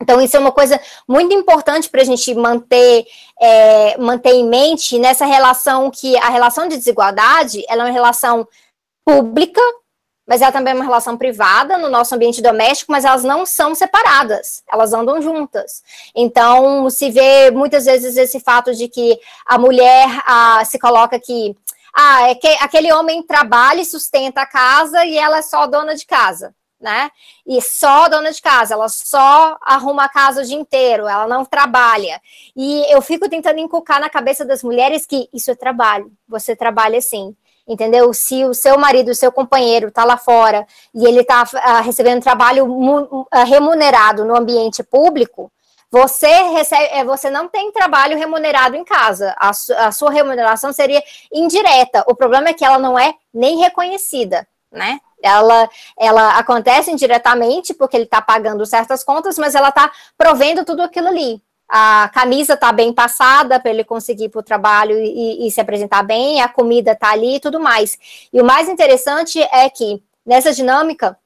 [0.00, 3.06] Então, isso é uma coisa muito importante para a gente manter,
[3.40, 8.46] é, manter em mente nessa relação que a relação de desigualdade ela é uma relação
[9.04, 9.60] pública,
[10.26, 13.74] mas ela também é uma relação privada no nosso ambiente doméstico, mas elas não são
[13.74, 15.82] separadas, elas andam juntas.
[16.14, 21.56] Então, se vê muitas vezes esse fato de que a mulher ah, se coloca que
[21.94, 25.94] ah, é que aquele homem trabalha e sustenta a casa e ela é só dona
[25.94, 27.10] de casa né?
[27.46, 31.44] E só dona de casa, ela só arruma a casa o dia inteiro, ela não
[31.44, 32.20] trabalha.
[32.54, 37.00] E eu fico tentando inculcar na cabeça das mulheres que isso é trabalho, você trabalha
[37.00, 37.34] sim.
[37.68, 38.14] Entendeu?
[38.14, 40.64] Se o seu marido, o seu companheiro está lá fora
[40.94, 45.50] e ele está uh, recebendo trabalho uh, remunerado no ambiente público,
[45.90, 49.34] você recebe, é, você não tem trabalho remunerado em casa.
[49.36, 51.02] A, su, a sua remuneração seria
[51.32, 52.04] indireta.
[52.06, 55.00] O problema é que ela não é nem reconhecida, né?
[55.22, 60.82] Ela, ela acontece indiretamente porque ele está pagando certas contas, mas ela está provendo tudo
[60.82, 61.42] aquilo ali.
[61.68, 65.60] A camisa está bem passada para ele conseguir ir para o trabalho e, e, se
[65.60, 67.98] apresentar bem, a comida está ali e tudo mais.
[68.32, 71.18] E o mais interessante é que nessa dinâmica,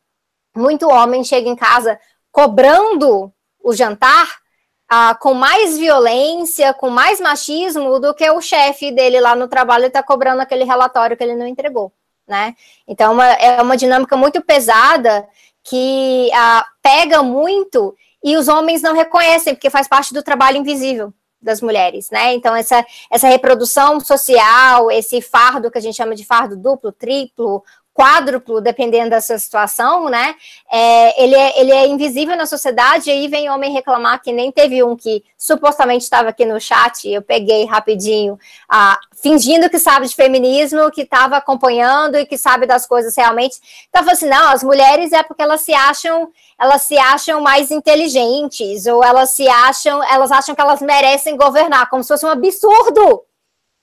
[0.57, 2.01] muito homem chega em casa
[2.33, 3.33] cobrando
[3.63, 4.41] o jantar
[4.89, 9.87] ah, com mais violência, com mais machismo do que o chefe dele lá no trabalho
[9.87, 11.93] está cobrando aquele relatório que ele não entregou
[12.31, 12.55] né?
[12.87, 15.29] Então, é uma, é uma dinâmica muito pesada
[15.63, 21.13] que ah, pega muito e os homens não reconhecem, porque faz parte do trabalho invisível
[21.43, 22.35] das mulheres, né?
[22.35, 27.65] Então, essa, essa reprodução social, esse fardo que a gente chama de fardo duplo, triplo,
[28.01, 30.35] quádruplo, dependendo da sua situação, né?
[30.73, 34.51] É, ele, é, ele é invisível na sociedade, e aí vem homem reclamar que nem
[34.51, 40.07] teve um que supostamente estava aqui no chat, eu peguei rapidinho, ah, fingindo que sabe
[40.09, 43.57] de feminismo, que estava acompanhando e que sabe das coisas realmente.
[43.91, 47.71] Então, falou assim, não, as mulheres é porque elas se acham, elas se acham mais
[47.71, 52.31] inteligentes, ou elas se acham, elas acham que elas merecem governar, como se fosse um
[52.31, 53.25] absurdo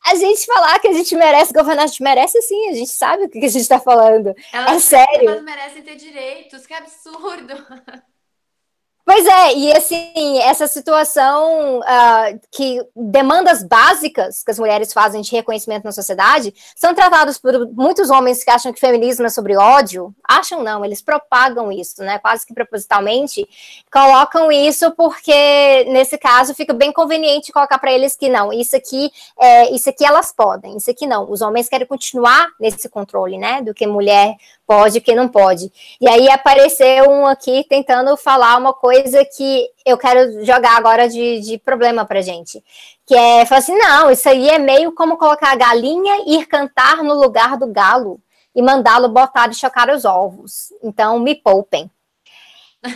[0.06, 3.26] a gente falar que a gente merece governar, a gente merece sim, a gente sabe
[3.26, 4.34] o que a gente está falando.
[4.54, 5.30] Elas, é sério.
[5.30, 7.54] Elas merecem ter direitos, que absurdo.
[9.10, 15.32] Pois é, e assim, essa situação uh, que demandas básicas que as mulheres fazem de
[15.32, 20.14] reconhecimento na sociedade são tratadas por muitos homens que acham que feminismo é sobre ódio.
[20.28, 22.20] Acham não, eles propagam isso, né?
[22.20, 23.48] Quase que propositalmente
[23.90, 29.10] colocam isso porque nesse caso fica bem conveniente colocar para eles que não, isso aqui,
[29.40, 31.32] é, isso aqui elas podem, isso aqui não.
[31.32, 33.62] Os homens querem continuar nesse controle, né?
[33.62, 34.36] Do que mulher
[34.68, 35.72] pode, o que não pode.
[36.00, 41.40] E aí apareceu um aqui tentando falar uma coisa que eu quero jogar agora de,
[41.40, 42.62] de problema pra gente.
[43.06, 46.46] Que é, falar assim, não, isso aí é meio como colocar a galinha e ir
[46.46, 48.20] cantar no lugar do galo
[48.54, 50.74] e mandá-lo botar e chocar os ovos.
[50.84, 51.90] Então, me poupem.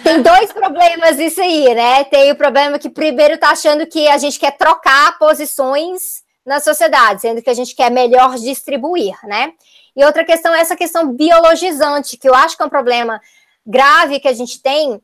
[0.04, 2.04] Tem dois problemas isso aí, né?
[2.04, 7.22] Tem o problema que primeiro tá achando que a gente quer trocar posições na sociedade,
[7.22, 9.54] sendo que a gente quer melhor distribuir, né?
[9.96, 13.22] E outra questão é essa questão biologizante, que eu acho que é um problema
[13.66, 15.02] grave que a gente tem,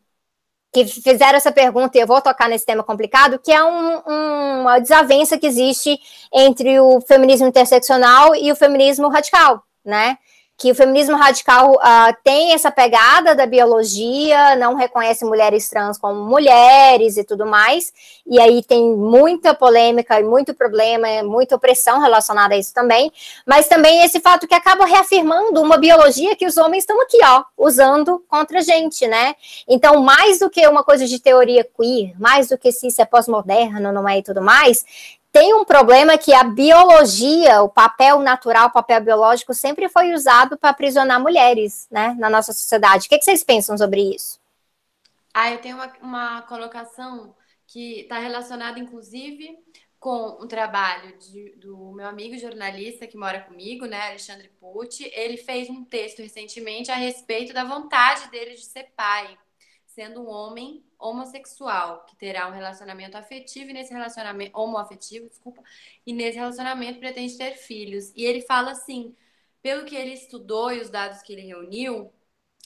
[0.74, 4.62] que fizeram essa pergunta, e eu vou tocar nesse tema complicado, que é um, um,
[4.62, 6.00] uma desavença que existe
[6.34, 10.18] entre o feminismo interseccional e o feminismo radical, né?
[10.58, 16.20] Que o feminismo radical uh, tem essa pegada da biologia, não reconhece mulheres trans como
[16.24, 17.94] mulheres e tudo mais,
[18.26, 23.12] e aí tem muita polêmica e muito problema, muita opressão relacionada a isso também,
[23.46, 27.44] mas também esse fato que acaba reafirmando uma biologia que os homens estão aqui, ó,
[27.56, 29.36] usando contra a gente, né?
[29.68, 33.06] Então, mais do que uma coisa de teoria queer, mais do que se isso é
[33.06, 34.84] pós-moderno, não é e tudo mais,
[35.32, 40.58] tem um problema que a biologia, o papel natural, o papel biológico, sempre foi usado
[40.58, 43.06] para aprisionar mulheres, né, na nossa sociedade.
[43.06, 44.40] O que, que vocês pensam sobre isso?
[45.34, 47.36] Ah, eu tenho uma, uma colocação
[47.68, 49.58] que está relacionada, inclusive,
[50.00, 55.12] com o trabalho de, do meu amigo jornalista que mora comigo, né, Alexandre Pucci.
[55.14, 59.38] Ele fez um texto recentemente a respeito da vontade dele de ser pai
[59.98, 65.64] sendo um homem homossexual, que terá um relacionamento afetivo e nesse relacionamento homoafetivo, desculpa,
[66.06, 68.14] e nesse relacionamento pretende ter filhos.
[68.16, 69.16] E ele fala assim,
[69.60, 72.14] pelo que ele estudou e os dados que ele reuniu,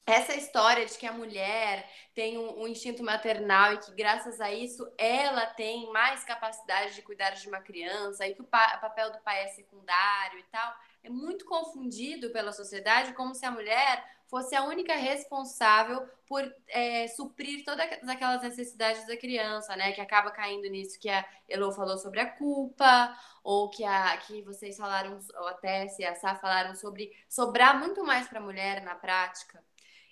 [0.05, 4.51] essa história de que a mulher tem um, um, instinto maternal e que graças a
[4.51, 8.81] isso ela tem mais capacidade de cuidar de uma criança e que o, pa o
[8.81, 13.51] papel do pai é secundário e tal, é muito confundido pela sociedade como se a
[13.51, 19.91] mulher fosse a única responsável por é, suprir todas aquelas necessidades da criança, né?
[19.91, 23.13] Que acaba caindo nisso que a Elo falou sobre a culpa,
[23.43, 28.05] ou que, a, que vocês falaram, ou até se a Sá falaram sobre sobrar muito
[28.05, 29.61] mais para a mulher na prática.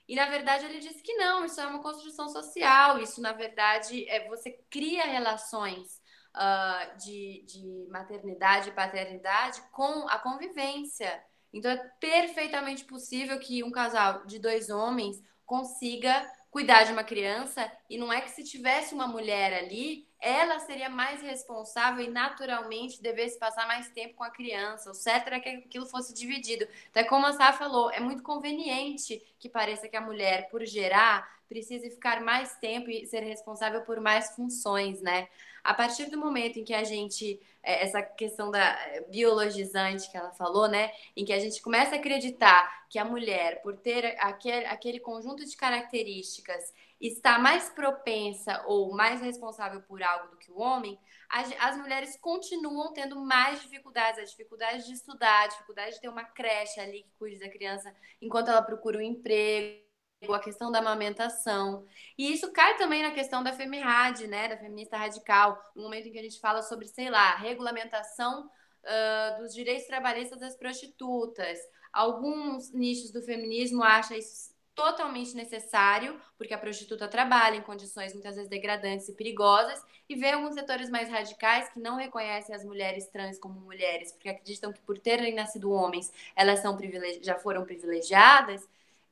[0.06, 4.10] E na verdade ele disse que não, isso é uma construção social, isso na verdade
[4.10, 6.02] é você cria relações
[6.36, 11.24] uh, de, de maternidade e paternidade com a convivência.
[11.54, 17.72] Então é perfeitamente possível que um casal de dois homens consiga cuidar de uma criança
[17.90, 23.02] e não é que se tivesse uma mulher ali, ela seria mais responsável e naturalmente
[23.02, 24.92] devesse passar mais tempo com a criança.
[24.92, 26.68] O certo era que aquilo fosse dividido.
[26.90, 31.40] Até como a Sá falou, é muito conveniente que pareça que a mulher, por gerar,
[31.48, 35.30] precise ficar mais tempo e ser responsável por mais funções, né?
[35.64, 40.18] A partir do momento em que a gente, é, essa questão da é, biologizante que
[40.18, 40.92] ela falou, né?
[41.16, 45.46] Em que a gente começa a acreditar que a mulher, por ter aquele, aquele conjunto
[45.46, 51.00] de características, está mais propensa ou mais responsável por algo do que o homem,
[51.30, 56.10] as, as mulheres continuam tendo mais dificuldades, a dificuldade de estudar, a dificuldade de ter
[56.10, 59.89] uma creche ali que cuide da criança enquanto ela procura um emprego
[60.28, 61.86] a questão da amamentação.
[62.18, 66.12] E isso cai também na questão da femirrad, né, da feminista radical, no momento em
[66.12, 68.46] que a gente fala sobre, sei lá, regulamentação
[68.84, 71.58] uh, dos direitos trabalhistas das prostitutas.
[71.92, 78.36] Alguns nichos do feminismo acham isso totalmente necessário, porque a prostituta trabalha em condições muitas
[78.36, 83.08] vezes degradantes e perigosas, e vê alguns setores mais radicais que não reconhecem as mulheres
[83.08, 86.78] trans como mulheres, porque acreditam que por terem nascido homens, elas são
[87.22, 88.66] já foram privilegiadas,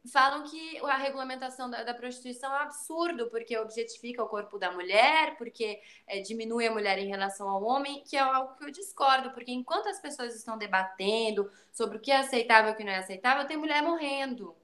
[0.07, 4.71] falam que a regulamentação da, da, prostituição é um absurdo, porque objetifica o corpo da
[4.71, 8.71] mulher, porque é, diminui a mulher em relação ao homem, que é algo que eu
[8.71, 12.83] discordo, porque enquanto as pessoas estão debatendo sobre o que é aceitável e o que
[12.83, 14.55] não é aceitável, tem mulher morrendo.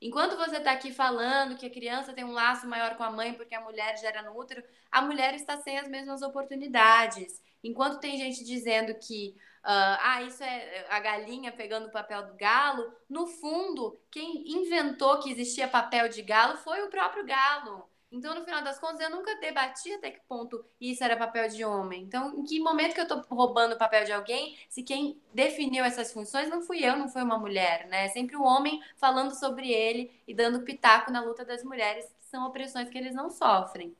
[0.00, 3.34] Enquanto você está aqui falando que a criança tem um laço maior com a mãe
[3.34, 7.42] porque a mulher gera no útero, a mulher está sem as mesmas oportunidades.
[7.62, 12.34] Enquanto tem gente dizendo que Uh, ah, isso é a galinha pegando o papel do
[12.34, 12.92] galo.
[13.08, 17.88] No fundo, quem inventou que existia papel de galo foi o próprio galo.
[18.12, 21.64] Então, no final das contas, eu nunca debati até que ponto isso era papel de
[21.64, 22.02] homem.
[22.02, 25.84] Então, em que momento que eu tô roubando o papel de alguém, se quem definiu
[25.84, 28.06] essas funções não fui eu, não foi uma mulher, né?
[28.06, 32.26] É sempre o homem falando sobre ele e dando pitaco na luta das mulheres, que
[32.26, 33.94] são opressões que eles não sofrem.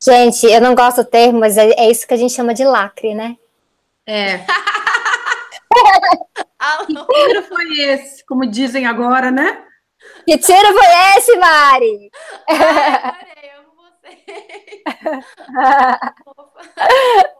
[0.00, 2.64] Gente, eu não gosto do termo, mas é, é isso que a gente chama de
[2.64, 3.36] lacre, né?
[4.06, 4.44] É.
[6.86, 9.64] que tiro foi esse, como dizem agora, né?
[10.26, 10.86] Que tiro foi
[11.16, 12.10] esse, Mari?
[12.48, 14.16] Ai, eu amo você.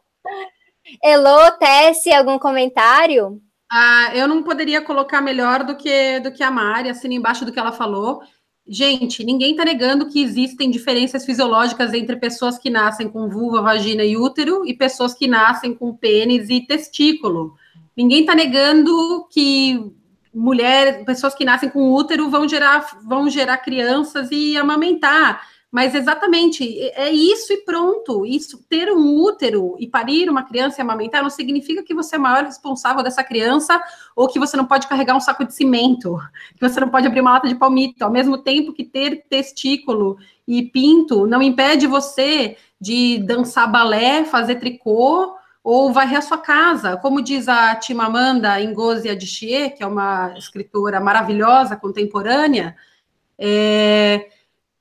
[1.03, 3.41] Elô, Tessie, algum comentário?
[3.71, 7.53] Ah, eu não poderia colocar melhor do que, do que a Mari, assim, embaixo do
[7.53, 8.23] que ela falou.
[8.67, 14.03] Gente, ninguém está negando que existem diferenças fisiológicas entre pessoas que nascem com vulva, vagina
[14.03, 17.55] e útero e pessoas que nascem com pênis e testículo.
[17.95, 19.93] Ninguém está negando que
[20.35, 25.47] mulheres, pessoas que nascem com útero vão gerar, vão gerar crianças e amamentar.
[25.75, 28.25] Mas exatamente, é isso e pronto.
[28.25, 32.19] Isso, ter um útero e parir uma criança e amamentar não significa que você é
[32.21, 33.83] o maior responsável dessa criança
[34.15, 36.17] ou que você não pode carregar um saco de cimento,
[36.57, 38.05] que você não pode abrir uma lata de palmito.
[38.05, 40.17] Ao mesmo tempo que ter testículo
[40.47, 46.97] e pinto não impede você de dançar balé, fazer tricô ou varrer a sua casa.
[46.99, 52.77] Como diz a Timamanda Ngozi Adichie, que é uma escritora maravilhosa, contemporânea,
[53.37, 54.29] é,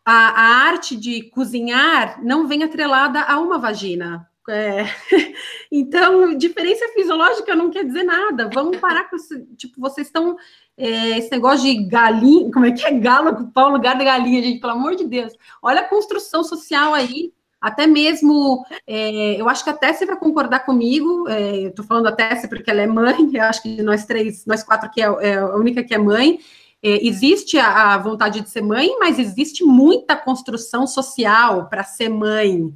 [0.06, 4.28] a, a, arte de cozinhar não vem atrelada a uma vagina.
[4.50, 4.86] É,
[5.72, 8.50] então, diferença fisiológica não quer dizer nada.
[8.54, 9.46] Vamos parar com esse.
[9.56, 10.36] Tipo, vocês estão.
[10.76, 14.42] É, esse negócio de galinha, como é que é galo ocupar o lugar da galinha,
[14.42, 15.32] gente, pelo amor de Deus.
[15.62, 17.32] Olha a construção social aí,
[17.64, 22.08] até mesmo, é, eu acho que a Tessie vai concordar comigo, é, eu estou falando
[22.08, 25.06] a Tessie porque ela é mãe, eu acho que nós três, nós quatro que é,
[25.22, 26.42] é a única que é mãe,
[26.84, 32.10] é, existe a, a, vontade de ser mãe, mas existe muita construção social para ser
[32.10, 32.74] mãe,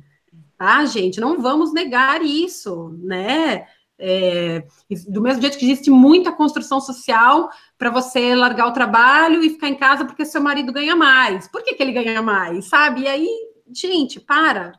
[0.58, 1.20] tá, gente?
[1.20, 3.68] Não vamos negar isso, né?
[4.00, 4.64] É,
[5.10, 9.70] do mesmo jeito que existe muita construção social para você largar o trabalho e ficar
[9.70, 11.48] em casa porque seu marido ganha mais.
[11.48, 12.66] Por que, que ele ganha mais?
[12.66, 13.02] Sabe?
[13.02, 13.28] E aí,
[13.74, 14.74] gente, para.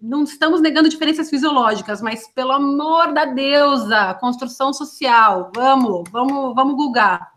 [0.00, 6.74] Não estamos negando diferenças fisiológicas, mas pelo amor da deusa, construção social, vamos, vamos, vamos
[6.74, 7.29] bugar.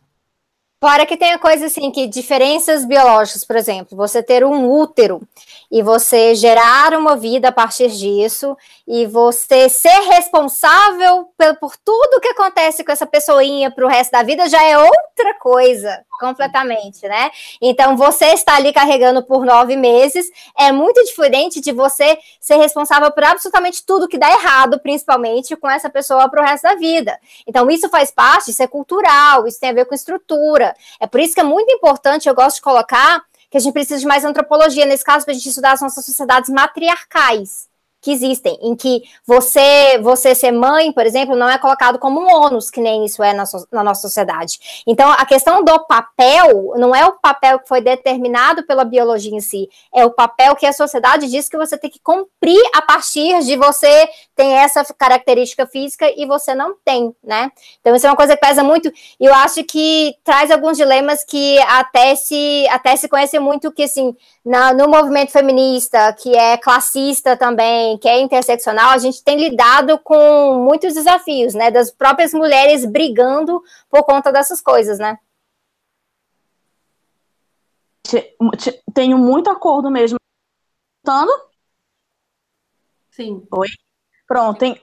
[0.83, 5.21] Fora que tem a coisa assim, que diferenças biológicas, por exemplo, você ter um útero
[5.73, 8.55] e você gerar uma vida a partir disso
[8.87, 14.11] e você ser responsável por, por tudo que acontece com essa pessoinha para o resto
[14.11, 17.31] da vida já é outra coisa, completamente, né?
[17.59, 23.11] Então, você está ali carregando por nove meses é muito diferente de você ser responsável
[23.11, 27.19] por absolutamente tudo que dá errado, principalmente com essa pessoa para o resto da vida.
[27.47, 30.75] Então, isso faz parte, isso é cultural, isso tem a ver com estrutura.
[30.99, 33.99] É por isso que é muito importante, eu gosto de colocar, que a gente precisa
[33.99, 37.69] de mais antropologia, nesse caso, para a gente estudar as nossas sociedades matriarcais
[38.03, 42.27] que existem, em que você você ser mãe, por exemplo, não é colocado como um
[42.27, 44.83] ônus, que nem isso é na, so, na, nossa sociedade.
[44.85, 49.39] Então, a questão do papel não é o papel que foi determinado pela biologia em
[49.39, 53.39] si, é o papel que a sociedade diz que você tem que cumprir a partir
[53.39, 57.49] de você ter essa característica física e você não tem, né?
[57.79, 61.23] Então, isso é uma coisa que pesa muito, e eu acho que traz alguns dilemas
[61.23, 64.13] que até se, até se conhece muito que, assim,
[64.45, 69.97] na, no movimento feminista, que é classista também, que é interseccional, a gente tem lidado
[69.99, 71.71] com muitos desafios, né?
[71.71, 75.17] Das próprias mulheres brigando por conta dessas coisas, né?
[78.93, 80.17] Tenho muito acordo mesmo.
[81.03, 81.31] Escutando?
[83.11, 83.45] Sim.
[83.51, 83.67] Oi?
[84.25, 84.81] Pronto, tem,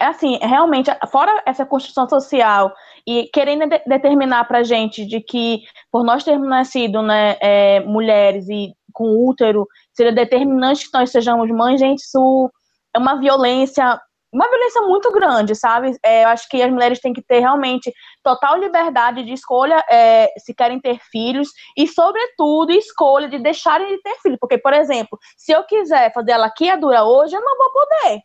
[0.00, 2.74] assim, realmente, fora essa construção social
[3.06, 8.48] e querendo de, determinar para gente de que, por nós termos nascido, né, é, mulheres
[8.48, 9.68] e com útero,
[9.98, 12.48] seria determinante que nós sejamos mães, gente, isso
[12.94, 14.00] é uma violência,
[14.32, 15.98] uma violência muito grande, sabe?
[16.04, 17.92] É, eu acho que as mulheres têm que ter realmente
[18.22, 24.00] total liberdade de escolha é, se querem ter filhos e, sobretudo, escolha de deixarem de
[24.00, 24.38] ter filhos.
[24.40, 28.20] Porque, por exemplo, se eu quiser fazer a laqueadura hoje, eu não vou poder.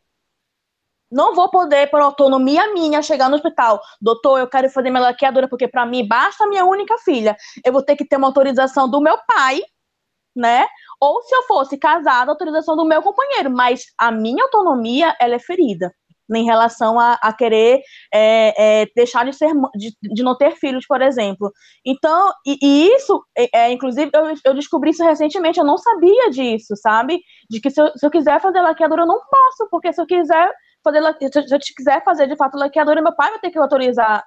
[1.11, 3.81] Não vou poder, por autonomia minha, chegar no hospital.
[3.99, 7.35] Doutor, eu quero fazer minha laqueadura porque, para mim, basta a minha única filha.
[7.65, 9.61] Eu vou ter que ter uma autorização do meu pai
[10.35, 10.65] né?
[11.03, 15.39] Ou se eu fosse casada, autorização do meu companheiro, mas a minha autonomia, ela é
[15.39, 15.91] ferida
[16.33, 17.81] em relação a, a querer
[18.13, 21.51] é, é, deixar de ser de, de, não ter filhos, por exemplo.
[21.85, 26.29] Então, e, e isso, é, é, inclusive, eu, eu, descobri isso recentemente, eu não sabia
[26.29, 27.19] disso, sabe?
[27.49, 30.05] De que se eu, se eu quiser fazer laqueadura, eu não posso, porque se eu
[30.05, 30.49] quiser
[30.81, 34.23] fazer se eu quiser fazer de fato laqueadura, meu pai vai ter que autorizar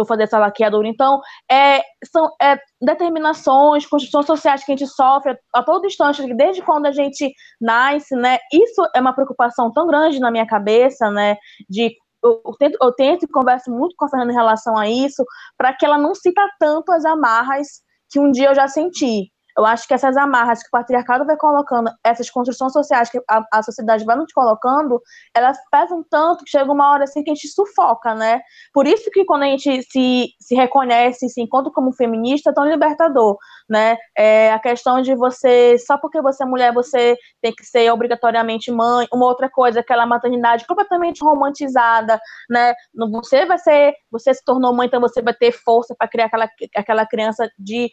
[0.00, 0.88] eu fazer essa laqueadura.
[0.88, 1.20] Então,
[1.50, 6.86] é, são é, determinações, construções sociais que a gente sofre a todo instante, desde quando
[6.86, 8.38] a gente nasce, né?
[8.52, 11.36] Isso é uma preocupação tão grande na minha cabeça, né?
[11.68, 15.24] De eu, tento, eu tento e converso muito com a Fernanda em relação a isso,
[15.56, 17.66] para que ela não sinta tanto as amarras
[18.10, 19.30] que um dia eu já senti.
[19.56, 23.44] Eu acho que essas amarras que o patriarcado vai colocando, essas construções sociais que a,
[23.52, 25.00] a, sociedade vai nos colocando,
[25.34, 28.40] elas pesam tanto que chega uma hora assim que a gente sufoca, né?
[28.72, 32.64] Por isso que quando a gente se, se reconhece, se encontra como feminista, é tão
[32.64, 33.36] libertador,
[33.68, 33.96] né?
[34.16, 38.70] É a questão de você, só porque você é mulher, você tem que ser obrigatoriamente
[38.70, 39.06] mãe.
[39.12, 42.74] Uma outra coisa, aquela maternidade completamente romantizada, né?
[43.12, 46.48] Você vai ser, você se tornou mãe, então você vai ter força para criar aquela,
[46.76, 47.90] aquela criança de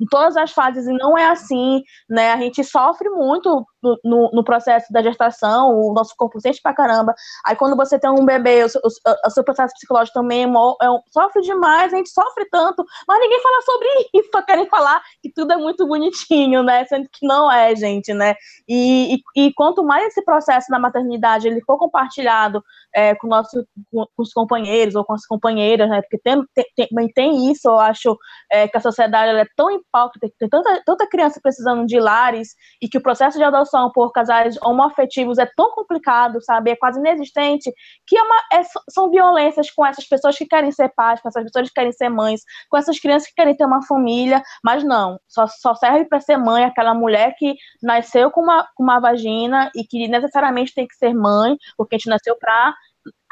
[0.00, 2.32] em todas as fases e não é assim, né?
[2.32, 3.64] A gente sofre muito
[4.04, 7.14] no, no, processo da gestação, o nosso corpo sente pra caramba.
[7.46, 10.88] Aí quando você tem um bebê, o, o, o seu processo psicológico também é, é,
[11.10, 15.32] sofre demais, a gente sofre tanto, mas ninguém fala sobre isso, só querem falar que
[15.32, 16.84] tudo é muito bonitinho, né?
[16.84, 18.34] Sendo que não é, gente, né?
[18.68, 22.62] E, e, e quanto mais esse processo da maternidade ele for compartilhado
[22.94, 26.02] é, com, nosso, com, com, os companheiros ou com as companheiras, né?
[26.02, 26.44] Porque tem,
[26.76, 28.16] tem, tem isso, eu acho
[28.50, 32.88] é, que a sociedade é tão que tem tanta, tanta criança precisando de lares e
[32.88, 36.70] que o processo de adoção por casais homoafetivos é tão complicado, sabe?
[36.70, 37.72] É quase inexistente,
[38.06, 41.44] que é uma, é, são violências com essas pessoas que querem ser pais, com essas
[41.44, 45.18] pessoas que querem ser mães, com essas crianças que querem ter uma família, mas não,
[45.28, 49.70] só, só serve para ser mãe aquela mulher que nasceu com uma, com uma vagina
[49.74, 52.74] e que necessariamente tem que ser mãe, porque a gente nasceu para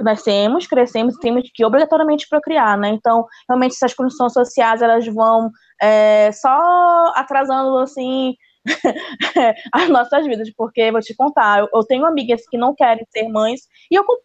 [0.01, 2.89] nascemos, crescemos e temos que obrigatoriamente procriar, né?
[2.91, 5.51] Então, realmente, essas condições sociais, elas vão
[5.81, 8.35] é, só atrasando, assim,
[9.73, 13.63] as nossas vidas, porque vou te contar, eu, tenho amigas que não querem ser mães
[13.91, 14.19] e eu co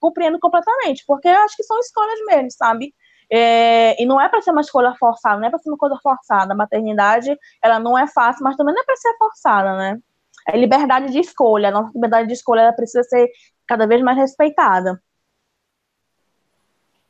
[0.00, 2.94] compreendo completamente, porque eu acho que são escolhas mesmo, sabe?
[3.32, 5.98] É, e não é para ser uma escolha forçada, não é para ser uma coisa
[6.02, 6.52] forçada.
[6.52, 9.98] A maternidade, ela não é fácil, mas também não é para ser forçada, né?
[10.48, 11.68] É liberdade de escolha.
[11.68, 13.28] A nossa liberdade de escolha precisa ser
[13.66, 15.00] cada vez mais respeitada.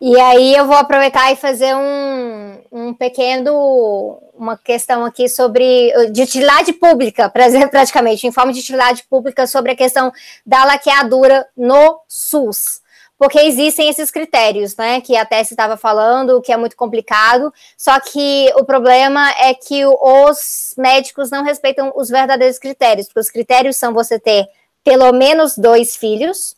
[0.00, 6.22] E aí eu vou aproveitar e fazer um, um pequeno, uma questão aqui sobre de
[6.22, 7.30] utilidade pública,
[7.70, 10.12] praticamente, em forma de utilidade pública sobre a questão
[10.44, 12.83] da laqueadura no SUS.
[13.24, 15.00] Porque existem esses critérios, né?
[15.00, 17.50] Que a Tessie estava falando, que é muito complicado.
[17.74, 23.30] Só que o problema é que os médicos não respeitam os verdadeiros critérios, porque os
[23.30, 24.46] critérios são você ter
[24.84, 26.54] pelo menos dois filhos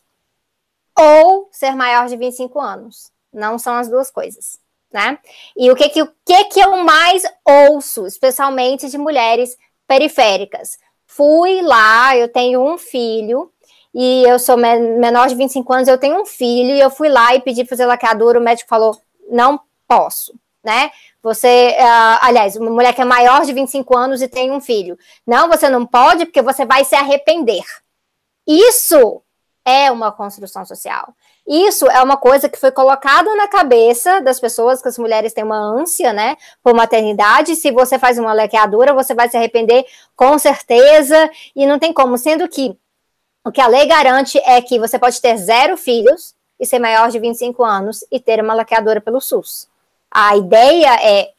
[0.93, 3.13] ou ser maior de 25 anos.
[3.31, 4.59] Não são as duas coisas,
[4.91, 5.19] né?
[5.55, 9.57] E o que que, o que, que eu mais ouço, especialmente de mulheres
[9.87, 10.77] periféricas?
[11.05, 13.49] Fui lá, eu tenho um filho,
[13.99, 17.33] e eu sou menor de 25 anos, eu tenho um filho, e eu fui lá
[17.33, 18.95] e pedi para fazer laqueadura, o médico falou,
[19.27, 20.91] não posso, né?
[21.23, 24.99] Você, uh, aliás, uma mulher que é maior de 25 anos e tem um filho.
[25.25, 27.63] Não, você não pode, porque você vai se arrepender.
[28.47, 29.23] Isso
[29.65, 31.11] é uma construção social.
[31.47, 35.43] Isso é uma coisa que foi colocada na cabeça das pessoas, que as mulheres têm
[35.43, 37.55] uma ânsia, né, por maternidade.
[37.55, 39.83] Se você faz uma lequeadura, você vai se arrepender
[40.15, 42.15] com certeza, e não tem como.
[42.15, 42.77] Sendo que
[43.47, 47.09] o que a lei garante é que você pode ter zero filhos e ser maior
[47.09, 49.69] de 25 anos e ter uma laqueadora pelo SUS.
[50.11, 51.31] A ideia é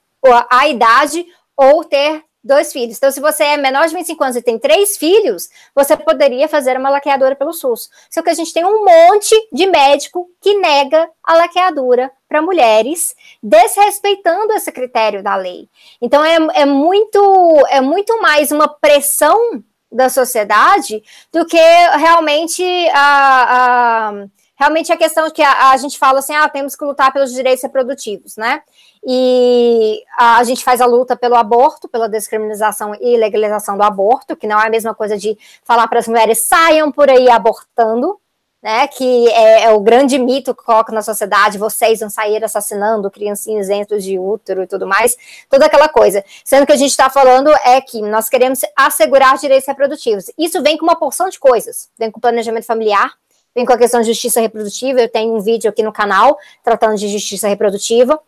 [0.48, 2.96] a idade ou ter dois filhos.
[2.96, 6.78] Então, se você é menor de 25 anos e tem três filhos, você poderia fazer
[6.78, 7.90] uma laqueadura pelo SUS.
[8.09, 13.14] Só que a gente tem um monte de médico que nega a laqueadura para mulheres,
[13.42, 15.68] desrespeitando esse critério da lei.
[16.00, 22.62] Então, é, é, muito, é muito mais uma pressão da sociedade do que realmente
[22.95, 24.26] a, a
[24.59, 27.62] realmente a questão que a, a, gente fala assim, ah, temos que lutar pelos direitos
[27.62, 28.61] reprodutivos, né?
[29.07, 34.36] E a, a, gente faz a luta pelo aborto, pela descriminalização e legalização do aborto,
[34.36, 38.18] que não é a mesma coisa de falar para as mulheres saiam por aí abortando,
[38.62, 38.86] né?
[38.88, 43.68] Que é, é, o grande mito que coloca na sociedade, vocês vão sair assassinando criancinhas
[43.68, 45.16] dentro de útero e tudo mais,
[45.48, 46.24] toda aquela coisa.
[46.44, 50.30] Sendo que a gente está falando é que nós queremos assegurar direitos reprodutivos.
[50.36, 53.12] Isso vem com uma porção de coisas, vem com planejamento familiar,
[53.55, 55.01] vem com a questão de justiça reprodutiva.
[55.01, 58.20] Eu tenho um vídeo aqui no canal tratando de justiça reprodutiva.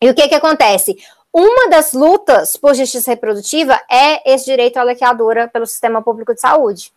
[0.00, 0.96] E o que que acontece?
[1.32, 6.40] Uma das lutas por justiça reprodutiva é esse direito à laqueadura pelo sistema público de
[6.40, 6.92] saúde.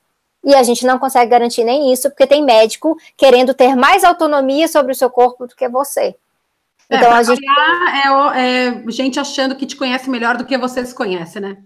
[0.46, 4.68] E a gente não consegue garantir nem isso, porque tem médico querendo ter mais autonomia
[4.68, 6.16] sobre o seu corpo do que você.
[6.88, 7.44] É, então, a gente...
[8.36, 11.58] é, é gente achando que te conhece melhor do que você se conhece, né?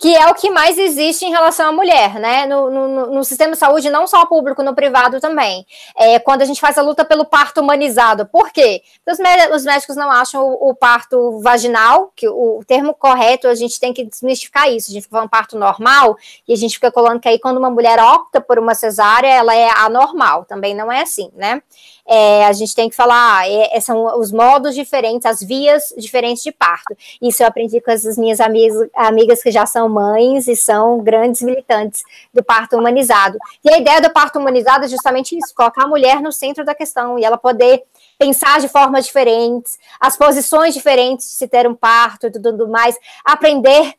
[0.00, 2.46] Que é o que mais existe em relação à mulher, né?
[2.46, 5.66] No, no, no sistema de saúde, não só público, no privado também.
[5.94, 8.24] É, quando a gente faz a luta pelo parto humanizado.
[8.24, 8.82] Por quê?
[9.06, 9.18] Os,
[9.54, 13.78] os médicos não acham o, o, parto vaginal, que o, o, termo correto, a gente
[13.78, 14.90] tem que desmistificar isso.
[14.90, 16.16] A gente fica um parto normal
[16.48, 19.54] e a gente fica colando que aí quando uma mulher opta por uma cesárea, ela
[19.54, 20.46] é anormal.
[20.46, 21.62] Também não é assim, né?
[22.06, 26.42] É, a gente tem que falar, é, é, são os modos diferentes, as vias diferentes
[26.42, 26.96] de parto.
[27.20, 31.42] Isso eu aprendi com as minhas amigas, amigas que já são mães e são grandes
[31.42, 32.02] militantes
[32.32, 33.38] do parto humanizado.
[33.64, 36.74] E a ideia do parto humanizado é justamente isso, colocar a mulher no centro da
[36.74, 37.82] questão e ela poder
[38.18, 42.96] pensar de formas diferentes, as posições diferentes de se ter um parto e tudo mais,
[43.24, 43.94] aprender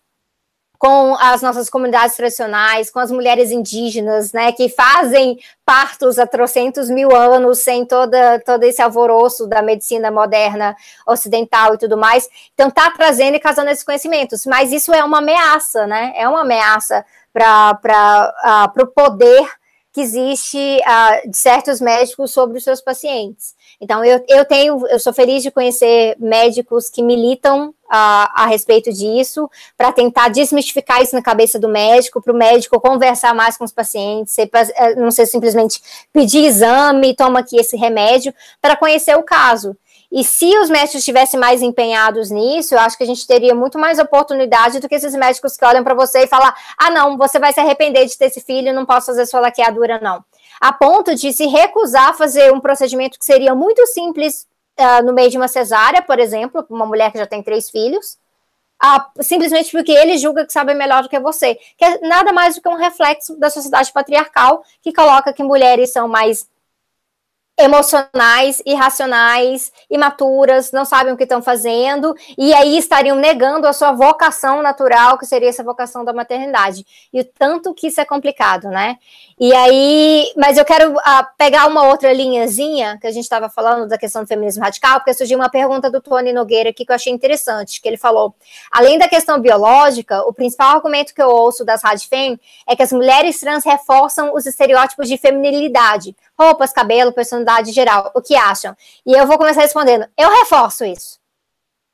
[0.82, 6.90] com as nossas comunidades tradicionais, com as mulheres indígenas, né, que fazem partos há trocentos
[6.90, 10.76] mil anos sem toda, todo esse alvoroço da medicina moderna
[11.06, 12.28] ocidental e tudo mais.
[12.56, 16.42] Então, está trazendo e casando esses conhecimentos, mas isso é uma ameaça, né, é uma
[16.42, 19.48] ameaça para uh, o poder
[19.94, 23.54] que existe uh, de certos médicos sobre os seus pacientes.
[23.82, 28.94] Então, eu, eu tenho, eu sou feliz de conhecer médicos que militam a, a respeito
[28.94, 33.66] disso, para tentar desmistificar isso na cabeça do médico, para o médico conversar mais com
[33.66, 35.82] os pacientes, ser, eh, não ser simplesmente
[36.14, 38.32] pedir exame, toma aqui esse remédio,
[38.62, 39.76] para conhecer o caso.
[40.12, 43.80] E se os médicos estivessem mais empenhados nisso, eu acho que a gente teria muito
[43.80, 47.40] mais oportunidade do que esses médicos que olham para você e falam: ah, não, você
[47.40, 50.24] vai se arrepender de ter esse filho, não posso fazer sua laqueadura, não
[50.62, 54.48] a ponto de se recusar a fazer um procedimento que seria muito simples
[54.80, 58.20] uh, no meio de uma cesárea, por exemplo, uma mulher que já tem três filhos,
[58.84, 62.54] uh, simplesmente porque ele julga que sabe melhor do que você, que é nada mais
[62.54, 66.48] do que um reflexo da sociedade patriarcal que coloca que mulheres são mais
[67.60, 73.92] emocionais, irracionais, imaturas, não sabem o que estão fazendo, e aí estariam negando a sua
[73.92, 76.86] vocação natural, que seria essa vocação da maternidade.
[77.14, 78.98] E o tanto que isso é complicado, né?
[79.40, 83.88] E aí, mas eu quero uh, pegar uma outra linhazinha que a gente estava falando
[83.88, 86.96] da questão do feminismo radical, porque surgiu uma pergunta do Tony Nogueira aqui que eu
[86.96, 88.34] achei interessante, que ele falou,
[88.72, 92.92] além da questão biológica, o principal argumento que eu ouço das radfem é que as
[92.92, 98.12] mulheres trans reforçam os estereótipos de feminilidade, roupas, cabelo, personalidade geral.
[98.16, 98.76] O que acham?
[99.06, 100.08] E eu vou começar respondendo.
[100.18, 101.20] Eu reforço isso.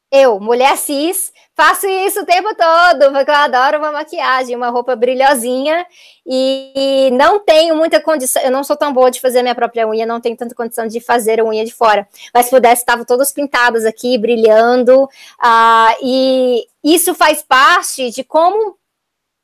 [0.09, 4.95] Eu, mulher cis, faço isso o tempo todo, porque eu adoro uma maquiagem, uma roupa
[4.95, 5.85] brilhosinha,
[6.25, 9.85] e não tenho muita condição, eu não sou tão boa de fazer a minha própria
[9.85, 13.03] unha, não tenho tanta condição de fazer a unha de fora, mas se pudesse, estavam
[13.03, 18.77] todas pintadas aqui, brilhando, uh, e isso faz parte de como,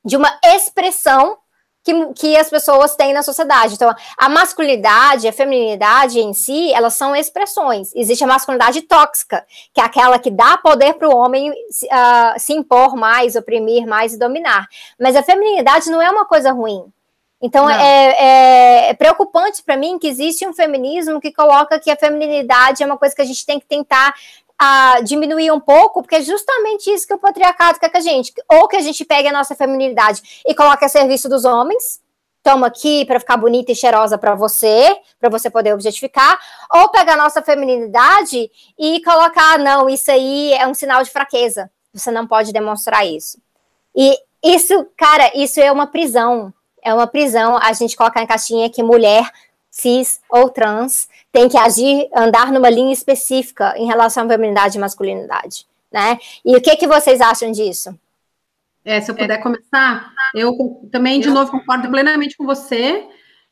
[0.06, 1.38] de uma expressão
[1.84, 3.76] que, que as pessoas têm na sociedade.
[3.76, 7.91] Então, a masculinidade, a feminilidade em si, elas são expressões.
[7.93, 12.53] Existe a masculinidade tóxica, que é aquela que dá poder para o homem uh, se
[12.53, 14.68] impor mais, oprimir mais e dominar.
[14.99, 16.91] Mas a feminilidade não é uma coisa ruim.
[17.45, 21.95] Então é, é, é, preocupante para mim que existe um feminismo que coloca que a
[21.97, 24.15] feminilidade é uma coisa que a gente tem que tentar
[24.65, 28.31] a diminuir um pouco, porque é justamente isso que o patriarcado quer que a gente,
[28.49, 32.02] ou que a gente pegue a nossa feminilidade e coloque a serviço dos homens,
[32.41, 36.40] toma aqui para ficar bonita e cheirosa para você, para você poder objetificar,
[36.73, 38.49] ou pegar a nossa feminilidade
[38.80, 43.38] e colocar, não, isso aí é um sinal de fraqueza, você não pode demonstrar isso.
[43.94, 48.69] E isso, cara, isso é uma prisão, é uma prisão a gente colocar em caixinha
[48.69, 49.30] que mulher
[49.73, 54.79] cis ou trans tem que agir, andar numa linha específica em relação à feminidade e
[54.79, 56.19] masculinidade, né?
[56.45, 57.97] E o que que vocês acham disso?
[58.85, 60.55] É, se eu puder começar, eu
[60.91, 63.03] também, de novo, concordo plenamente com você.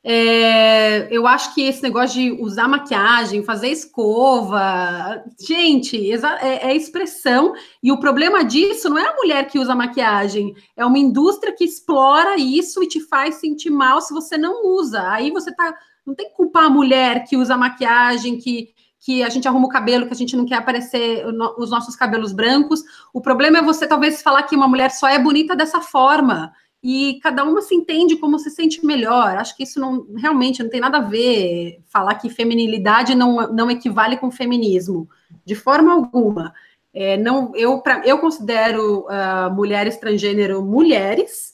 [0.04, 7.54] É, eu acho que esse negócio de usar maquiagem, fazer escova, gente, é, é, expressão.
[7.82, 11.64] E o problema disso não é a mulher que usa maquiagem, é uma indústria que
[11.64, 15.10] explora isso e te faz sentir mal se você não usa.
[15.10, 15.74] Aí você tá
[16.06, 18.70] não tem que culpar a mulher que usa maquiagem, que,
[19.00, 21.26] que a gente arruma o cabelo, que a gente não quer aparecer
[21.58, 22.82] os nossos cabelos brancos.
[23.14, 26.52] O problema é você talvez falar que uma mulher só é bonita dessa forma.
[26.84, 29.38] E cada uma se entende como se sente melhor.
[29.38, 33.70] Acho que isso não realmente não tem nada a ver falar que feminilidade não, não
[33.70, 35.08] equivale com feminismo,
[35.46, 36.54] de forma alguma.
[36.94, 41.54] É, não, eu, pra, eu considero uh, mulheres transgênero mulheres,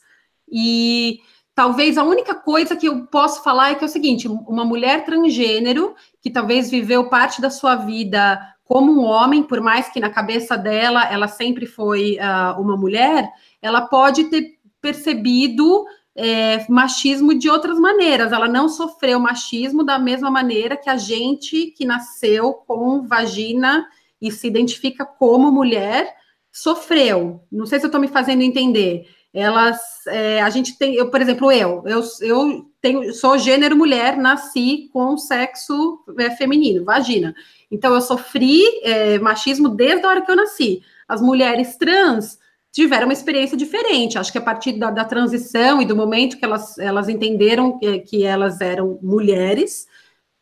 [0.49, 1.19] e
[1.57, 5.03] talvez a única coisa que eu posso falar é que é o seguinte: uma mulher
[5.03, 10.11] transgênero que talvez viveu parte da sua vida como um homem, por mais que na
[10.11, 13.27] cabeça dela ela sempre foi uh, uma mulher,
[13.59, 18.31] ela pode ter percebido é, machismo de outras maneiras.
[18.31, 23.87] Ela não sofreu machismo da mesma maneira que a gente que nasceu com vagina
[24.21, 26.13] e se identifica como mulher
[26.51, 27.41] sofreu.
[27.51, 29.07] Não sei se eu estou me fazendo entender.
[29.33, 34.17] Elas, é, a gente tem, eu, por exemplo, eu, eu, eu tenho, sou gênero mulher,
[34.17, 37.35] nasci com sexo é, feminino, vagina.
[37.69, 40.81] Então, eu sofri é, machismo desde a hora que eu nasci.
[41.07, 42.39] As mulheres trans
[42.71, 44.17] tiveram uma experiência diferente.
[44.17, 47.99] Acho que a partir da, da transição e do momento que elas, elas entenderam que,
[47.99, 49.87] que elas eram mulheres,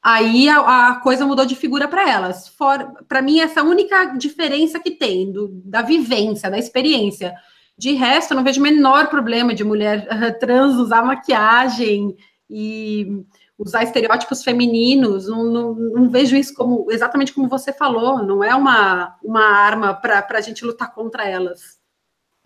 [0.01, 2.51] aí a, a coisa mudou de figura para elas.
[3.07, 7.33] Para mim, essa é única diferença que tem do, da vivência, da experiência.
[7.77, 10.07] De resto, eu não vejo o menor problema de mulher
[10.39, 12.15] trans usar maquiagem
[12.49, 13.25] e
[13.57, 15.27] usar estereótipos femininos.
[15.27, 18.23] Não, não, não, vejo isso como exatamente como você falou.
[18.23, 21.79] Não é uma, uma arma para a gente lutar contra elas.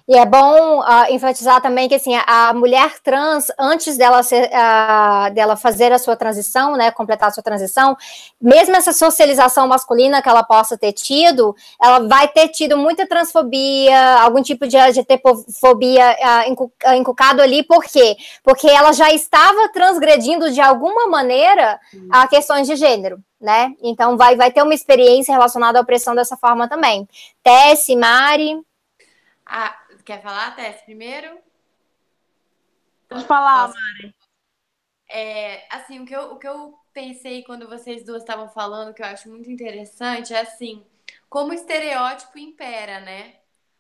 [0.09, 5.31] E é bom uh, enfatizar também que assim a mulher trans, antes dela, ser, uh,
[5.35, 7.95] dela fazer a sua transição, né, completar a sua transição,
[8.41, 14.19] mesmo essa socialização masculina que ela possa ter tido, ela vai ter tido muita transfobia,
[14.21, 18.17] algum tipo de LGBTfobia uh, inculcado ali, por quê?
[18.43, 21.79] Porque ela já estava transgredindo de alguma maneira
[22.09, 23.19] a questões de gênero.
[23.39, 23.73] Né?
[23.81, 27.07] Então vai, vai ter uma experiência relacionada à opressão dessa forma também.
[27.43, 28.59] Tessie, Mari.
[29.45, 29.73] Ah,
[30.09, 31.37] Quer falar, Tess, primeiro?
[33.07, 34.15] Pode falar, Mari.
[35.07, 39.03] É, assim, o que, eu, o que eu pensei quando vocês duas estavam falando, que
[39.03, 40.83] eu acho muito interessante, é assim,
[41.29, 43.35] como o estereótipo impera, né?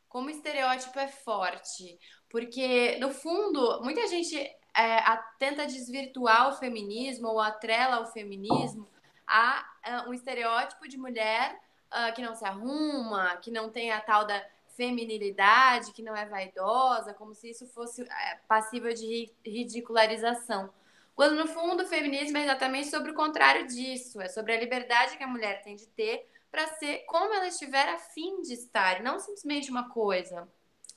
[0.07, 1.99] Como o estereótipo é forte.
[2.29, 8.87] Porque, no fundo, muita gente é, a, tenta desvirtuar o feminismo ou atrela o feminismo
[9.25, 11.59] a, a um estereótipo de mulher
[11.91, 14.39] uh, que não se arruma, que não tem a tal da
[14.79, 20.69] feminilidade, que não é vaidosa, como se isso fosse é, passível de ridicularização.
[21.13, 25.17] Quando no fundo o feminismo é exatamente sobre o contrário disso, é sobre a liberdade
[25.17, 29.19] que a mulher tem de ter para ser como ela estiver afim de estar, não
[29.19, 30.47] simplesmente uma coisa.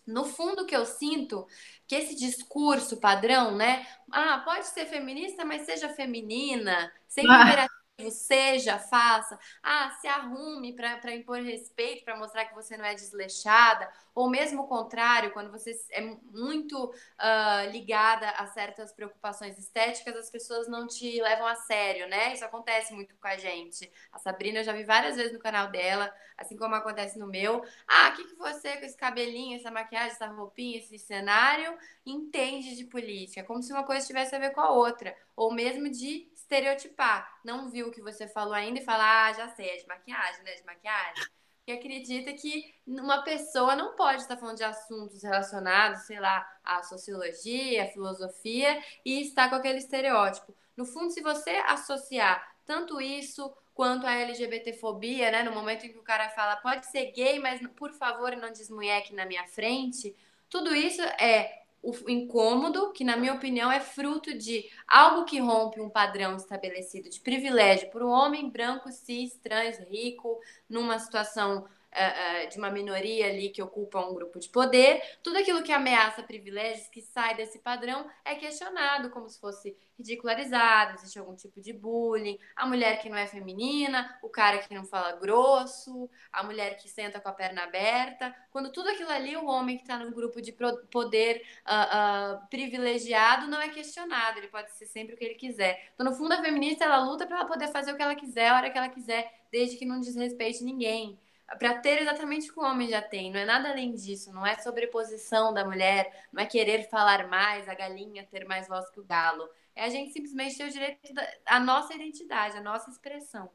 [0.06, 1.44] No fundo, o que eu sinto
[1.88, 3.84] que esse discurso padrão, né?
[4.12, 7.66] Ah, pode ser feminista, mas seja feminina, sem ah
[8.10, 9.38] seja, faça.
[9.62, 13.88] Ah, se arrume para impor respeito, para mostrar que você não é desleixada.
[14.14, 20.30] Ou mesmo o contrário, quando você é muito uh, ligada a certas preocupações estéticas, as
[20.30, 22.32] pessoas não te levam a sério, né?
[22.34, 23.90] Isso acontece muito com a gente.
[24.10, 27.64] A Sabrina eu já vi várias vezes no canal dela, assim como acontece no meu.
[27.86, 32.76] Ah, o que, que você com esse cabelinho, essa maquiagem, essa roupinha, esse cenário entende
[32.76, 33.44] de política?
[33.44, 35.16] Como se uma coisa tivesse a ver com a outra.
[35.36, 37.40] Ou mesmo de estereotipar.
[37.44, 40.42] Não viu o que você falou ainda e fala, ah, já sei, é de maquiagem,
[40.44, 40.54] né?
[40.54, 41.24] De maquiagem.
[41.66, 46.82] E acredita que uma pessoa não pode estar falando de assuntos relacionados, sei lá, à
[46.82, 50.54] sociologia, à filosofia e estar com aquele estereótipo.
[50.76, 55.42] No fundo, se você associar tanto isso quanto a LGBTfobia, né?
[55.42, 59.14] No momento em que o cara fala, pode ser gay, mas por favor não desmunheque
[59.14, 60.14] na minha frente,
[60.50, 65.80] tudo isso é o incômodo, que na minha opinião é fruto de algo que rompe
[65.80, 70.38] um padrão estabelecido de privilégio por um homem branco, cis, trans, rico,
[70.68, 75.62] numa situação uh, de uma minoria ali que ocupa um grupo de poder, tudo aquilo
[75.62, 81.36] que ameaça privilégios, que sai desse padrão, é questionado como se fosse ridicularizado, existe algum
[81.36, 86.10] tipo de bullying, a mulher que não é feminina, o cara que não fala grosso,
[86.32, 89.82] a mulher que senta com a perna aberta, quando tudo aquilo ali, o homem que
[89.82, 90.52] está no grupo de
[90.90, 95.90] poder uh, privilegiado não é questionado, ele pode ser sempre o que ele quiser.
[95.94, 98.48] Então, no fundo, a feminista, ela luta para ela poder fazer o que ela quiser,
[98.48, 101.18] a hora que ela quiser, desde que não desrespeite ninguém
[101.58, 103.30] para ter exatamente o que o homem já tem.
[103.30, 104.32] Não é nada além disso.
[104.32, 108.88] Não é sobreposição da mulher, não é querer falar mais, a galinha ter mais voz
[108.90, 109.48] que o galo.
[109.74, 113.50] É a gente simplesmente ter o direito da a nossa identidade, a nossa expressão.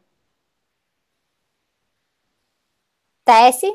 [3.25, 3.67] Tesse?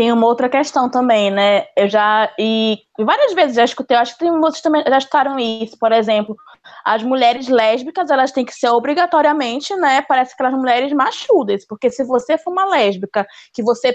[0.00, 1.66] tem uma outra questão também, né?
[1.76, 5.78] Eu já e várias vezes já escutei, acho que tem, vocês também já escutaram isso,
[5.78, 6.34] por exemplo,
[6.84, 10.02] as mulheres lésbicas, elas têm que ser obrigatoriamente, né?
[10.02, 13.94] Parece aquelas mulheres machudas, porque se você for uma lésbica, que você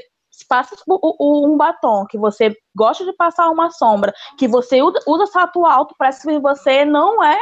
[0.49, 0.75] passa
[1.19, 6.27] um batom, que você gosta de passar uma sombra, que você usa salto alto, parece
[6.27, 7.39] que você não é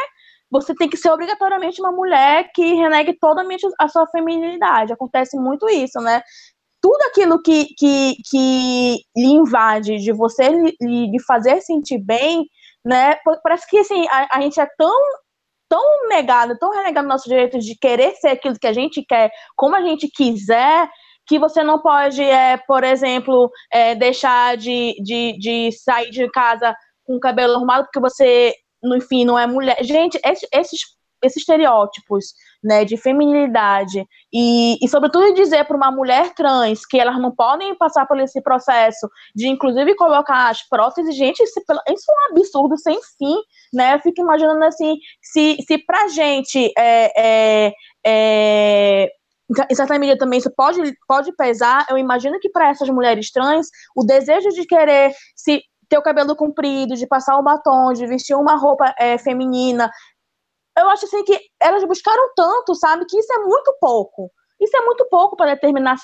[0.51, 4.93] você tem que ser obrigatoriamente uma mulher que renegue totalmente a sua feminilidade.
[4.93, 6.21] Acontece muito isso, né?
[6.83, 12.45] tudo aquilo que, que, que lhe invade, de você lhe, lhe fazer sentir bem,
[12.83, 13.15] né?
[13.41, 14.93] Parece que assim, a, a gente é tão
[15.73, 19.75] tão negado, tão renegado nosso direito de querer ser aquilo que a gente quer, como
[19.75, 20.87] a gente quiser,
[21.25, 26.75] que você não pode, é, por exemplo, é, deixar de, de, de sair de casa
[27.03, 29.77] com o cabelo arrumado porque você, enfim, não é mulher.
[29.81, 30.79] Gente, esses
[31.23, 32.33] esses estereótipos
[32.63, 37.75] né, de feminilidade e, e sobretudo dizer para uma mulher trans que elas não podem
[37.75, 42.99] passar por esse processo de inclusive colocar as próteses, gente, isso, é um absurdo sem
[43.17, 43.35] fim,
[43.73, 43.95] né?
[43.95, 47.11] Eu fico imaginando assim, se, se pra gente é,
[47.67, 47.73] é,
[48.05, 49.09] é
[49.69, 51.85] em certa medida também isso pode, pode pesar.
[51.89, 56.35] Eu imagino que para essas mulheres trans, o desejo de querer se ter o cabelo
[56.35, 59.91] comprido, de passar um batom, de vestir uma roupa é, feminina,
[60.77, 64.31] eu acho assim que elas buscaram tanto, sabe, que isso é muito pouco.
[64.63, 65.97] Isso é muito pouco para determinar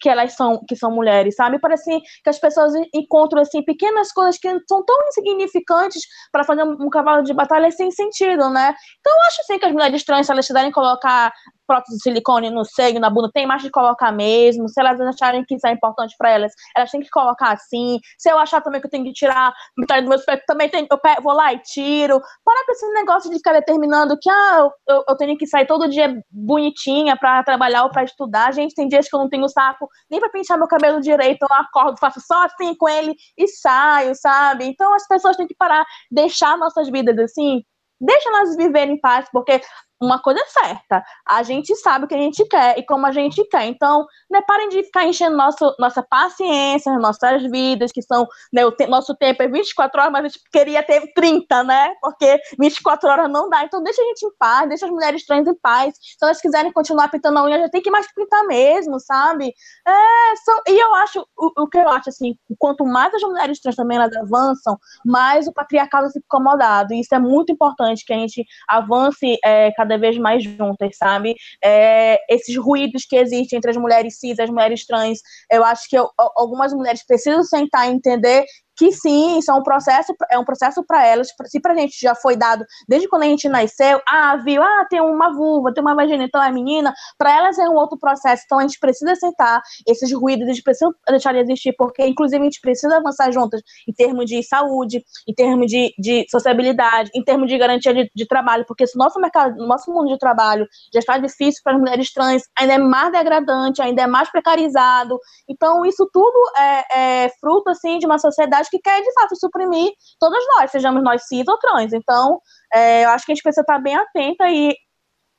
[0.00, 1.58] que elas são, que são mulheres, sabe?
[1.58, 6.64] Parece assim, que as pessoas encontram assim pequenas coisas que são tão insignificantes para fazer
[6.64, 8.74] um, cavalo de batalha sem sentido, né?
[9.00, 11.32] Então eu acho assim que as mulheres trans, se elas quiserem colocar
[11.66, 14.68] prótese de silicone no seio, na bunda, tem mais de colocar mesmo.
[14.68, 17.98] Se elas acharem que isso é importante para elas, elas têm que colocar assim.
[18.18, 20.86] Se eu achar também que eu tenho que tirar metade do meu espectro, também tem,
[20.90, 22.20] eu pego, vou lá e tiro.
[22.44, 25.88] Para com esse negócio de ficar determinando que ah, eu, eu tenho que sair todo
[25.88, 28.52] dia bonitinha para trabalhar ou para estudar.
[28.52, 31.56] Gente, tem dias que eu não tenho saco nem para pintar meu cabelo direito, eu
[31.56, 34.64] acordo, faço só assim com ele e saio, sabe?
[34.64, 37.62] Então as pessoas têm que parar, deixar nossas vidas assim
[38.00, 39.60] deixa nós viver em paz, porque
[40.00, 43.12] uma coisa é certa, a gente sabe o que a gente quer e como a
[43.12, 43.64] gente quer.
[43.66, 48.72] Então, né, parem de ficar enchendo nosso, nossa paciência, nossas vidas, que são, né, o
[48.72, 51.94] te nosso tempo é 24 horas, mas a gente queria ter 30, né?
[52.00, 53.64] Porque 24 horas não dá.
[53.64, 55.94] Então, deixa a gente em paz, deixa as mulheres trans em paz.
[56.00, 59.52] Se elas quiserem continuar pintando a unha, já tem que mais pintar mesmo, sabe?
[59.86, 63.60] É, são, e eu acho, o, o, que eu acho, assim, quanto mais as mulheres
[63.60, 66.92] trans também elas avançam, mais o patriarcado fica incomodado.
[66.92, 71.34] E isso é muito importante que a gente avance é, cada vez mais juntas, sabe?
[71.62, 75.20] É, esses ruídos que existem entre as mulheres cis e as mulheres trans,
[75.50, 78.44] eu acho que eu, algumas mulheres precisam sentar e entender
[78.76, 81.28] que sim, isso é um processo, é um processo para elas.
[81.46, 85.00] Se pra gente já foi dado desde quando a gente nasceu, ah, viu, ah, tem
[85.00, 88.42] uma vulva, tem uma vagina, então é menina, para elas é um outro processo.
[88.44, 92.40] Então a gente precisa aceitar esses ruídos, a gente precisa deixar de existir, porque inclusive
[92.40, 97.22] a gente precisa avançar juntas em termos de saúde, em termos de, de sociabilidade, em
[97.22, 100.66] termos de garantia de, de trabalho, porque se o nosso mercado, nosso mundo de trabalho
[100.92, 105.18] já está difícil para as mulheres trans, ainda é mais degradante, ainda é mais precarizado.
[105.48, 109.36] Então isso tudo é, é fruto assim de uma sociedade sociedade que quer, de fato,
[109.36, 111.92] suprimir todos nós, sejamos nós cis ou trans.
[111.92, 112.40] Então,
[112.72, 114.74] é, eu acho que a gente precisa estar bem atenta e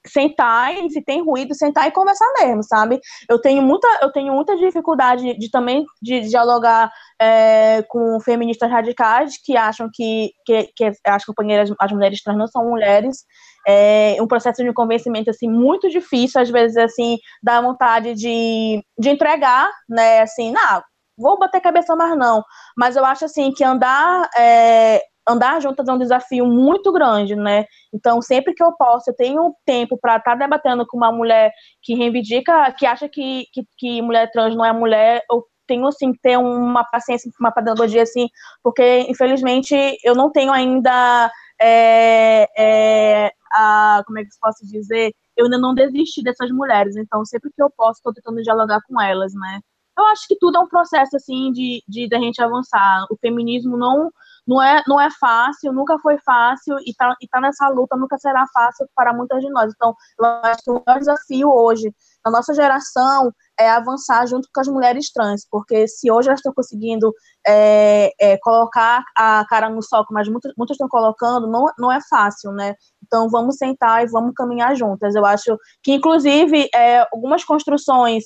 [0.08, 3.00] sentar e se tem ruído, sentar e conversar mesmo, sabe?
[3.28, 9.34] Eu tenho muita, eu tenho muita dificuldade de também de dialogar é, com feministas radicais
[9.44, 13.26] que acham que, que, que as companheiras, as mulheres trans não são mulheres.
[13.68, 19.10] É um processo de convencimento assim muito difícil, às vezes assim dá vontade de, de
[19.10, 20.22] entregar, né?
[20.22, 20.84] Assim, não,
[21.18, 22.44] vou bater cabeça mais não.
[22.78, 27.66] Mas eu acho assim que andar é, andar juntas é um desafio muito grande, né?
[27.94, 31.52] Então, sempre que eu posso, eu tenho tempo para estar tá debatendo com uma mulher
[31.82, 36.14] que reivindica, que acha que, que, que mulher trans não é mulher, eu tenho, assim,
[36.22, 38.28] ter uma paciência, uma pedagogia, assim,
[38.64, 45.12] porque, infelizmente, eu não tenho ainda é, é, a, como é que eu posso dizer,
[45.36, 49.02] eu ainda não desisti dessas mulheres, então, sempre que eu posso, estou tentando dialogar com
[49.02, 49.60] elas, né?
[49.98, 53.06] Eu acho que tudo é um processo, assim, de, de, de gente avançar.
[53.10, 54.12] O feminismo não,
[54.46, 58.18] não, é, não é fácil, nunca foi fácil, e tá, e tá nessa luta nunca
[58.18, 59.72] será fácil para muitas de nós.
[59.74, 61.94] Então, eu acho que o maior desafio hoje,
[62.26, 66.54] na nossa geração, é avançar junto com as mulheres trans, porque se hoje elas estão
[66.54, 67.14] conseguindo
[67.48, 72.00] é, é, colocar a cara no sol, mas muitas, muitas estão colocando, não, não é
[72.10, 72.76] fácil, né?
[73.06, 75.16] Então vamos sentar e vamos caminhar juntas.
[75.16, 78.24] Eu acho que, inclusive, é, algumas construções,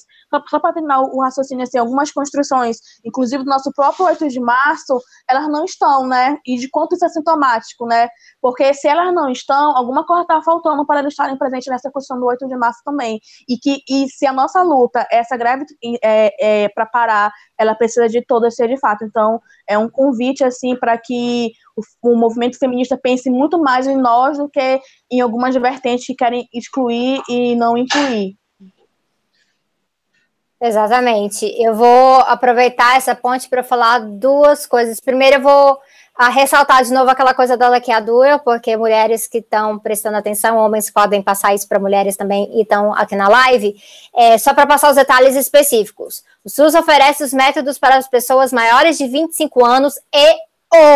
[0.50, 5.00] só para terminar o raciocínio assim, algumas construções, inclusive do nosso próprio 8 de março,
[5.30, 6.38] elas não estão, né?
[6.46, 8.08] E de quanto isso é sintomático, né?
[8.42, 12.20] Porque se elas não estão, alguma coisa está faltando para elas estarem presentes nessa construção
[12.20, 13.20] do 8 de março também.
[13.48, 15.66] E que e se a nossa luta é essa greve
[16.04, 19.04] é, é para parar, ela precisa de todas ser de fato.
[19.06, 23.98] Então, é um convite assim para que o, o, movimento feminista pense muito mais em
[23.98, 24.80] nós do que
[25.12, 28.38] em algumas vertentes que querem excluir e não incluir.
[30.62, 31.46] Exatamente.
[31.58, 35.00] Eu vou aproveitar essa ponte para falar duas coisas.
[35.00, 35.80] Primeiro, eu vou
[36.20, 40.92] a ressaltar de novo aquela coisa da laqueadura, porque mulheres que estão prestando atenção, homens
[40.92, 43.82] podem passar isso para mulheres também e estão aqui na live,
[44.14, 46.22] é, só para passar os detalhes específicos.
[46.44, 50.50] O SUS oferece os métodos para as pessoas maiores de 25 anos e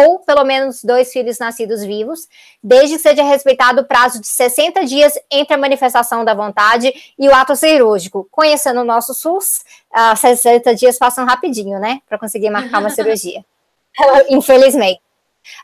[0.03, 2.27] ou pelo menos dois filhos nascidos vivos,
[2.61, 7.29] desde que seja respeitado o prazo de 60 dias entre a manifestação da vontade e
[7.29, 8.27] o ato cirúrgico.
[8.29, 13.43] Conhecendo o nosso SUS, uh, 60 dias passam rapidinho, né, para conseguir marcar uma cirurgia.
[14.29, 15.02] Infelizmente.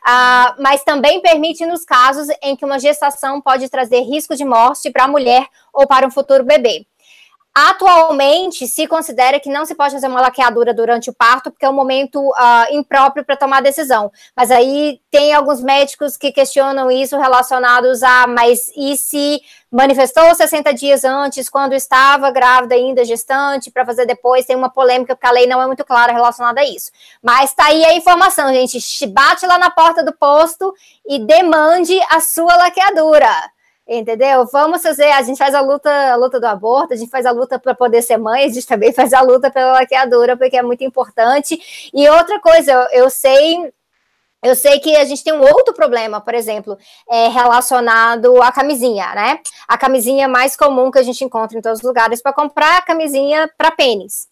[0.06, 4.90] Uh, mas também permite nos casos em que uma gestação pode trazer risco de morte
[4.90, 6.86] para a mulher ou para um futuro bebê.
[7.52, 11.68] Atualmente, se considera que não se pode fazer uma laqueadura durante o parto, porque é
[11.68, 14.12] um momento uh, impróprio para tomar decisão.
[14.36, 20.72] Mas aí tem alguns médicos que questionam isso relacionados a, mas e se manifestou 60
[20.74, 24.46] dias antes, quando estava grávida ainda, gestante, para fazer depois?
[24.46, 26.92] Tem uma polêmica, porque a lei não é muito clara relacionada a isso.
[27.20, 28.78] Mas tá aí a informação, gente.
[29.08, 30.72] Bate lá na porta do posto
[31.04, 33.28] e demande a sua laqueadura
[33.98, 34.46] entendeu?
[34.52, 37.32] Vamos fazer, a gente faz a luta, a luta do aborto, a gente faz a
[37.32, 40.62] luta para poder ser mãe, a gente também faz a luta pela laqueadura, porque é
[40.62, 41.90] muito importante.
[41.92, 43.72] E outra coisa, eu, eu sei
[44.42, 49.14] eu sei que a gente tem um outro problema, por exemplo, é relacionado à camisinha,
[49.14, 49.38] né?
[49.68, 52.78] A camisinha mais comum que a gente encontra em todos os lugares para comprar é
[52.78, 54.28] a camisinha para pênis.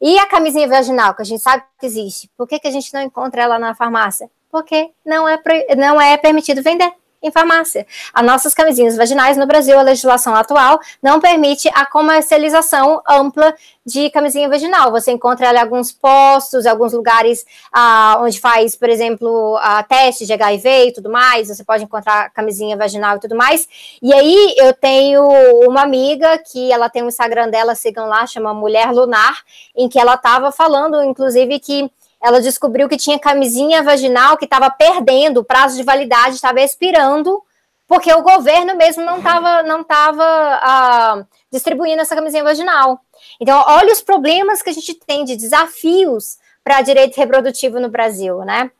[0.00, 2.92] E a camisinha vaginal, que a gente sabe que existe, por que, que a gente
[2.94, 4.30] não encontra ela na farmácia?
[4.50, 5.38] Porque não é,
[5.76, 6.90] não é permitido vender
[7.22, 7.86] em farmácia.
[8.12, 14.10] As nossas camisinhas vaginais no Brasil, a legislação atual não permite a comercialização ampla de
[14.10, 14.90] camisinha vaginal.
[14.90, 19.82] Você encontra ela em alguns postos, em alguns lugares ah, onde faz, por exemplo, ah,
[19.82, 21.48] teste de HIV e tudo mais.
[21.48, 23.68] Você pode encontrar camisinha vaginal e tudo mais.
[24.02, 25.26] E aí eu tenho
[25.66, 29.42] uma amiga que ela tem um Instagram dela, sigam lá, chama Mulher Lunar,
[29.76, 31.90] em que ela estava falando, inclusive, que
[32.22, 37.42] ela descobriu que tinha camisinha vaginal que estava perdendo o prazo de validade, estava expirando,
[37.86, 43.00] porque o governo mesmo não estava não tava, ah, distribuindo essa camisinha vaginal.
[43.40, 48.44] Então, olha os problemas que a gente tem de desafios para direito reprodutivo no Brasil,
[48.44, 48.70] né?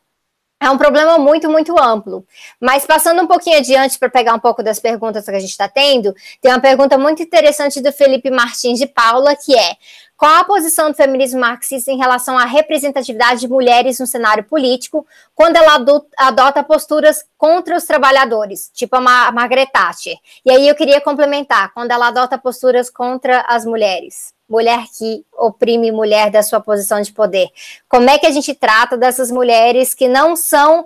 [0.61, 2.23] É um problema muito, muito amplo.
[2.59, 5.67] Mas passando um pouquinho adiante para pegar um pouco das perguntas que a gente está
[5.67, 9.75] tendo, tem uma pergunta muito interessante do Felipe Martins de Paula, que é:
[10.15, 15.03] qual a posição do feminismo marxista em relação à representatividade de mulheres no cenário político,
[15.33, 15.83] quando ela
[16.15, 20.15] adota posturas contra os trabalhadores, tipo a Margaret Thatcher?
[20.45, 25.91] E aí eu queria complementar, quando ela adota posturas contra as mulheres, mulher que oprime
[25.91, 27.47] mulher da sua posição de poder.
[27.87, 30.85] Como é que a gente trata dessas mulheres que não são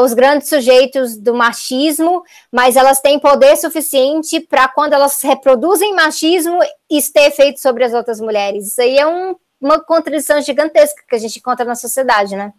[0.00, 6.58] os grandes sujeitos do machismo, mas elas têm poder suficiente para, quando elas reproduzem machismo,
[6.88, 8.68] isso ter efeito sobre as outras mulheres.
[8.68, 12.52] Isso aí é um, uma contradição gigantesca que a gente encontra na sociedade, né?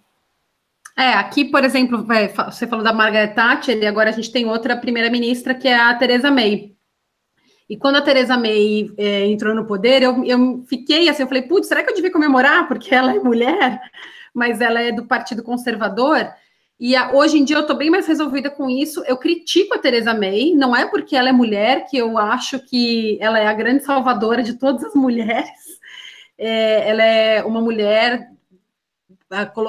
[0.96, 2.06] É, aqui, por exemplo,
[2.46, 5.96] você falou da Margaret Thatcher e agora a gente tem outra primeira-ministra que é a
[5.96, 6.73] Theresa May.
[7.70, 11.44] E quando a Theresa May é, entrou no poder, eu, eu fiquei assim, eu falei,
[11.44, 13.82] putz, será que eu devia comemorar porque ela é mulher,
[14.34, 16.30] mas ela é do Partido Conservador?
[16.80, 19.04] E a, hoje em dia eu estou bem mais resolvida com isso.
[19.06, 23.18] Eu critico a Teresa May, não é porque ela é mulher que eu acho que
[23.22, 25.80] ela é a grande salvadora de todas as mulheres.
[26.38, 28.30] É, ela é uma mulher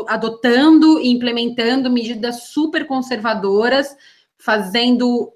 [0.09, 3.97] adotando e implementando medidas super conservadoras,
[4.37, 5.33] fazendo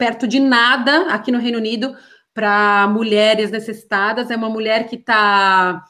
[0.00, 1.94] perto de nada aqui no Reino Unido
[2.32, 4.30] para mulheres necessitadas.
[4.30, 5.84] É uma mulher que está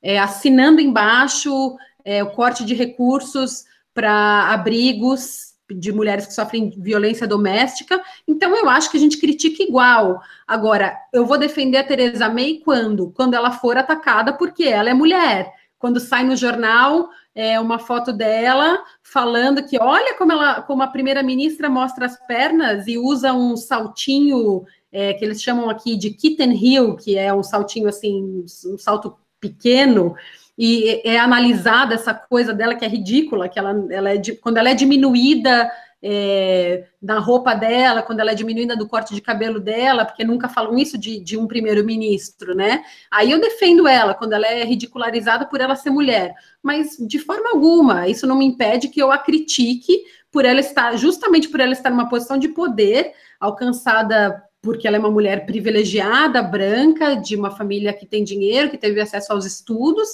[0.00, 7.26] é, assinando embaixo é, o corte de recursos para abrigos de mulheres que sofrem violência
[7.26, 8.00] doméstica.
[8.28, 10.22] Então, eu acho que a gente critica igual.
[10.46, 13.10] Agora, eu vou defender a Teresa May quando?
[13.10, 15.52] Quando ela for atacada porque ela é mulher.
[15.78, 20.88] Quando sai no jornal é, uma foto dela falando que olha como ela, como a
[20.88, 26.52] primeira-ministra mostra as pernas e usa um saltinho é, que eles chamam aqui de kitten
[26.52, 30.16] heel, que é um saltinho assim, um salto pequeno
[30.58, 34.70] e é analisada essa coisa dela que é ridícula, que ela, ela é quando ela
[34.70, 35.70] é diminuída
[36.02, 40.48] é, na roupa dela, quando ela é diminuída do corte de cabelo dela, porque nunca
[40.48, 42.84] falam isso de, de um primeiro-ministro, né?
[43.10, 47.50] Aí eu defendo ela quando ela é ridicularizada por ela ser mulher, mas de forma
[47.50, 51.72] alguma, isso não me impede que eu a critique por ela estar, justamente por ela
[51.72, 57.50] estar numa posição de poder, alcançada porque ela é uma mulher privilegiada, branca, de uma
[57.50, 60.08] família que tem dinheiro, que teve acesso aos estudos,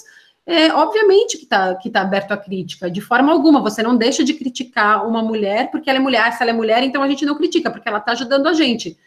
[0.46, 3.62] é, obviamente que está que tá aberto à crítica, de forma alguma.
[3.62, 6.32] Você não deixa de criticar uma mulher porque ela é mulher.
[6.32, 8.98] Se ela é mulher, então a gente não critica, porque ela está ajudando a gente.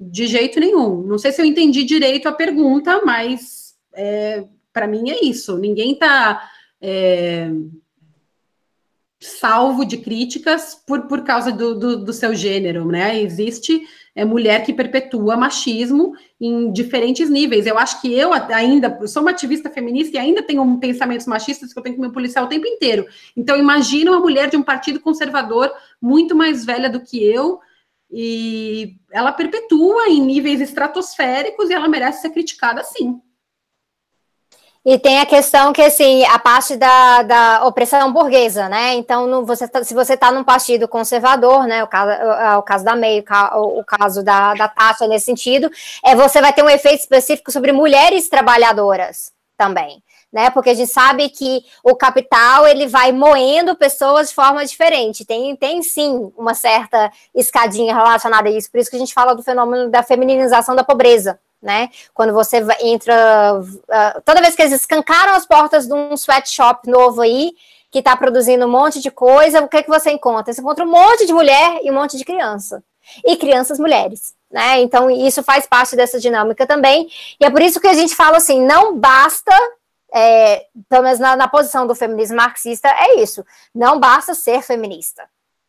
[0.00, 1.02] De jeito nenhum.
[1.02, 5.58] Não sei se eu entendi direito a pergunta, mas é, para mim é isso.
[5.58, 6.50] Ninguém está
[6.80, 7.50] é,
[9.20, 13.20] salvo de críticas por, por causa do, do, do seu gênero, né?
[13.20, 13.82] Existe
[14.16, 17.66] é mulher que perpetua machismo em diferentes níveis.
[17.66, 21.78] Eu acho que eu ainda sou uma ativista feminista e ainda tenho pensamentos machistas que
[21.78, 23.06] eu tenho que me policiar o tempo inteiro.
[23.36, 25.70] Então, imagina uma mulher de um partido conservador
[26.00, 27.60] muito mais velha do que eu,
[28.10, 33.20] e ela perpetua em níveis estratosféricos e ela merece ser criticada sim.
[34.88, 38.94] E tem a questão que, assim, a parte da, da opressão burguesa, né?
[38.94, 41.82] Então, no, você tá, se você está num partido conservador, né?
[41.82, 42.12] O caso,
[42.60, 43.24] o, caso da MEI,
[43.56, 45.68] o, o, caso da, da taxa nesse sentido,
[46.04, 50.02] é você vai ter um efeito específico sobre mulheres trabalhadoras também.
[50.32, 55.24] Né, porque a gente sabe que o capital ele vai moendo pessoas de forma diferente.
[55.24, 58.70] Tem, tem sim uma certa escadinha relacionada a isso.
[58.70, 61.88] Por isso que a gente fala do fenômeno da femininização da pobreza, né?
[62.12, 63.60] Quando você entra.
[63.60, 67.52] Uh, toda vez que eles escancaram as portas de um sweatshop novo aí,
[67.90, 70.52] que está produzindo um monte de coisa, o que, é que você encontra?
[70.52, 72.82] Você encontra um monte de mulher e um monte de criança.
[73.24, 74.34] E crianças mulheres.
[74.50, 74.80] Né?
[74.80, 77.08] Então, isso faz parte dessa dinâmica também.
[77.40, 79.52] E é por isso que a gente fala assim: não basta
[80.12, 83.44] é, pelo menos na, na, posição do feminismo marxista, é isso.
[83.74, 85.28] Não basta ser feminista.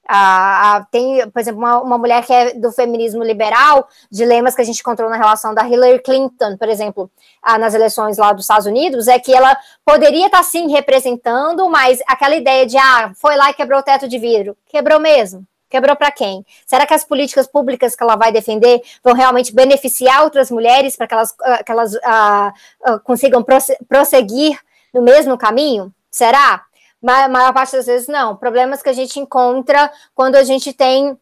[0.09, 4.63] Ah, tem, por exemplo, uma, uma, mulher que é do feminismo liberal, dilemas que a
[4.63, 7.11] gente encontrou na relação da Hillary Clinton, por exemplo,
[7.43, 11.99] ah, nas eleições lá dos Estados Unidos, é que ela poderia estar sim representando, mas
[12.07, 14.55] aquela ideia de, ah, foi lá e quebrou o teto de vidro.
[14.67, 15.45] Quebrou mesmo.
[15.69, 16.45] Quebrou para quem?
[16.65, 21.07] Será que as políticas públicas que ela vai defender vão realmente beneficiar outras mulheres para
[21.07, 23.43] que elas, ah, que elas uh, consigam
[23.87, 24.59] prosseguir
[24.93, 25.93] no mesmo caminho?
[26.09, 26.63] Será?
[27.05, 28.35] a maior parte das vezes não.
[28.35, 31.17] Problemas que a gente encontra quando a gente tem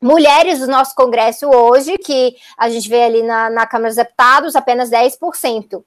[0.00, 4.56] mulheres do nosso Congresso hoje, que a gente vê ali na, na Câmara dos Deputados,
[4.56, 5.82] apenas 10%.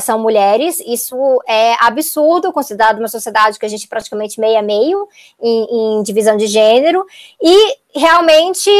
[0.00, 5.08] São mulheres, isso é absurdo, considerado uma sociedade que a gente praticamente meio a meio
[5.40, 7.04] em, em divisão de gênero,
[7.40, 8.70] e realmente,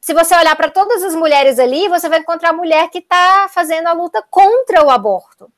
[0.00, 3.86] se você olhar para todas as mulheres ali, você vai encontrar mulher que está fazendo
[3.86, 5.50] a luta contra o aborto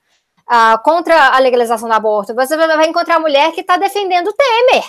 [0.47, 4.85] uh, contra a legalização do aborto, você vai encontrar mulher que está defendendo o Temer.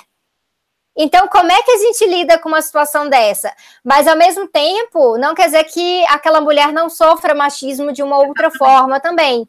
[0.98, 3.53] Então, como é que a gente lida com uma situação dessa?
[3.84, 8.18] Mas, ao mesmo tempo, não quer dizer que aquela mulher não sofra machismo de uma
[8.18, 9.48] outra forma também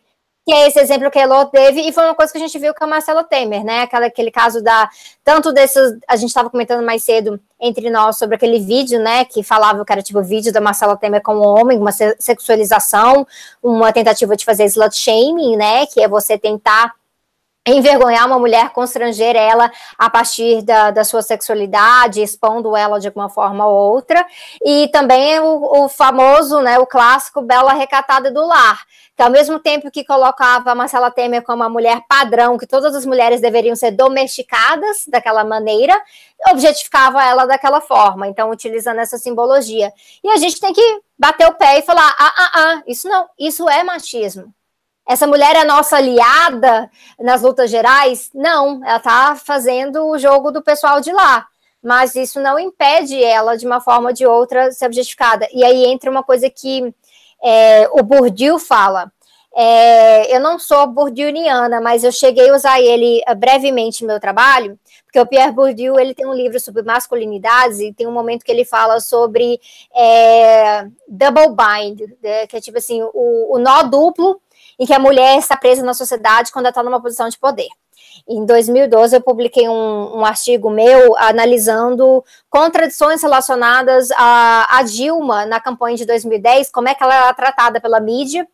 [0.48, 2.58] que é esse exemplo que a Elô teve, e foi uma coisa que a gente
[2.58, 3.82] viu com a Marcela Temer, né?
[3.82, 4.88] Aquela, aquele caso da.
[5.22, 5.98] Tanto desses.
[6.08, 9.26] A gente estava comentando mais cedo entre nós sobre aquele vídeo, né?
[9.26, 13.26] Que falava que era tipo o vídeo da Marcela Temer com um homem, uma sexualização,
[13.62, 15.84] uma tentativa de fazer slut shaming, né?
[15.84, 16.94] Que é você tentar
[17.68, 23.28] envergonhar uma mulher, constranger ela a partir da, da sua sexualidade, expondo ela de alguma
[23.28, 24.24] forma ou outra,
[24.64, 28.84] e também o, o famoso, né, o clássico Bela Recatada do Lar,
[29.16, 33.04] que ao mesmo tempo que colocava Marcela Temer como uma mulher padrão, que todas as
[33.04, 36.00] mulheres deveriam ser domesticadas daquela maneira,
[36.50, 39.92] objetificava ela daquela forma, então utilizando essa simbologia.
[40.22, 43.28] E a gente tem que bater o pé e falar, ah, ah, ah, isso não,
[43.38, 44.54] isso é machismo.
[45.08, 48.30] Essa mulher é nossa aliada nas lutas gerais?
[48.34, 51.46] Não, ela está fazendo o jogo do pessoal de lá.
[51.82, 55.48] Mas isso não impede ela, de uma forma ou de outra, ser objetificada.
[55.54, 56.94] E aí entra uma coisa que
[57.42, 59.10] é, o Bourdieu fala.
[59.56, 64.20] É, eu não sou bourdieuiana, mas eu cheguei a usar ele uh, brevemente no meu
[64.20, 68.44] trabalho, porque o Pierre Bourdieu ele tem um livro sobre masculinidades e tem um momento
[68.44, 69.58] que ele fala sobre
[69.96, 74.40] é, double bind, né, que é tipo assim, o, o nó duplo
[74.78, 77.68] em que a mulher está presa na sociedade quando ela está numa posição de poder.
[78.28, 85.60] Em 2012, eu publiquei um, um, artigo meu analisando contradições relacionadas a, a Dilma na
[85.60, 88.46] campanha de 2010, como é que ela era tratada pela mídia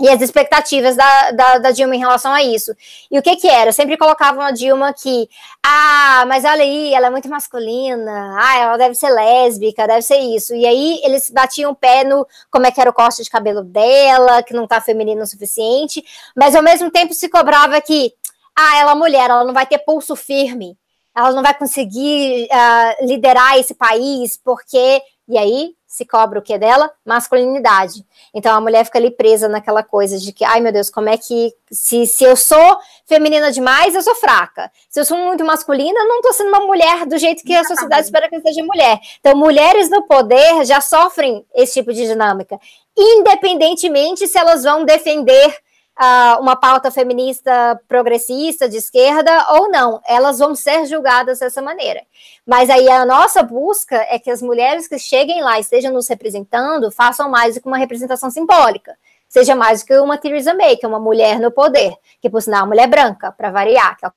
[0.00, 2.74] e as expectativas da, da, da, Dilma em relação a isso.
[3.10, 3.70] E o que que era?
[3.72, 5.28] Sempre colocavam a Dilma que,
[5.64, 10.18] ah, mas olha aí, ela é muito masculina, ah, ela deve ser lésbica, deve ser
[10.18, 10.54] isso.
[10.54, 13.62] E aí eles batiam o pé no como é que era o corte de cabelo
[13.62, 16.04] dela, que não tá feminino o suficiente,
[16.36, 18.12] mas ao mesmo tempo se cobrava que,
[18.58, 20.76] ah, ela é mulher, ela não vai ter pulso firme,
[21.14, 25.02] ela não vai conseguir uh, liderar esse país, porque.
[25.28, 26.90] E aí se cobra o que dela?
[27.04, 28.02] Masculinidade.
[28.32, 31.18] Então a mulher fica ali presa naquela coisa de que, ai meu Deus, como é
[31.18, 31.52] que.
[31.70, 34.72] Se, se eu sou feminina demais, eu sou fraca.
[34.88, 37.62] Se eu sou muito masculina, eu não estou sendo uma mulher do jeito que a
[37.62, 38.98] sociedade espera que eu seja mulher.
[39.20, 42.58] Então, mulheres no poder já sofrem esse tipo de dinâmica,
[42.96, 45.61] independentemente se elas vão defender
[46.00, 50.00] uh, uma pauta feminista progressista, de esquerda, ou não.
[50.06, 52.02] Elas vão ser julgadas dessa maneira.
[52.46, 56.08] Mas aí a nossa busca é que as mulheres que cheguem lá e estejam nos
[56.08, 58.96] representando façam mais do que uma representação simbólica.
[59.28, 62.42] Seja mais do que uma Theresa May, que é uma mulher no poder, que por
[62.42, 64.10] sinal é uma mulher branca, para variar, que, é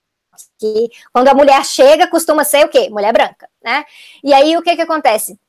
[0.60, 2.90] que quando a mulher chega costuma ser o quê?
[2.90, 3.86] Mulher branca, né?
[4.22, 5.40] E aí o que que acontece?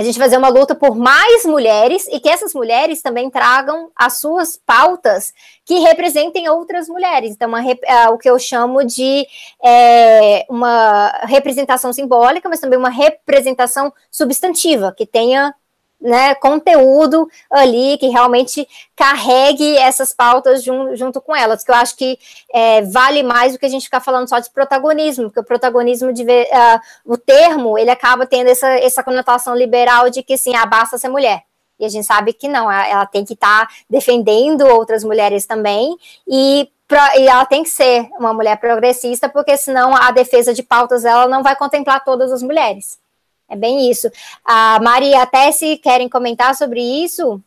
[0.00, 4.14] A gente fazer uma luta por mais mulheres e que essas mulheres também tragam as
[4.14, 7.32] suas pautas que representem outras mulheres.
[7.32, 9.26] Então, uma, é, o que eu chamo de
[9.62, 15.54] é, uma representação simbólica, mas também uma representação substantiva, que tenha
[16.00, 18.66] né, conteúdo ali que realmente
[18.96, 22.18] carregue essas pautas jun, junto com elas, que eu acho que
[22.52, 26.12] é, vale mais do que a gente ficar falando só de protagonismo, porque o protagonismo
[26.12, 30.66] de uh, o termo ele acaba tendo essa, essa conotação liberal de que sim, ah,
[30.66, 31.42] basta ser mulher.
[31.78, 35.96] E a gente sabe que não, ela tem que estar tá defendendo outras mulheres também,
[36.28, 36.70] e,
[37.16, 41.26] e ela tem que ser uma mulher progressista, porque senão a defesa de pautas dela
[41.26, 42.98] não vai contemplar todas as mulheres.
[43.50, 44.08] É bem isso.
[44.44, 47.42] A Maria, até se querem comentar sobre isso.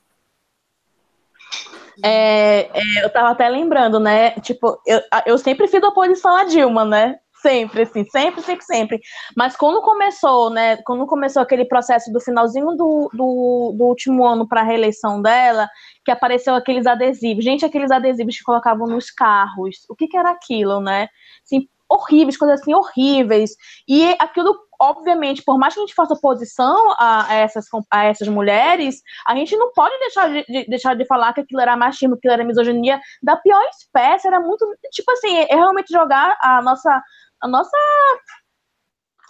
[2.03, 4.31] É, é, eu estava até lembrando, né?
[4.41, 7.19] Tipo, eu, eu sempre fiz oposição a Dilma, né?
[7.41, 9.01] Sempre, assim, sempre, sempre, sempre.
[9.35, 10.77] Mas quando começou, né?
[10.77, 15.69] Quando começou aquele processo do finalzinho do, do, do último ano para a reeleição dela,
[16.05, 17.43] que apareceu aqueles adesivos.
[17.43, 19.85] Gente, aqueles adesivos que colocavam nos carros.
[19.89, 21.07] O que, que era aquilo, né?
[21.45, 23.51] Assim, horríveis, coisas assim horríveis.
[23.87, 28.27] E aquilo, obviamente, por mais que a gente faça oposição a, a essas, a essas
[28.27, 32.15] mulheres, a gente não pode deixar de, de, deixar de falar que aquilo era machismo,
[32.15, 34.27] que aquilo era misoginia da pior espécie.
[34.27, 37.01] Era muito, tipo assim, é realmente jogar a nossa,
[37.41, 37.77] a nossa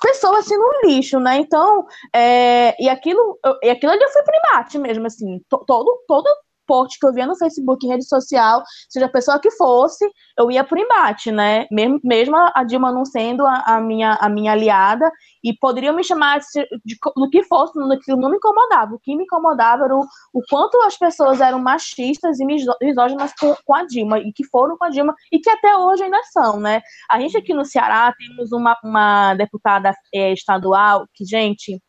[0.02, 1.38] pessoa assim no lixo, né?
[1.38, 6.28] Então, é, e aquilo, e aquilo ali foi primate mesmo, assim, to, todo, todo
[6.66, 10.06] post que eu via no Facebook, em rede social, seja a pessoa que fosse,
[10.38, 11.66] eu ia pro embate, né?
[11.72, 15.10] Mesmo, mesmo a Dilma não sendo a, a minha, a minha aliada,
[15.44, 18.96] e poderiam me chamar de, de, do que fosse, no que não me incomodava.
[18.96, 23.56] O que me incomodava era o, o quanto as pessoas eram machistas e misóginas com,
[23.66, 26.60] com a Dilma, e que foram com a Dilma, e que até hoje ainda são,
[26.60, 26.82] né?
[27.10, 31.82] A gente aqui no Ceará temos uma, uma deputada é, estadual que, gente,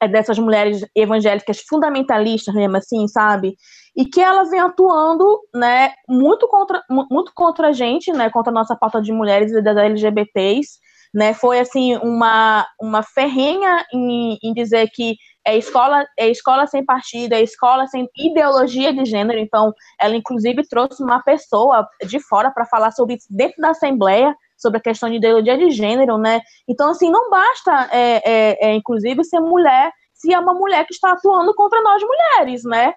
[0.00, 3.54] é dessas mulheres evangélicas fundamentalistas mesmo assim, sabe?
[3.96, 8.54] E que ela vem atuando, né, muito contra, muito contra a gente, né, contra a
[8.54, 10.78] nossa pauta de mulheres e das LGBTs,
[11.12, 16.84] né, foi assim uma, uma ferrenha em, em dizer que é escola, é escola sem
[16.84, 19.38] partido, é escola sem ideologia de gênero.
[19.38, 24.34] Então, ela inclusive trouxe uma pessoa de fora para falar sobre isso dentro da Assembleia,
[24.60, 26.40] sobre a questão de ideologia de gênero, né?
[26.68, 30.92] Então, assim, não basta, é, é, é, inclusive, ser mulher se é uma mulher que
[30.92, 32.92] está atuando contra nós mulheres, né?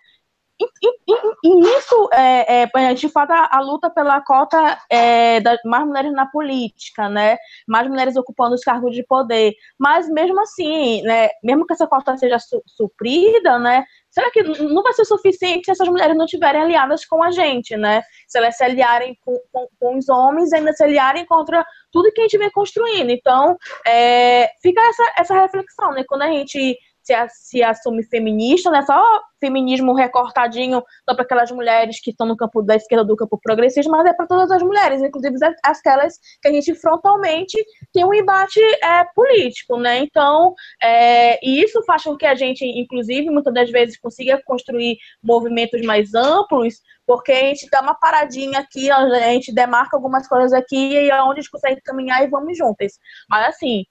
[0.62, 1.14] E, e,
[1.46, 6.28] e, isso é, é, a gente fala a, luta pela cota é, mais mulheres na
[6.28, 7.38] política, né?
[7.68, 9.54] Mais mulheres ocupando os cargos de poder.
[9.80, 11.30] Mas mesmo assim, né?
[11.44, 13.84] Mesmo que essa cota seja su suprida, né?
[14.12, 17.76] Será que não vai ser suficiente se essas mulheres não estiverem aliadas com a gente,
[17.76, 18.04] né?
[18.28, 22.12] Se elas se aliarem com, com, com os homens e ainda se aliarem contra tudo
[22.12, 23.10] que a gente vem construindo.
[23.10, 23.58] Então,
[23.88, 26.04] é, fica essa, essa reflexão, né?
[26.08, 28.82] Quando a gente se, se assume feminista, né?
[28.84, 33.38] Só feminismo recortadinho só para aquelas mulheres que estão no campo da esquerda do campo
[33.38, 37.58] progressista, mas é para todas as mulheres, inclusive aquelas que a gente frontalmente
[37.92, 40.00] tem um embate é, político, né?
[40.00, 44.98] Então, é, e isso faz com que a gente, inclusive, muitas das vezes consiga construir
[45.22, 46.76] movimentos mais amplos,
[47.06, 51.22] porque a gente dá uma paradinha aqui, a gente demarca algumas coisas aqui e é
[51.24, 52.94] onde a gente consegue caminhar e vamos juntas.
[53.30, 53.84] Mas assim,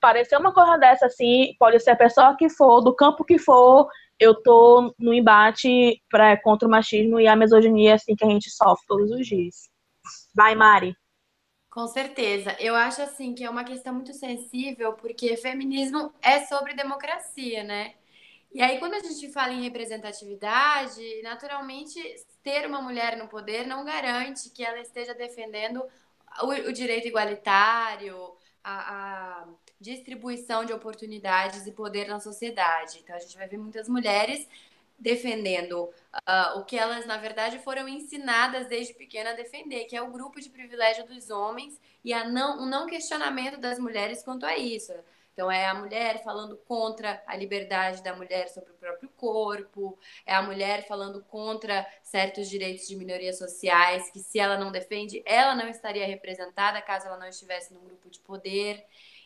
[0.00, 3.88] parecer uma coisa dessa assim, pode ser a pessoa que for, do campo que for,
[4.18, 8.50] eu tô no embate pra, contra o machismo e a misoginia assim que a gente
[8.50, 9.70] sofre todos os dias.
[10.34, 10.94] Vai, Mari.
[11.70, 12.56] Com certeza.
[12.58, 17.94] Eu acho assim que é uma questão muito sensível, porque feminismo é sobre democracia, né?
[18.52, 22.00] E aí, quando a gente fala em representatividade, naturalmente,
[22.42, 25.84] ter uma mulher no poder não garante que ela esteja defendendo
[26.42, 28.16] o, o direito igualitário,
[28.62, 29.48] a, a
[29.80, 33.00] distribuição de oportunidades e poder na sociedade.
[33.02, 34.46] Então, a gente vai ver muitas mulheres
[34.98, 40.02] defendendo uh, o que elas, na verdade, foram ensinadas desde pequena a defender, que é
[40.02, 44.44] o grupo de privilégio dos homens e a não, o não questionamento das mulheres quanto
[44.44, 44.92] a isso.
[45.32, 50.34] Então, é a mulher falando contra a liberdade da mulher sobre o próprio corpo, é
[50.34, 55.54] a mulher falando contra certos direitos de minorias sociais, que se ela não defende, ela
[55.54, 58.84] não estaria representada caso ela não estivesse num grupo de poder.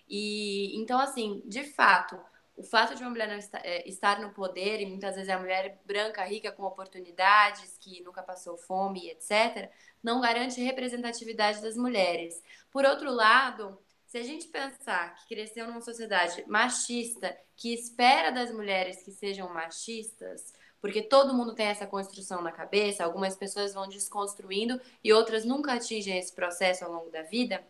[0.08, 2.18] E então, assim, de fato,
[2.56, 3.28] o fato de uma mulher
[3.62, 8.02] é, estar no poder, e muitas vezes é a mulher branca, rica, com oportunidades, que
[8.02, 9.70] nunca passou fome, etc.,
[10.02, 12.42] não garante representatividade das mulheres.
[12.70, 18.52] Por outro lado, se a gente pensar que cresceu numa sociedade machista, que espera das
[18.52, 23.88] mulheres que sejam machistas, porque todo mundo tem essa construção na cabeça, algumas pessoas vão
[23.88, 27.64] desconstruindo e outras nunca atingem esse processo ao longo da vida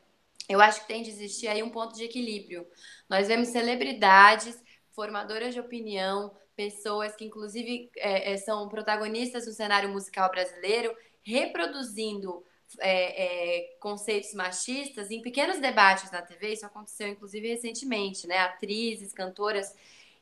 [0.49, 2.67] eu acho que tem de existir aí um ponto de equilíbrio.
[3.09, 9.89] Nós vemos celebridades, formadoras de opinião, pessoas que inclusive é, é, são protagonistas do cenário
[9.89, 12.45] musical brasileiro, reproduzindo
[12.79, 16.53] é, é, conceitos machistas em pequenos debates na TV.
[16.53, 18.39] Isso aconteceu inclusive recentemente, né?
[18.39, 19.75] Atrizes, cantoras.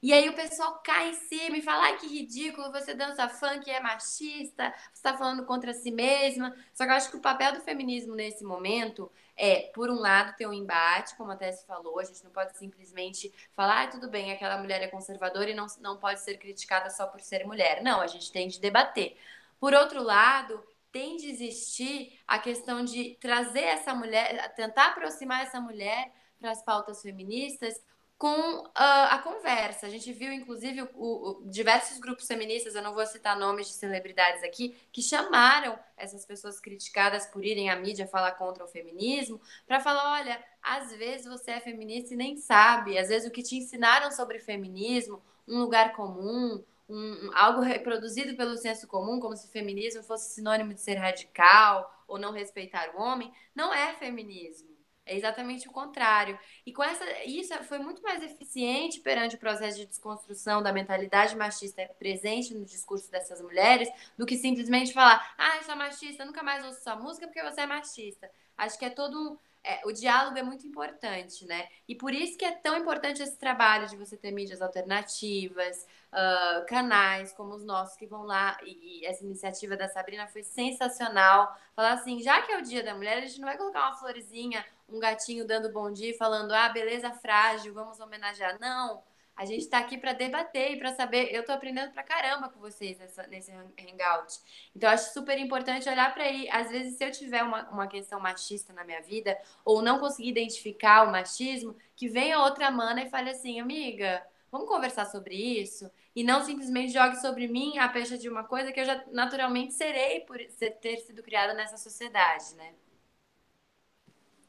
[0.02, 3.70] E aí o pessoal cai em cima e fala, ai, que ridículo, você dança funk
[3.70, 6.54] é machista, você está falando contra si mesma.
[6.74, 10.36] Só que eu acho que o papel do feminismo nesse momento é, por um lado,
[10.36, 14.08] ter um embate, como a Tessie falou, a gente não pode simplesmente falar, ah, tudo
[14.08, 17.82] bem, aquela mulher é conservadora e não, não pode ser criticada só por ser mulher.
[17.82, 19.16] Não, a gente tem de debater.
[19.58, 25.60] Por outro lado, tem de existir a questão de trazer essa mulher, tentar aproximar essa
[25.60, 27.80] mulher para as pautas feministas
[28.22, 29.84] com uh, a conversa.
[29.84, 33.72] A gente viu, inclusive, o, o, diversos grupos feministas, eu não vou citar nomes de
[33.72, 39.40] celebridades aqui, que chamaram essas pessoas criticadas por irem à mídia falar contra o feminismo,
[39.66, 43.42] para falar: olha, às vezes você é feminista e nem sabe, às vezes o que
[43.42, 49.48] te ensinaram sobre feminismo, um lugar comum, um, algo reproduzido pelo senso comum, como se
[49.48, 54.71] feminismo fosse sinônimo de ser radical ou não respeitar o homem, não é feminismo.
[55.04, 56.38] É exatamente o contrário.
[56.64, 61.34] E com essa, isso foi muito mais eficiente perante o processo de desconstrução da mentalidade
[61.34, 66.42] machista presente no discurso dessas mulheres do que simplesmente falar: ah, eu sou machista, nunca
[66.42, 68.30] mais ouço sua música porque você é machista.
[68.56, 69.38] Acho que é todo um.
[69.64, 71.68] É, o diálogo é muito importante, né?
[71.88, 76.66] E por isso que é tão importante esse trabalho de você ter mídias alternativas, uh,
[76.66, 78.56] canais como os nossos que vão lá.
[78.62, 81.56] E, e, essa iniciativa da Sabrina foi sensacional.
[81.74, 83.96] Falar assim, já que é o Dia da Mulher, a gente não vai colocar uma
[83.96, 88.58] florzinha um gatinho dando bom dia, falando, ah, beleza frágil, vamos homenagear.
[88.60, 89.02] Não,
[89.34, 91.34] a gente está aqui para debater e para saber.
[91.34, 94.38] Eu estou aprendendo para caramba com vocês nessa, nesse hangout.
[94.76, 96.48] Então, acho super importante olhar para aí.
[96.50, 100.28] Às vezes, se eu tiver uma, uma questão machista na minha vida, ou não conseguir
[100.28, 105.90] identificar o machismo, que venha outra mana e fale assim, amiga, vamos conversar sobre isso?
[106.14, 109.72] E não simplesmente jogue sobre mim a pecha de uma coisa que eu já naturalmente
[109.72, 110.38] serei por
[110.80, 112.72] ter sido criada nessa sociedade, né?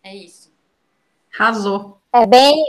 [0.03, 0.51] É isso.
[1.39, 1.97] Arrasou.
[2.11, 2.61] É bem,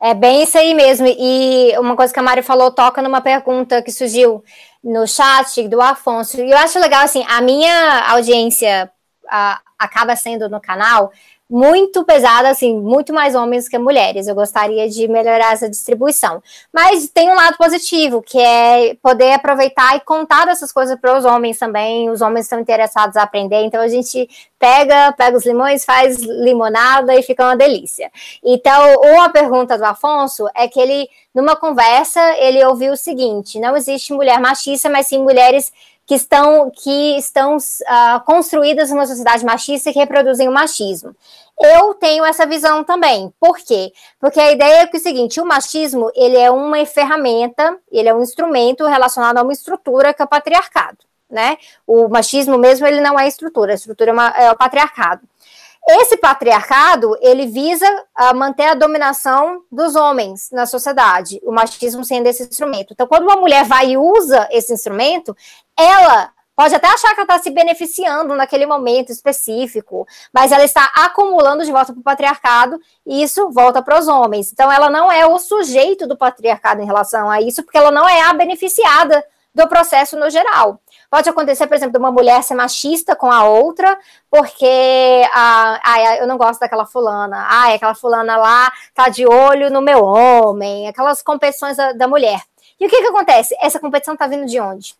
[0.00, 1.06] é bem isso aí mesmo.
[1.08, 4.44] E uma coisa que a Mari falou toca numa pergunta que surgiu
[4.82, 6.40] no chat do Afonso.
[6.40, 8.90] E eu acho legal, assim, a minha audiência
[9.28, 11.12] a, acaba sendo no canal
[11.48, 14.26] muito pesada, assim, muito mais homens que mulheres.
[14.26, 16.42] Eu gostaria de melhorar essa distribuição.
[16.72, 21.24] Mas tem um lado positivo, que é poder aproveitar e contar essas coisas para os
[21.24, 22.10] homens também.
[22.10, 27.14] Os homens estão interessados a aprender, então a gente pega, pega os limões, faz limonada
[27.14, 28.10] e fica uma delícia.
[28.44, 33.76] Então, uma pergunta do Afonso é que ele, numa conversa, ele ouviu o seguinte: não
[33.76, 35.72] existe mulher machista, mas sim mulheres
[36.08, 41.14] que estão, que estão uh, construídas numa sociedade machista e que reproduzem o machismo.
[41.60, 43.30] Eu tenho essa visão também.
[43.38, 43.92] Por quê?
[44.18, 48.08] Porque a ideia é que é o seguinte, o machismo, ele é uma ferramenta, ele
[48.08, 50.96] é um instrumento relacionado a uma estrutura que é o patriarcado,
[51.28, 51.58] né?
[51.86, 55.20] O machismo mesmo, ele não é estrutura, a estrutura é, uma, é o patriarcado.
[55.86, 57.86] Esse patriarcado, ele visa
[58.20, 62.92] uh, manter a dominação dos homens na sociedade, o machismo sendo esse instrumento.
[62.92, 65.34] Então, quando uma mulher vai e usa esse instrumento,
[65.78, 70.90] ela pode até achar que ela está se beneficiando naquele momento específico, mas ela está
[70.94, 74.52] acumulando de volta para o patriarcado e isso volta para os homens.
[74.52, 78.06] Então, ela não é o sujeito do patriarcado em relação a isso, porque ela não
[78.06, 79.24] é a beneficiada
[79.54, 80.80] do processo no geral.
[81.10, 83.98] Pode acontecer, por exemplo, de uma mulher ser machista com a outra,
[84.30, 89.70] porque ah, ah, eu não gosto daquela fulana, ah, aquela fulana lá tá de olho
[89.70, 92.42] no meu homem, aquelas competições da, da mulher.
[92.78, 93.56] E o que, que acontece?
[93.60, 94.94] Essa competição tá vindo de onde?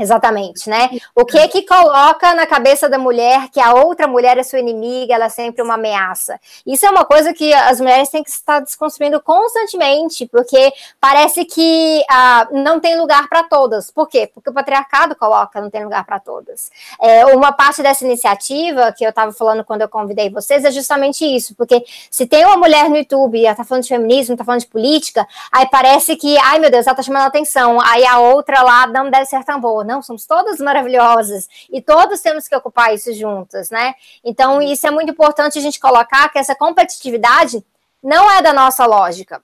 [0.00, 0.88] Exatamente, né?
[1.14, 5.14] O que que coloca na cabeça da mulher que a outra mulher é sua inimiga,
[5.14, 6.40] ela é sempre uma ameaça?
[6.66, 12.02] Isso é uma coisa que as mulheres têm que estar desconstruindo constantemente, porque parece que
[12.08, 13.90] ah, não tem lugar para todas.
[13.90, 14.30] Por quê?
[14.32, 16.70] Porque o patriarcado coloca não tem lugar para todas.
[16.98, 21.26] É, uma parte dessa iniciativa que eu estava falando quando eu convidei vocês é justamente
[21.26, 24.46] isso, porque se tem uma mulher no YouTube e ela está falando de feminismo, está
[24.46, 28.18] falando de política, aí parece que, ai meu Deus, ela está chamando atenção, aí a
[28.18, 32.54] outra lá não deve ser tão boa não, somos todas maravilhosas e todos temos que
[32.54, 33.94] ocupar isso juntas, né?
[34.24, 37.64] Então, isso é muito importante a gente colocar que essa competitividade
[38.02, 39.42] não é da nossa lógica.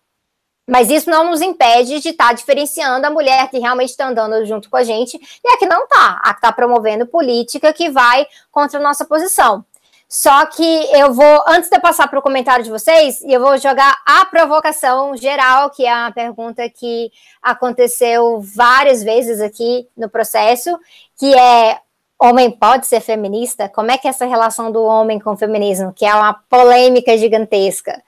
[0.69, 4.45] Mas isso não nos impede de estar tá diferenciando a mulher que realmente está andando
[4.47, 7.89] junto com a gente e a que não está, a que está promovendo política que
[7.89, 9.65] vai contra a nossa posição.
[10.09, 10.63] Só que
[10.93, 14.25] eu vou, antes de eu passar para o comentário de vocês, eu vou jogar a
[14.25, 17.11] provocação geral, que é uma pergunta que
[17.43, 20.79] aconteceu várias vezes aqui no processo,
[21.19, 21.81] que é
[22.21, 23.69] homem pode ser feminista?
[23.69, 27.17] Como é que é essa relação do homem com o feminismo, que é uma polêmica
[27.19, 28.03] gigantesca?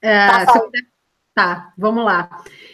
[0.00, 0.60] É, tá,
[1.36, 2.30] tá, vamos lá.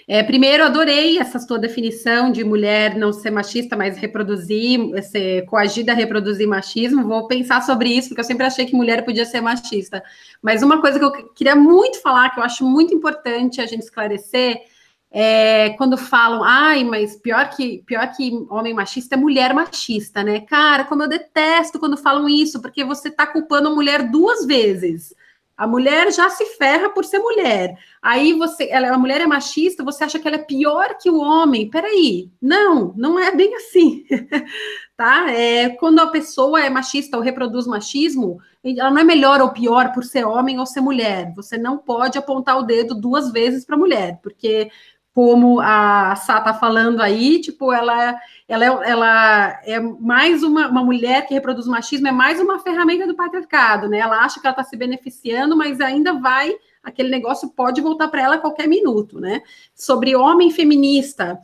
[0.07, 5.91] É, primeiro, adorei essa tua definição de mulher não ser machista, mas reproduzir, ser coagida
[5.91, 7.03] a reproduzir machismo.
[7.03, 10.01] Vou pensar sobre isso, porque eu sempre achei que mulher podia ser machista.
[10.41, 13.83] Mas uma coisa que eu queria muito falar, que eu acho muito importante a gente
[13.83, 14.63] esclarecer,
[15.11, 20.41] é, quando falam, ai, mas pior que pior que homem machista é mulher machista, né?
[20.43, 25.13] Cara, como eu detesto quando falam isso, porque você está culpando a mulher duas vezes.
[25.63, 27.79] A mulher já se ferra por ser mulher.
[28.03, 31.21] Aí você, ela, a mulher é machista, você acha que ela é pior que o
[31.21, 31.71] homem?
[31.71, 34.05] Peraí, não, não é bem assim,
[34.97, 35.31] tá?
[35.31, 39.93] É, quando a pessoa é machista ou reproduz machismo, ela não é melhor ou pior
[39.93, 41.33] por ser homem ou ser mulher.
[41.37, 44.69] Você não pode apontar o dedo duas vezes para a mulher, porque
[45.15, 48.19] como a Sá está falando aí, tipo, ela,
[48.49, 53.07] ela, é, ela é mais uma, uma mulher que reproduz machismo, é mais uma ferramenta
[53.07, 53.99] do patriarcado, né?
[53.99, 58.23] Ela acha que ela está se beneficiando, mas ainda vai, aquele negócio pode voltar para
[58.23, 59.43] ela a qualquer minuto, né?
[59.75, 61.39] Sobre homem feminista.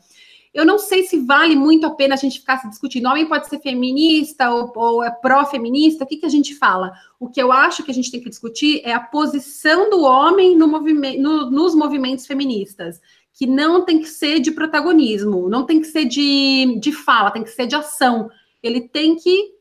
[0.55, 3.07] Eu não sei se vale muito a pena a gente ficar se discutindo.
[3.07, 6.05] Homem pode ser feminista ou, ou é pró-feminista.
[6.05, 6.91] O que, que a gente fala?
[7.21, 10.57] O que eu acho que a gente tem que discutir é a posição do homem
[10.57, 12.99] no no, nos movimentos feministas
[13.39, 17.45] que não tem que ser de protagonismo, não tem que ser de, de fala, tem
[17.45, 18.29] que ser de ação.
[18.61, 19.55] Ele tem que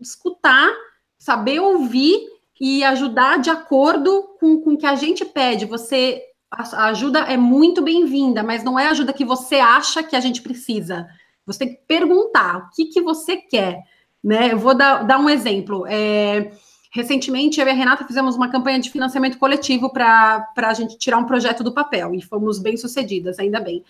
[0.00, 0.72] escutar,
[1.18, 2.28] saber ouvir
[2.60, 5.64] e ajudar de acordo com, com o que a gente pede.
[5.64, 10.14] Você a ajuda é muito bem-vinda, mas não é a ajuda que você acha que
[10.14, 11.08] a gente precisa.
[11.44, 13.82] Você tem que perguntar o que, que você quer.
[14.22, 14.52] Né?
[14.52, 15.84] Eu vou dar, dar um exemplo.
[15.88, 16.52] É,
[16.94, 21.18] Recentemente, eu e a Renata fizemos uma campanha de financiamento coletivo para a gente tirar
[21.18, 23.82] um projeto do papel, e fomos bem sucedidas, ainda bem.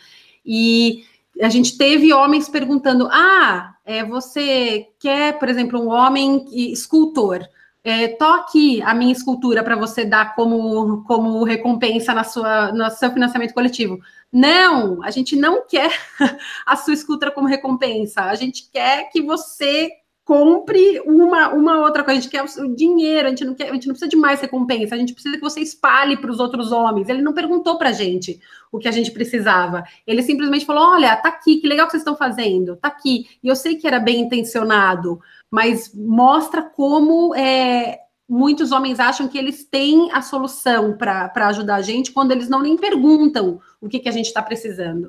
[0.44, 1.05] E
[1.39, 7.47] a gente teve homens perguntando: ah, é, você quer, por exemplo, um homem escultor?
[7.86, 13.12] É, toque a minha escultura para você dar como, como recompensa na sua, no seu
[13.12, 14.01] financiamento coletivo.
[14.32, 15.93] Não, a gente não quer
[16.64, 18.22] a sua escultura como recompensa.
[18.22, 19.90] A gente quer que você
[20.24, 22.18] compre uma, uma outra coisa.
[22.18, 24.40] A gente quer o dinheiro, a gente, não quer, a gente não precisa de mais
[24.40, 27.09] recompensa, a gente precisa que você espalhe para os outros homens.
[27.09, 28.40] Ele não perguntou para a gente
[28.72, 29.84] o que a gente precisava.
[30.06, 33.26] Ele simplesmente falou: olha, tá aqui, que legal que vocês estão fazendo, tá aqui.
[33.42, 35.20] E eu sei que era bem intencionado,
[35.51, 37.98] mas mostra como é,
[38.28, 42.62] muitos homens acham que eles têm a solução para ajudar a gente quando eles não
[42.62, 45.09] nem perguntam o que, que a gente está precisando.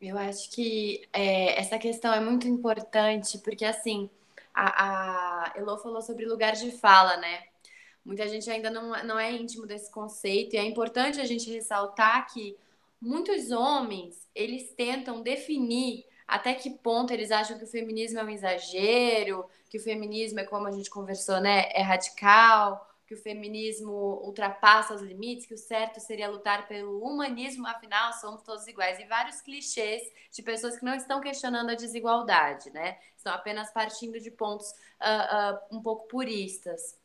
[0.00, 4.10] Eu acho que é, essa questão é muito importante, porque assim,
[4.54, 7.44] a, a Elo falou sobre lugar de fala, né?
[8.04, 12.32] Muita gente ainda não, não é íntimo desse conceito, e é importante a gente ressaltar
[12.32, 12.56] que
[13.00, 18.30] muitos homens, eles tentam definir até que ponto eles acham que o feminismo é um
[18.30, 21.68] exagero, que o feminismo é como a gente conversou, né?
[21.72, 27.66] É radical, que o feminismo ultrapassa os limites, que o certo seria lutar pelo humanismo,
[27.66, 28.98] afinal somos todos iguais.
[28.98, 30.02] E vários clichês
[30.32, 32.98] de pessoas que não estão questionando a desigualdade, né?
[33.16, 36.98] Estão apenas partindo de pontos uh, uh, um pouco puristas.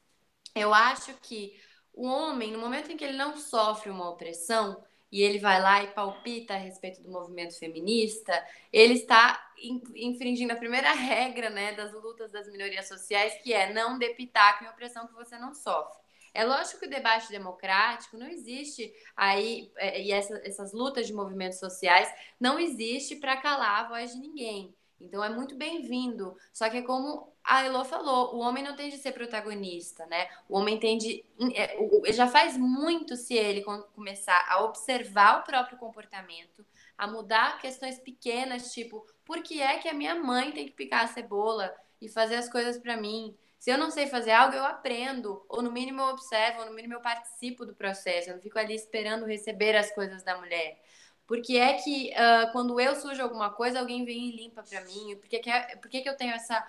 [0.56, 1.56] Eu acho que
[1.94, 5.84] o homem, no momento em que ele não sofre uma opressão, e ele vai lá
[5.84, 8.34] e palpita a respeito do movimento feminista,
[8.72, 9.51] ele está
[9.96, 14.66] infringindo a primeira regra né, das lutas das minorias sociais, que é não depitar com
[14.66, 16.02] opressão que você não sofre.
[16.34, 21.14] É lógico que o debate democrático não existe aí, é, e essa, essas lutas de
[21.14, 22.10] movimentos sociais
[22.40, 24.74] não existe para calar a voz de ninguém.
[25.02, 26.38] Então é muito bem-vindo.
[26.54, 30.28] Só que é como a Elo falou, o homem não tem de ser protagonista, né?
[30.48, 31.26] O homem tem de.
[31.56, 33.64] É, já faz muito se ele
[33.96, 36.66] começar a observar o próprio comportamento,
[36.98, 41.06] a mudar questões pequenas, tipo, por que é que a minha mãe tem que picar
[41.06, 43.34] a cebola e fazer as coisas para mim?
[43.58, 46.74] Se eu não sei fazer algo, eu aprendo, ou no mínimo eu observo, ou no
[46.74, 50.78] mínimo eu participo do processo, eu não fico ali esperando receber as coisas da mulher.
[51.26, 55.16] Porque é que uh, quando eu sujo alguma coisa, alguém vem e limpa para mim?
[55.16, 56.62] Por que, que, é, por que, que eu tenho essa.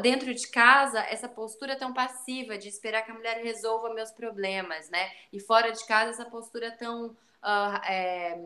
[0.00, 4.88] Dentro de casa, essa postura tão passiva de esperar que a mulher resolva meus problemas,
[4.88, 5.10] né?
[5.30, 7.08] E fora de casa, essa postura tão.
[7.08, 8.42] Uh, é,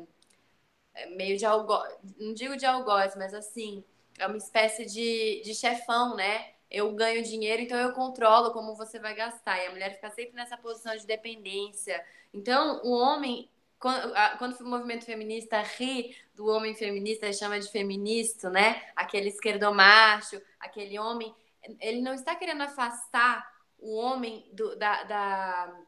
[1.07, 1.95] meio de algoz.
[2.19, 3.85] Não digo de algoz, mas assim.
[4.19, 6.55] É uma espécie de, de chefão, né?
[6.71, 9.59] eu ganho dinheiro, então eu controlo como você vai gastar.
[9.59, 12.05] E a mulher fica sempre nessa posição de dependência.
[12.33, 18.51] Então, o homem, quando, quando o movimento feminista ri do homem feminista, chama de feminista,
[18.51, 18.83] né?
[18.95, 21.35] Aquele esquerdomacho, aquele homem,
[21.81, 25.81] ele não está querendo afastar o homem do, da, da,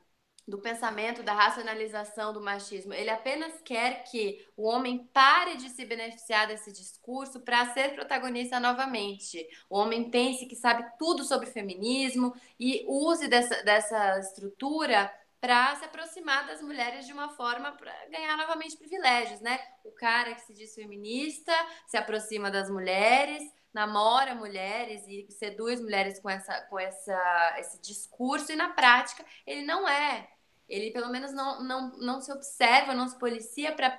[0.51, 2.93] do pensamento, da racionalização do machismo.
[2.93, 8.59] Ele apenas quer que o homem pare de se beneficiar desse discurso para ser protagonista
[8.59, 9.47] novamente.
[9.71, 15.11] O homem pense que sabe tudo sobre feminismo e use dessa, dessa estrutura
[15.41, 19.59] para se aproximar das mulheres de uma forma para ganhar novamente privilégios, né?
[19.85, 21.53] O cara que se diz feminista
[21.87, 28.53] se aproxima das mulheres, namora mulheres e seduz mulheres com essa com essa esse discurso
[28.53, 30.29] e na prática ele não é.
[30.71, 33.91] Ele pelo menos não, não, não se observa, não se policia para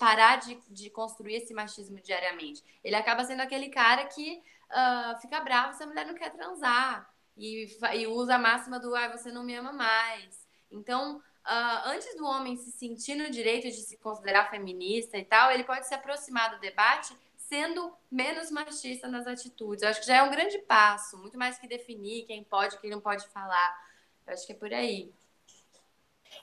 [0.00, 2.62] parar de, de construir esse machismo diariamente.
[2.82, 7.08] Ele acaba sendo aquele cara que uh, fica bravo se a mulher não quer transar
[7.36, 10.44] e, e usa a máxima do ah, você não me ama mais.
[10.72, 15.52] Então, uh, antes do homem se sentir no direito de se considerar feminista e tal,
[15.52, 19.82] ele pode se aproximar do debate sendo menos machista nas atitudes.
[19.82, 22.78] Eu acho que já é um grande passo, muito mais que definir quem pode e
[22.78, 23.88] quem não pode falar.
[24.26, 25.10] Eu acho que é por aí.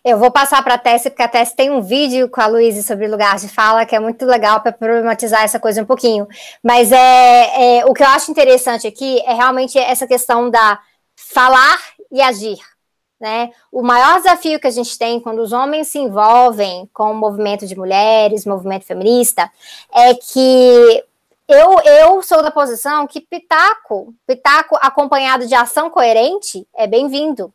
[0.03, 2.83] Eu vou passar para a Tessie, porque a Tessie tem um vídeo com a Luísa
[2.83, 6.27] sobre lugar de fala, que é muito legal para problematizar essa coisa um pouquinho.
[6.63, 10.79] Mas é, é, o que eu acho interessante aqui é realmente essa questão da
[11.15, 11.79] falar
[12.11, 12.59] e agir.
[13.19, 13.49] Né?
[13.71, 17.65] O maior desafio que a gente tem quando os homens se envolvem com o movimento
[17.65, 19.49] de mulheres, movimento feminista,
[19.91, 21.03] é que
[21.47, 27.53] eu, eu sou da posição que pitaco, pitaco acompanhado de ação coerente é bem-vindo.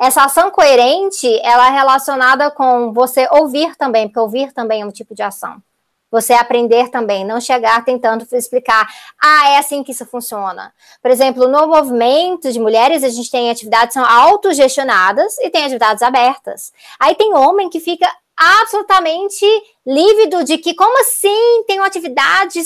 [0.00, 4.90] Essa ação coerente, ela é relacionada com você ouvir também, porque ouvir também é um
[4.90, 5.62] tipo de ação.
[6.10, 8.86] Você aprender também, não chegar tentando explicar,
[9.20, 10.72] ah, é assim que isso funciona.
[11.02, 15.64] Por exemplo, no movimento de mulheres, a gente tem atividades que são autogestionadas e tem
[15.64, 16.72] atividades abertas.
[17.00, 19.44] Aí tem homem que fica absolutamente
[19.86, 22.60] lívido de que, como assim, tem uma atividade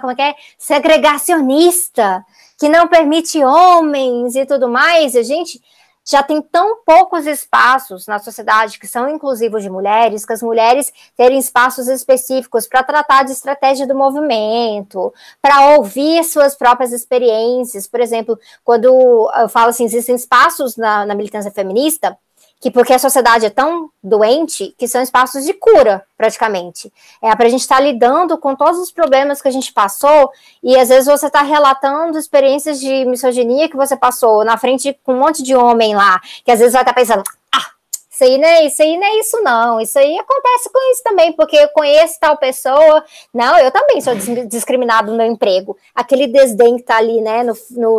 [0.00, 0.34] como é que é?
[0.58, 2.24] segregacionista
[2.58, 5.60] que não permite homens e tudo mais, a gente
[6.06, 10.92] já tem tão poucos espaços na sociedade que são inclusivos de mulheres, que as mulheres
[11.16, 17.86] terem espaços específicos para tratar de estratégia do movimento, para ouvir suas próprias experiências.
[17.86, 22.18] Por exemplo, quando eu falo assim, existem espaços na, na militância feminista
[22.64, 26.90] que porque a sociedade é tão doente, que são espaços de cura, praticamente.
[27.20, 30.30] É para a gente estar tá lidando com todos os problemas que a gente passou,
[30.62, 35.12] e às vezes você está relatando experiências de misoginia que você passou na frente com
[35.12, 37.22] um monte de homem lá, que às vezes vai estar tá pensando,
[37.54, 37.66] ah,
[38.10, 39.80] isso aí, não é, isso aí não é isso, não.
[39.82, 43.04] Isso aí acontece com isso também, porque eu conheço tal pessoa.
[43.34, 44.14] Não, eu também sou
[44.46, 45.76] discriminado no meu emprego.
[45.94, 47.54] Aquele desdém que está ali, né, no,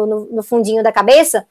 [0.07, 1.45] no, no fundinho da cabeça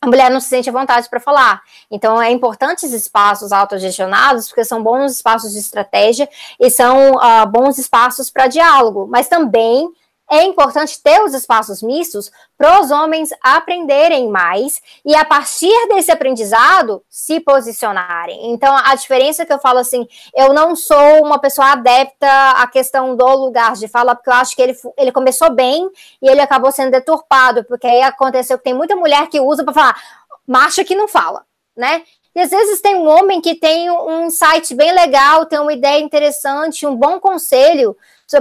[0.00, 1.62] a mulher não se sente à vontade para falar.
[1.90, 6.28] Então, é importante esses espaços autogestionados, porque são bons espaços de estratégia
[6.58, 9.92] e são uh, bons espaços para diálogo, mas também
[10.30, 16.12] é importante ter os espaços mistos para os homens aprenderem mais e, a partir desse
[16.12, 18.52] aprendizado, se posicionarem.
[18.52, 23.16] Então, a diferença que eu falo assim, eu não sou uma pessoa adepta à questão
[23.16, 25.90] do lugar de fala, porque eu acho que ele, ele começou bem
[26.22, 29.74] e ele acabou sendo deturpado, porque aí aconteceu que tem muita mulher que usa para
[29.74, 30.02] falar,
[30.46, 31.44] macha que não fala,
[31.76, 32.04] né?
[32.34, 36.00] E às vezes tem um homem que tem um insight bem legal, tem uma ideia
[36.00, 37.96] interessante, um bom conselho,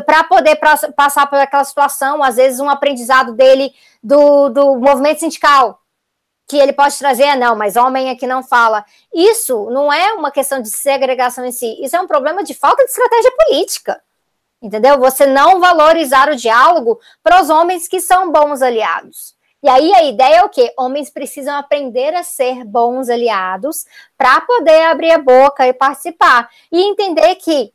[0.06, 5.22] para poder pra, passar por aquela situação, às vezes um aprendizado dele do, do movimento
[5.22, 5.82] sindical,
[6.48, 8.84] que ele pode trazer, ah, não, mas homem aqui não fala.
[9.14, 12.84] Isso não é uma questão de segregação em si, isso é um problema de falta
[12.84, 14.02] de estratégia política.
[14.62, 15.00] Entendeu?
[15.00, 19.34] Você não valorizar o diálogo para os homens que são bons aliados.
[19.62, 20.74] E aí a ideia é o quê?
[20.78, 23.86] Homens precisam aprender a ser bons aliados
[24.18, 26.50] para poder abrir a boca e participar.
[26.72, 27.74] E entender que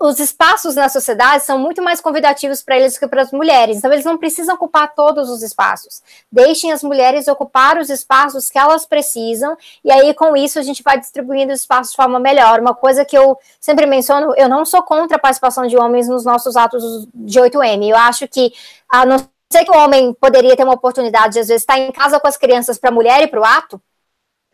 [0.00, 3.78] os espaços na sociedade são muito mais convidativos para eles que para as mulheres.
[3.78, 6.02] Então, eles não precisam ocupar todos os espaços.
[6.30, 10.82] Deixem as mulheres ocupar os espaços que elas precisam, e aí, com isso, a gente
[10.82, 12.60] vai distribuindo os espaços de forma melhor.
[12.60, 16.24] Uma coisa que eu sempre menciono: eu não sou contra a participação de homens nos
[16.24, 17.88] nossos atos de 8M.
[17.88, 18.52] Eu acho que,
[18.90, 19.18] a não
[19.50, 22.26] ser que o homem poderia ter uma oportunidade de, às vezes, estar em casa com
[22.26, 23.80] as crianças para a mulher e para o ato,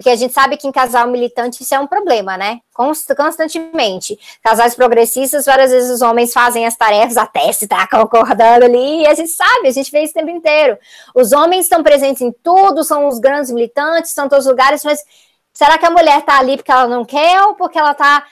[0.00, 2.60] porque a gente sabe que em casal militante isso é um problema, né?
[2.72, 4.18] Constantemente.
[4.42, 9.06] Casais progressistas, várias vezes os homens fazem as tarefas, até se tá concordando ali, e
[9.06, 10.78] a gente sabe, a gente vê isso o tempo inteiro.
[11.14, 14.82] Os homens estão presentes em tudo, são os grandes militantes, estão em todos os lugares,
[14.84, 15.04] mas
[15.52, 18.24] será que a mulher tá ali porque ela não quer ou porque ela tá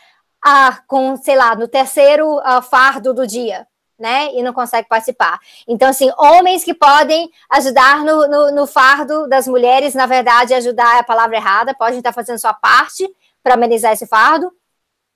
[0.43, 3.68] ah, com, sei lá, no terceiro ah, fardo do dia?
[3.99, 4.33] Né?
[4.35, 5.39] E não consegue participar.
[5.67, 10.97] Então, assim, homens que podem ajudar no, no, no fardo das mulheres, na verdade, ajudar
[10.97, 13.09] é a palavra errada, podem estar fazendo sua parte
[13.43, 14.53] para amenizar esse fardo.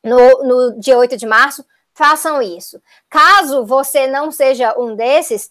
[0.05, 1.65] No, no dia 8 de março,
[1.95, 2.83] façam isso.
[3.09, 5.51] Caso você não seja um desses,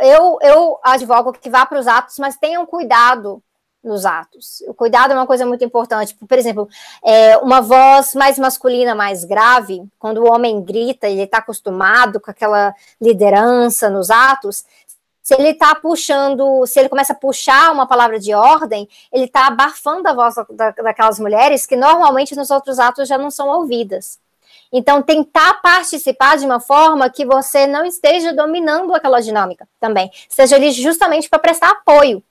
[0.00, 3.42] eu, eu advogo que vá para os atos, mas tenham cuidado
[3.84, 4.62] nos atos.
[4.66, 6.14] O cuidado é uma coisa muito importante.
[6.14, 6.68] Por exemplo,
[7.04, 12.30] é, uma voz mais masculina, mais grave, quando o homem grita, ele está acostumado com
[12.30, 14.64] aquela liderança nos atos.
[15.22, 19.46] Se ele está puxando, se ele começa a puxar uma palavra de ordem, ele está
[19.46, 24.18] abafando a voz da, daquelas mulheres que normalmente nos outros atos já não são ouvidas.
[24.72, 30.10] Então, tentar participar de uma forma que você não esteja dominando aquela dinâmica também.
[30.28, 32.22] Seja ali justamente para prestar apoio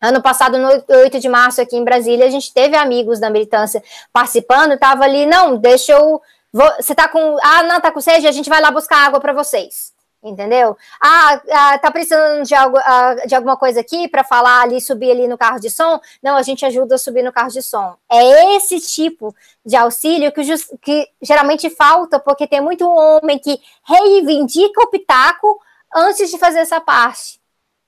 [0.00, 3.82] Ano passado, no 8 de março, aqui em Brasília, a gente teve amigos da militância
[4.12, 6.20] participando, estava ali, não, deixa eu.
[6.52, 7.36] Você tá com.
[7.42, 9.94] Ah, não, tá com sede, a gente vai lá buscar água para vocês.
[10.22, 10.76] Entendeu?
[11.00, 15.10] Ah, ah, tá precisando de, algo, ah, de alguma coisa aqui para falar ali, subir
[15.10, 16.00] ali no carro de som?
[16.20, 17.96] Não, a gente ajuda a subir no carro de som.
[18.10, 20.42] É esse tipo de auxílio que,
[20.82, 25.60] que geralmente falta, porque tem muito homem que reivindica o pitaco
[25.94, 27.35] antes de fazer essa parte.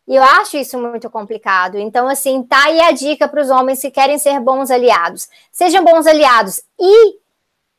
[0.09, 1.77] E eu acho isso muito complicado.
[1.77, 5.29] Então, assim, tá aí a dica para os homens que querem ser bons aliados.
[5.53, 7.19] Sejam bons aliados e,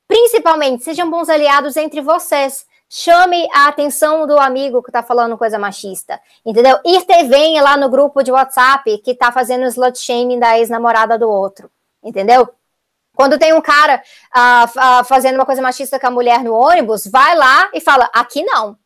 [0.07, 2.67] principalmente, sejam bons aliados entre vocês.
[2.87, 6.77] Chame a atenção do amigo que tá falando coisa machista, entendeu?
[6.85, 11.69] Intervenha lá no grupo de WhatsApp que tá fazendo slut shaming da ex-namorada do outro,
[12.03, 12.47] entendeu?
[13.15, 14.01] Quando tem um cara
[14.35, 18.09] uh, uh, fazendo uma coisa machista com a mulher no ônibus, vai lá e fala:
[18.13, 18.77] aqui não,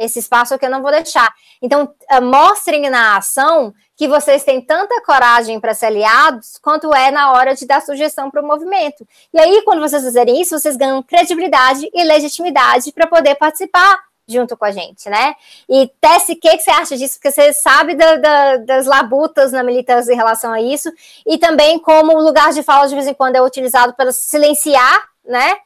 [0.00, 1.32] esse espaço que eu não vou deixar.
[1.60, 7.10] Então, uh, mostrem na ação que vocês têm tanta coragem para ser aliados quanto é
[7.10, 9.06] na hora de dar sugestão para o movimento.
[9.32, 14.56] E aí, quando vocês fizerem isso, vocês ganham credibilidade e legitimidade para poder participar junto
[14.56, 15.34] com a gente, né?
[15.68, 17.14] E Tessie, o que, que você acha disso?
[17.14, 20.90] Porque você sabe da, da, das labutas na militância em relação a isso,
[21.26, 25.08] e também como o lugar de fala de vez em quando é utilizado para silenciar,
[25.24, 25.56] né?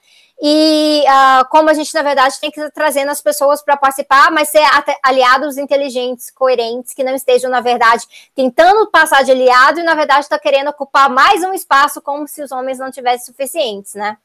[0.47, 4.31] E uh, como a gente, na verdade, tem que ir trazendo as pessoas para participar,
[4.31, 4.63] mas ser
[5.03, 10.21] aliados inteligentes, coerentes, que não estejam, na verdade, tentando passar de aliado e, na verdade,
[10.21, 14.19] está querendo ocupar mais um espaço como se os homens não tivessem suficientes, né?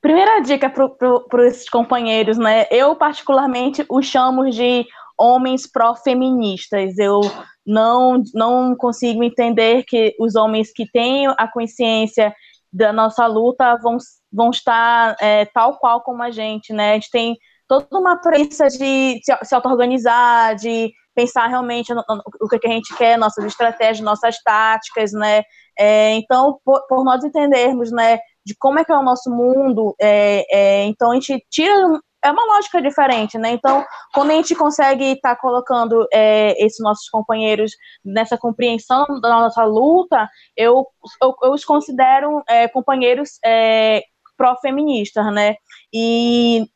[0.00, 2.66] Primeira dica para esses companheiros, né?
[2.70, 4.86] Eu, particularmente, os chamo de
[5.18, 6.96] homens pró-feministas.
[6.96, 7.20] Eu
[7.66, 12.34] não, não consigo entender que os homens que têm a consciência
[12.72, 13.96] da nossa luta vão,
[14.32, 16.92] vão estar é, tal qual como a gente, né?
[16.92, 17.36] A gente tem
[17.66, 22.70] toda uma prensa de se, se auto-organizar, de pensar realmente no, no, o que, a
[22.70, 25.42] gente quer, nossas estratégias, nossas táticas, né?
[25.76, 29.94] É, então, por, por, nós entendermos, né, de como é que é o nosso mundo,
[30.00, 33.50] é, é então a gente tira é uma lógica diferente, né?
[33.52, 37.72] Então, quando a gente consegue estar tá colocando é, esses nossos companheiros
[38.04, 40.86] nessa compreensão da nossa luta, eu,
[41.22, 44.02] eu, eu os considero é, companheiros é,
[44.36, 45.54] pró-feministas, né?
[45.92, 46.66] E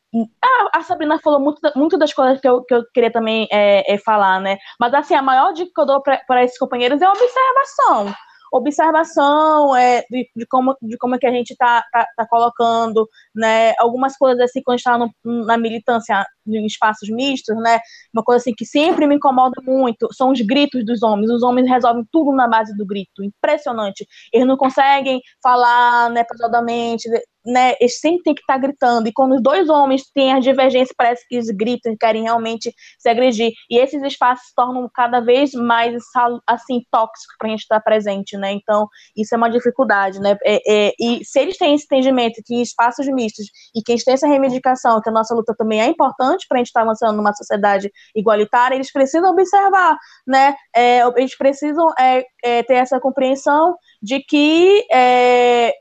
[0.43, 3.95] a, a, Sabrina falou muito, muito das coisas que eu, que eu queria também é,
[3.95, 4.59] é falar, né?
[4.79, 8.15] Mas, assim, a maior dica que eu dou para esses companheiros é a observação
[8.53, 13.09] observação é, de, de, como, de como é que a gente está tá, tá, colocando,
[13.35, 17.81] né, algumas coisas assim, quando está na militância em espaços mistos, né,
[18.13, 21.69] uma coisa assim que sempre me incomoda muito, são os gritos dos homens, os homens
[21.69, 27.09] resolvem tudo na base do grito, impressionante, eles não conseguem falar, né, pesadamente,
[27.45, 30.45] né, eles sempre têm que estar tá gritando, e quando os dois homens têm as
[30.45, 34.89] divergências, parece que eles gritam e querem realmente se agredir, e esses espaços se tornam
[34.95, 36.03] cada vez mais,
[36.47, 38.87] assim, tóxicos para a gente estar presente, né, então,
[39.17, 43.07] isso é uma dificuldade, né, é, é, e se eles têm esse entendimento que espaços
[43.07, 46.59] mistos, e que eles têm essa reivindicação, que a nossa luta também é importante para
[46.59, 49.97] a gente estar avançando numa sociedade igualitária, eles precisam observar,
[50.27, 55.73] né, é, eles precisam é, é, ter essa compreensão de que é,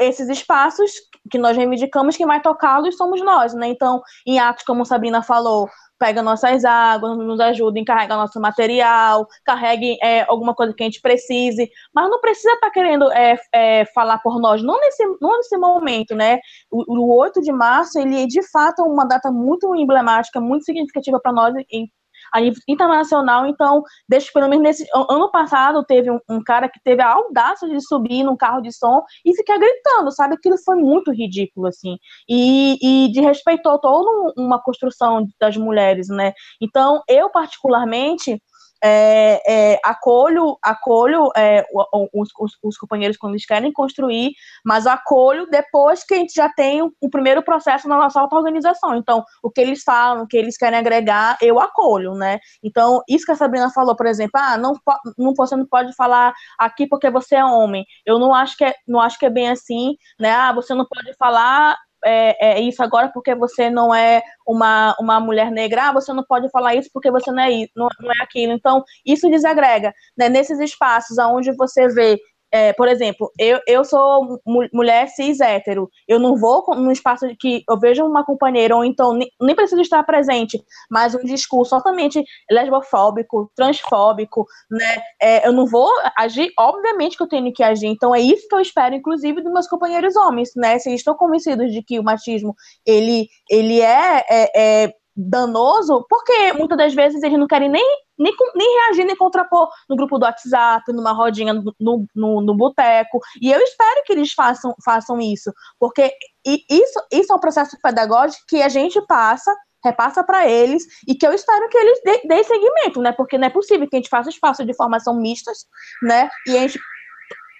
[0.00, 0.92] esses espaços
[1.30, 3.68] que nós reivindicamos, quem vai tocá-los somos nós, né?
[3.68, 5.68] Então, em atos, como Sabrina falou,
[5.98, 10.86] pega nossas águas, nos ajuda em carregar nosso material, carregue é, alguma coisa que a
[10.86, 15.04] gente precise, mas não precisa estar tá querendo é, é, falar por nós, não nesse,
[15.20, 16.40] não nesse momento, né?
[16.70, 21.20] O, o 8 de março, ele é de fato uma data muito emblemática, muito significativa
[21.20, 21.86] para nós em
[22.32, 23.46] a nível internacional.
[23.46, 27.68] Então, deixa pelo menos nesse ano passado teve um, um, cara que teve a audácia
[27.68, 30.34] de subir num carro de som e ficar gritando, sabe?
[30.34, 31.96] Aquilo foi muito ridículo, assim.
[32.28, 36.32] E, e de respeitou toda uma construção das mulheres, né?
[36.60, 38.40] Então, eu particularmente
[38.82, 41.64] é, é, acolho, acolho é,
[42.12, 44.32] os, os, os, companheiros quando eles querem construir,
[44.64, 48.94] mas acolho depois que a gente já tem o, o primeiro processo na nossa auto-organização.
[48.96, 52.38] Então, o que eles falam, o que eles querem agregar, eu acolho, né?
[52.62, 54.72] Então, isso que a Sabrina falou, por exemplo, ah, não,
[55.18, 57.84] não você não pode falar aqui porque você é homem.
[58.06, 60.32] Eu não acho que é, não acho que é bem assim, né?
[60.32, 65.20] Ah, você não pode falar é, é, isso agora porque você não é uma, uma
[65.20, 68.22] mulher negra, ah, você não pode falar isso porque você não é, não, não é
[68.22, 68.52] aquilo.
[68.52, 69.92] Então, isso desagrega.
[70.16, 70.28] Né?
[70.28, 72.18] Nesses espaços onde você vê
[72.52, 74.40] é, por exemplo, eu, eu sou
[74.72, 79.12] mulher cis hétero, eu não vou num espaço que eu vejo uma companheira, ou então
[79.14, 80.60] nem, nem preciso estar presente,
[80.90, 85.02] mas um discurso totalmente lesbofóbico, transfóbico, né?
[85.22, 88.54] É, eu não vou agir, obviamente que eu tenho que agir, então é isso que
[88.54, 90.78] eu espero, inclusive, dos meus companheiros homens, né?
[90.78, 92.54] Se eles estão convencidos de que o machismo
[92.84, 94.50] ele, ele é, é,
[94.84, 97.84] é danoso, porque muitas das vezes eles não querem nem,
[98.18, 103.20] nem, nem reagir, nem contrapor no grupo do WhatsApp, numa rodinha no, no, no boteco.
[103.40, 106.12] E eu espero que eles façam, façam isso, porque
[106.46, 111.26] isso, isso é um processo pedagógico que a gente passa repassa para eles e que
[111.26, 113.12] eu espero que eles deem seguimento, né?
[113.12, 115.64] Porque não é possível que a gente faça espaço de formação mistas,
[116.02, 116.28] né?
[116.46, 116.78] E a gente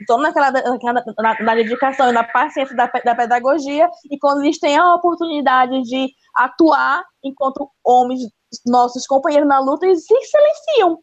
[0.07, 4.59] toda naquela, naquela na, na, dedicação e na paciência da, da pedagogia, e quando eles
[4.59, 8.21] têm a oportunidade de atuar enquanto homens,
[8.67, 10.99] nossos companheiros na luta, eles se silenciam.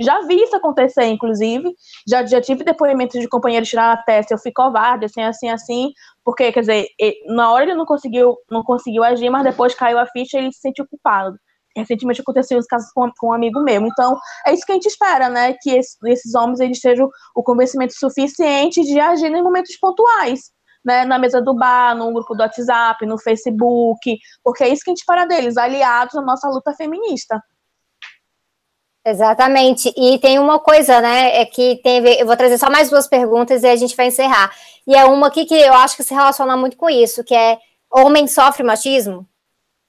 [0.00, 1.74] Já vi isso acontecer, inclusive.
[2.08, 5.92] Já, já tive depoimentos de companheiros tirar a testa, eu fui covarde, assim, assim, assim,
[6.24, 6.86] porque, quer dizer,
[7.26, 10.52] na hora ele não conseguiu, não conseguiu agir, mas depois caiu a ficha e ele
[10.52, 11.36] se sentiu culpado
[11.80, 13.86] recentemente aconteceu os casos com, com, um amigo meu.
[13.86, 14.16] Então,
[14.46, 15.54] é isso que a gente espera, né?
[15.60, 20.52] Que esse, esses homens eles tenham o convencimento suficiente de agir em momentos pontuais.
[20.82, 24.90] Né, na mesa do bar, no grupo do WhatsApp, no Facebook, porque é isso que
[24.90, 27.38] a gente espera deles, aliados à nossa luta feminista.
[29.04, 29.92] Exatamente.
[29.96, 31.40] E tem uma coisa, né?
[31.40, 34.50] É que tem eu vou trazer só mais duas perguntas e a gente vai encerrar.
[34.86, 37.58] E é uma aqui que eu acho que se relaciona muito com isso, que é
[37.90, 39.26] homem sofre machismo?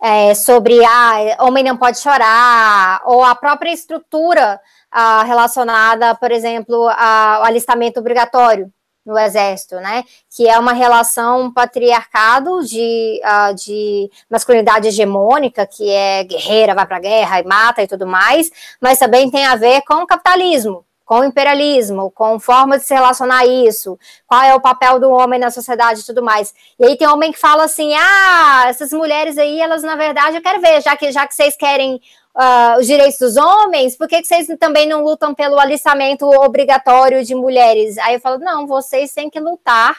[0.01, 4.59] É, sobre ah, homem não pode chorar, ou a própria estrutura
[4.91, 8.71] ah, relacionada, por exemplo, ao alistamento obrigatório
[9.05, 10.03] no exército, né?
[10.35, 16.97] Que é uma relação patriarcado de, uh, de masculinidade hegemônica, que é guerreira, vai para
[16.97, 20.85] a guerra e mata e tudo mais, mas também tem a ver com o capitalismo,
[21.11, 25.09] com o imperialismo, com forma de se relacionar a isso, qual é o papel do
[25.09, 26.53] homem na sociedade e tudo mais.
[26.79, 30.41] E aí tem homem que fala assim: ah, essas mulheres aí, elas na verdade, eu
[30.41, 31.95] quero ver, já que, já que vocês querem
[32.33, 37.25] uh, os direitos dos homens, por que, que vocês também não lutam pelo alistamento obrigatório
[37.25, 37.97] de mulheres?
[37.97, 39.97] Aí eu falo: não, vocês têm que lutar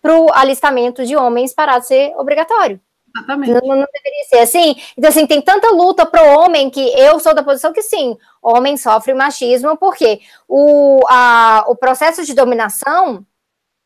[0.00, 2.80] para o alistamento de homens parar de ser obrigatório.
[3.16, 3.52] Exatamente.
[3.52, 4.76] Não, não, deveria ser assim.
[4.96, 8.76] Então, assim, tem tanta luta pro homem que eu sou da posição que sim, homem
[8.76, 13.24] sofre machismo, porque o, a, o processo de dominação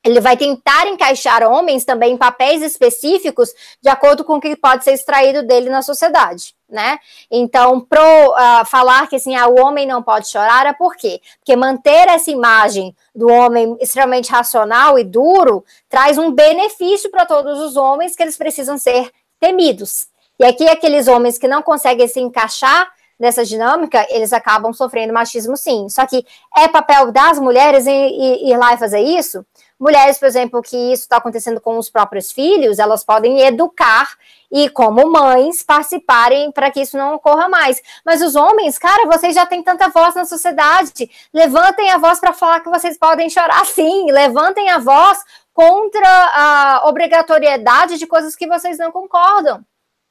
[0.05, 3.53] ele vai tentar encaixar homens também em papéis específicos
[3.83, 6.99] de acordo com o que pode ser extraído dele na sociedade, né?
[7.31, 11.21] Então, pro uh, falar que assim, ah, o homem não pode chorar é por quê?
[11.39, 17.59] Porque manter essa imagem do homem extremamente racional e duro traz um benefício para todos
[17.61, 20.09] os homens que eles precisam ser temidos.
[20.39, 22.89] E aqui aqueles homens que não conseguem se encaixar
[23.19, 25.89] nessa dinâmica, eles acabam sofrendo machismo sim.
[25.89, 26.25] Só que
[26.57, 29.45] é papel das mulheres ir, lá e fazer isso?
[29.79, 34.09] Mulheres, por exemplo, que isso está acontecendo com os próprios filhos, elas podem educar
[34.51, 37.81] e, como mães, participarem para que isso não ocorra mais.
[38.05, 41.11] Mas os homens, cara, vocês já têm tanta voz na sociedade.
[41.33, 44.11] Levantem a voz para falar que vocês podem chorar sim.
[44.11, 45.19] Levantem a voz
[45.59, 49.61] contra a obrigatoriedade de coisas que vocês não concordam.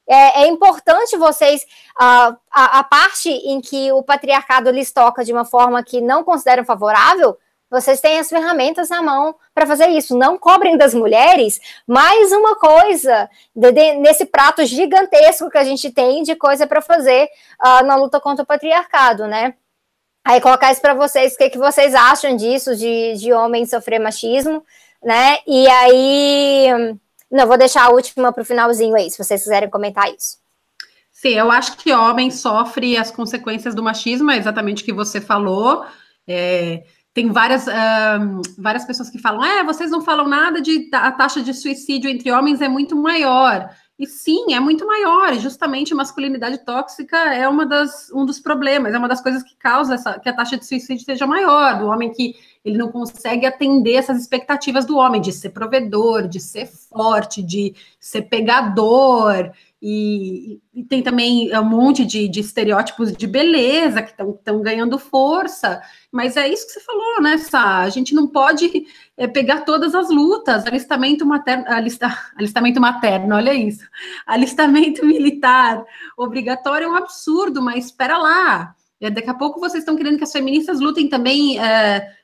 [0.05, 1.65] É, é importante vocês,
[1.97, 6.21] a, a, a parte em que o patriarcado lhes toca de uma forma que não
[6.21, 7.37] consideram favorável,
[7.69, 10.17] vocês têm as ferramentas na mão para fazer isso.
[10.17, 15.89] Não cobrem das mulheres mais uma coisa de, de, nesse prato gigantesco que a gente
[15.89, 17.29] tem de coisa para fazer
[17.65, 19.53] uh, na luta contra o patriarcado, né?
[20.25, 23.97] Aí colocar isso para vocês, o que, que vocês acham disso, de, de homem sofrer
[23.97, 24.61] machismo,
[25.03, 25.37] né?
[25.47, 26.97] E aí,
[27.31, 30.37] não, vou deixar a última para o finalzinho aí, se vocês quiserem comentar isso.
[31.11, 35.19] Sim, eu acho que homem sofre as consequências do machismo, é exatamente o que você
[35.19, 35.83] falou.
[36.27, 36.83] É,
[37.17, 41.41] tem várias, uh, várias pessoas que falam, é, vocês não falam nada de a taxa
[41.41, 43.67] de suicídio entre homens é muito maior.
[43.97, 45.33] E sim, é muito maior.
[45.33, 49.55] E justamente masculinidade tóxica é uma das, um dos problemas, é uma das coisas que
[49.55, 52.35] causa essa, que a taxa de suicídio seja maior, do homem que
[52.67, 57.73] ele não consegue atender essas expectativas do homem de ser provedor, de ser forte, de
[57.97, 64.59] ser pegador, e, e, tem também um monte de, de estereótipos de beleza que estão
[64.59, 65.81] ganhando força,
[66.11, 67.77] mas é isso que você falou, né, Sá?
[67.81, 73.53] A gente não pode é, pegar todas as lutas, alistamento materno, alista, alistamento materno, olha
[73.53, 73.87] isso,
[74.25, 75.85] alistamento militar
[76.17, 80.23] obrigatório é um absurdo, mas espera lá, é, daqui a pouco vocês estão querendo que
[80.23, 82.16] as feministas lutem também, é,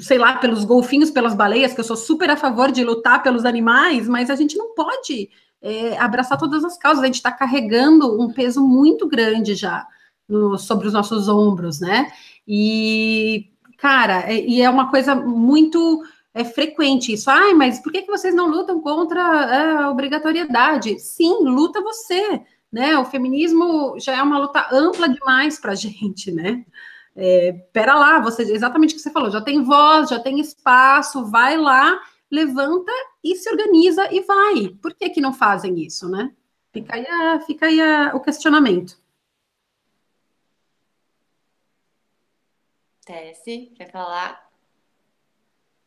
[0.00, 3.44] sei lá, pelos golfinhos, pelas baleias, que eu sou super a favor de lutar pelos
[3.44, 5.30] animais, mas a gente não pode
[5.60, 7.02] é, abraçar todas as causas.
[7.02, 9.86] A gente está carregando um peso muito grande já
[10.28, 12.10] no, sobre os nossos ombros, né?
[12.46, 16.02] E, cara, é, e é uma coisa muito
[16.32, 17.28] é frequente isso.
[17.28, 20.98] Ai, mas por que, que vocês não lutam contra a obrigatoriedade?
[21.00, 22.40] Sim, luta você,
[22.72, 22.96] né?
[22.98, 26.64] O feminismo já é uma luta ampla demais para a gente, né?
[27.16, 31.24] É, pera lá, você exatamente o que você falou, já tem voz, já tem espaço,
[31.26, 32.00] vai lá
[32.30, 32.92] levanta
[33.22, 34.68] e se organiza e vai.
[34.80, 36.32] Por que que não fazem isso, né?
[36.72, 38.98] Fica aí, a, fica aí a, o questionamento.
[43.04, 44.49] Tessie, quer falar?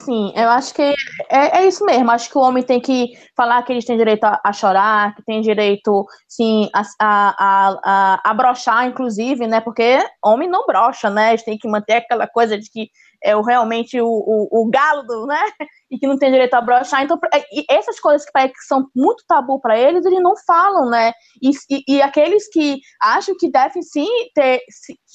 [0.04, 0.82] Sim, eu acho que
[1.30, 2.12] é, é, isso mesmo.
[2.12, 5.24] Acho que o homem tem que falar que eles têm direito a, a chorar, que
[5.24, 9.62] tem direito, sim, a, a, a, a brochar, inclusive, né?
[9.62, 11.30] Porque homem não brocha, né?
[11.30, 12.90] Eles têm que manter aquela coisa de que
[13.24, 15.42] é o, realmente o, o, o galo, do, né?
[15.92, 17.04] E que não tem direito a brochar.
[17.04, 17.20] Então,
[17.70, 21.14] essas coisas que, que são muito tabu para eles, eles não falam, né?
[21.40, 24.60] E, e, e, aqueles que acham que devem sim ter,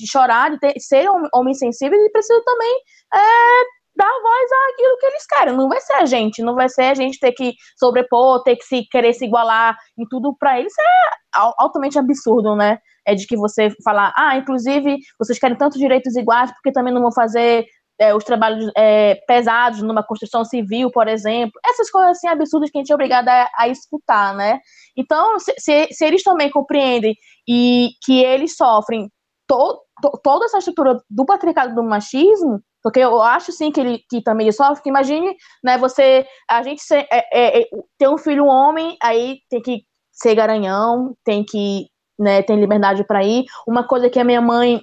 [0.08, 2.80] chorar, ter, ser homens sensíveis, eles precisam também
[3.12, 3.64] é,
[3.98, 5.56] dar voz àquilo que eles querem.
[5.56, 8.64] Não vai ser a gente, não vai ser a gente ter que sobrepor, ter que
[8.64, 10.72] se querer se igualar em tudo para eles.
[10.78, 11.18] é
[11.58, 12.78] altamente absurdo, né?
[13.06, 17.02] É de que você falar, ah, inclusive vocês querem tantos direitos iguais, porque também não
[17.02, 17.66] vão fazer
[17.98, 22.78] é, os trabalhos é, pesados numa construção civil, por exemplo, essas coisas assim absurdas que
[22.78, 24.60] a gente é obrigada a, escutar, né?
[24.96, 27.16] Então, se, se, se, eles também compreendem
[27.48, 29.10] e que eles sofrem
[29.48, 34.00] to, to, toda essa estrutura do patriarcado do machismo, porque eu acho sim que ele
[34.08, 37.68] que também sofre, imagine, né, você, a gente ser, é, é, é,
[37.98, 39.82] ter um filho homem, aí tem que
[40.12, 41.86] ser garanhão, tem que,
[42.18, 43.44] né, tem liberdade para ir.
[43.66, 44.80] Uma coisa que a minha mãe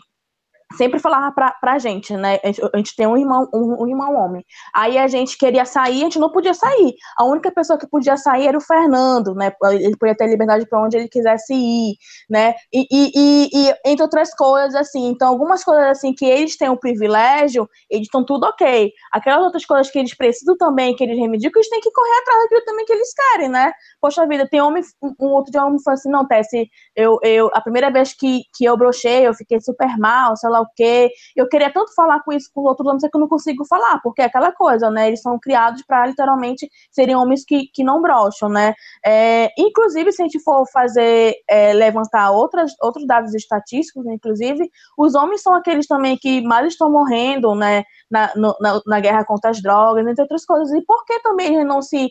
[0.73, 2.39] sempre falava pra, pra gente, né?
[2.43, 4.43] A gente, tem um irmão, um, um, irmão homem.
[4.73, 6.95] Aí a gente queria sair, a gente não podia sair.
[7.17, 9.51] A única pessoa que podia sair era o Fernando, né?
[9.71, 11.95] Ele podia ter liberdade para onde ele quisesse ir,
[12.29, 12.55] né?
[12.73, 15.07] E, e, e, e, entre outras coisas, assim.
[15.07, 18.91] Então, algumas coisas assim que eles têm o privilégio, eles estão tudo ok.
[19.11, 22.43] Aquelas outras coisas que eles precisam também, que eles reivindicam, eles têm que correr atrás
[22.43, 23.71] daquilo também que eles querem, né?
[24.01, 24.83] Poxa vida, tem homem,
[25.19, 28.65] um outro um homem falou assim, não, Tessie, eu, eu, a primeira vez que, que
[28.65, 31.11] eu brochei, eu fiquei super mal, sei lá o quê.
[31.35, 33.99] Eu queria tanto falar com isso com outros homens, é que eu não consigo falar,
[34.01, 35.07] porque é aquela coisa, né?
[35.07, 38.73] Eles são criados para literalmente serem homens que, que não brocham, né?
[39.05, 45.15] É, inclusive, se a gente for fazer, é, levantar outras, outros dados estatísticos, inclusive, os
[45.15, 47.83] homens são aqueles também que mais estão morrendo, né?
[48.09, 50.71] Na, no, na, na guerra contra as drogas, entre outras coisas.
[50.71, 52.09] E por que também eles não se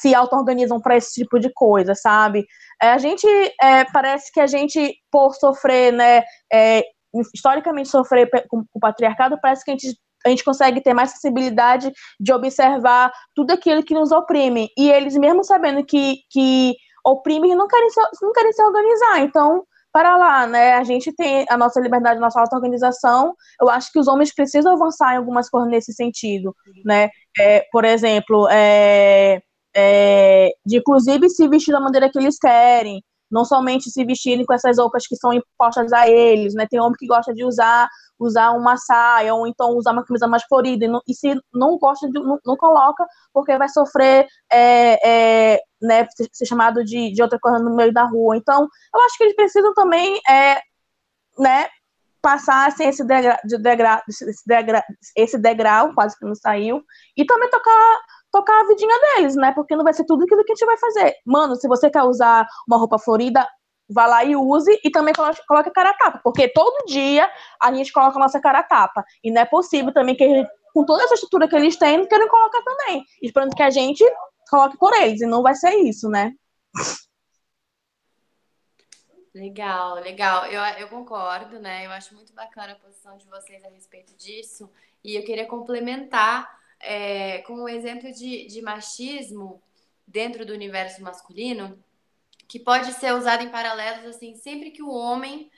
[0.00, 2.46] se auto-organizam para esse tipo de coisa, sabe?
[2.80, 3.26] É, a gente
[3.60, 6.22] é, parece que a gente, por sofrer, né,
[6.52, 6.84] é,
[7.34, 11.90] historicamente sofrer com, o patriarcado, parece que a gente, a gente consegue ter mais sensibilidade
[12.20, 14.68] de observar tudo aquilo que nos oprime.
[14.76, 16.74] E eles, mesmo sabendo que, que
[17.04, 19.20] oprimem, não querem, se, não querem se organizar.
[19.20, 20.74] Então, para lá, né?
[20.74, 23.34] A gente tem a nossa liberdade, a nossa auto-organização.
[23.60, 26.54] Eu acho que os homens precisam avançar em algumas coisas nesse sentido,
[26.84, 27.08] né?
[27.38, 29.40] É, por exemplo, é,
[29.74, 34.54] é, de inclusive se vestir da maneira que eles querem, não somente se vestirem com
[34.54, 36.66] essas roupas que são impostas a eles, né?
[36.68, 37.88] Tem homem que gosta de usar
[38.18, 41.78] usar uma saia ou então usar uma camisa mais florida e, não, e se não
[41.78, 47.22] gosta de, não, não, coloca porque vai sofrer é, é, né ser chamado de, de
[47.22, 50.60] outra coisa no meio da rua então eu acho que eles precisam também é,
[51.38, 51.68] né
[52.20, 54.82] passar assim, esse degrau, de degra, esse, degrau,
[55.16, 56.82] esse degrau quase que não saiu
[57.16, 58.00] e também tocar
[58.30, 59.52] tocar a vidinha deles, né?
[59.52, 61.14] Porque não vai ser tudo aquilo que a gente vai fazer.
[61.24, 63.46] Mano, se você quer usar uma roupa florida,
[63.88, 67.30] vá lá e use e também coloque, a cara a tapa, porque todo dia
[67.60, 69.04] a gente coloca a nossa cara a tapa.
[69.24, 72.28] E não é possível também que com toda essa estrutura que eles têm, não querem
[72.28, 73.02] colocar também.
[73.22, 74.04] Esperando que a gente
[74.50, 76.32] coloque por eles, e não vai ser isso, né?
[79.34, 80.46] Legal, legal.
[80.46, 81.86] Eu, eu concordo, né?
[81.86, 84.70] Eu acho muito bacana a posição de vocês a respeito disso.
[85.04, 86.48] E eu queria complementar
[86.80, 89.62] é, com um exemplo de, de machismo
[90.06, 91.82] dentro do universo masculino,
[92.46, 95.50] que pode ser usado em paralelos assim, sempre que o homem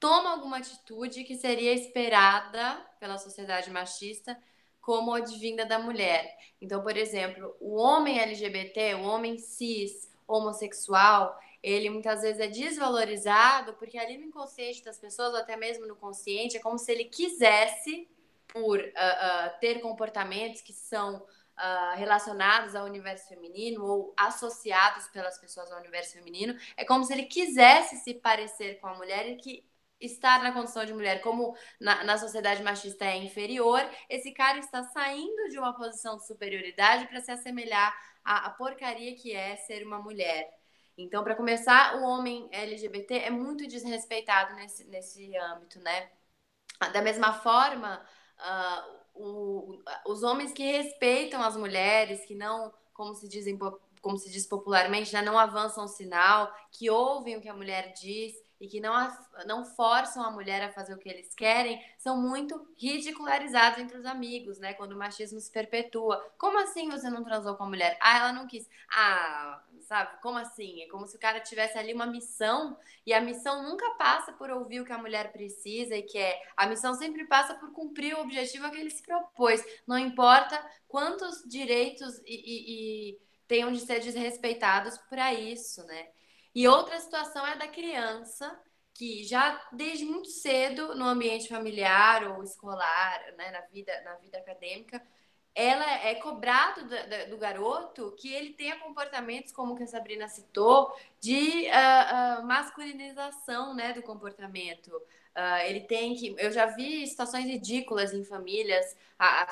[0.00, 4.38] toma alguma atitude que seria esperada pela sociedade machista
[4.80, 6.34] como advinda da mulher.
[6.60, 13.74] Então, por exemplo, o homem LGBT, o homem cis, homossexual, ele muitas vezes é desvalorizado
[13.74, 17.04] porque ali no inconsciente das pessoas, ou até mesmo no consciente, é como se ele
[17.04, 18.08] quisesse
[18.48, 25.38] por uh, uh, ter comportamentos que são uh, relacionados ao universo feminino ou associados pelas
[25.38, 29.36] pessoas ao universo feminino, é como se ele quisesse se parecer com a mulher e
[29.36, 29.68] que
[30.00, 34.82] estar na condição de mulher, como na, na sociedade machista é inferior, esse cara está
[34.84, 37.92] saindo de uma posição de superioridade para se assemelhar
[38.24, 40.48] à, à porcaria que é ser uma mulher.
[40.96, 46.10] Então, para começar, o homem LGBT é muito desrespeitado nesse, nesse âmbito, né?
[46.92, 48.04] Da mesma forma,
[48.38, 53.58] uh, o, os homens que respeitam as mulheres, que não, como se dizem,
[54.00, 57.92] como se diz popularmente, né, não avançam o sinal, que ouvem o que a mulher
[57.92, 58.92] diz, e que não,
[59.46, 64.04] não forçam a mulher a fazer o que eles querem, são muito ridicularizados entre os
[64.04, 64.74] amigos, né?
[64.74, 66.18] Quando o machismo se perpetua.
[66.36, 67.96] Como assim você não transou com a mulher?
[68.00, 68.68] Ah, ela não quis.
[68.90, 70.20] Ah, sabe?
[70.20, 70.82] Como assim?
[70.82, 72.76] É como se o cara tivesse ali uma missão
[73.06, 76.40] e a missão nunca passa por ouvir o que a mulher precisa e quer.
[76.56, 79.64] A missão sempre passa por cumprir o objetivo a que ele se propôs.
[79.86, 86.08] Não importa quantos direitos e, e, e tenham de ser desrespeitados para isso, né?
[86.54, 88.58] E outra situação é da criança
[88.94, 94.38] que já desde muito cedo no ambiente familiar ou escolar, né, na vida na vida
[94.38, 95.00] acadêmica,
[95.54, 100.94] ela é cobrado do, do, garoto que ele tenha comportamentos como que a Sabrina citou
[101.20, 104.88] de uh, uh, masculinização, né, do comportamento.
[104.88, 106.34] Uh, ele tem que.
[106.38, 108.96] Eu já vi situações ridículas em famílias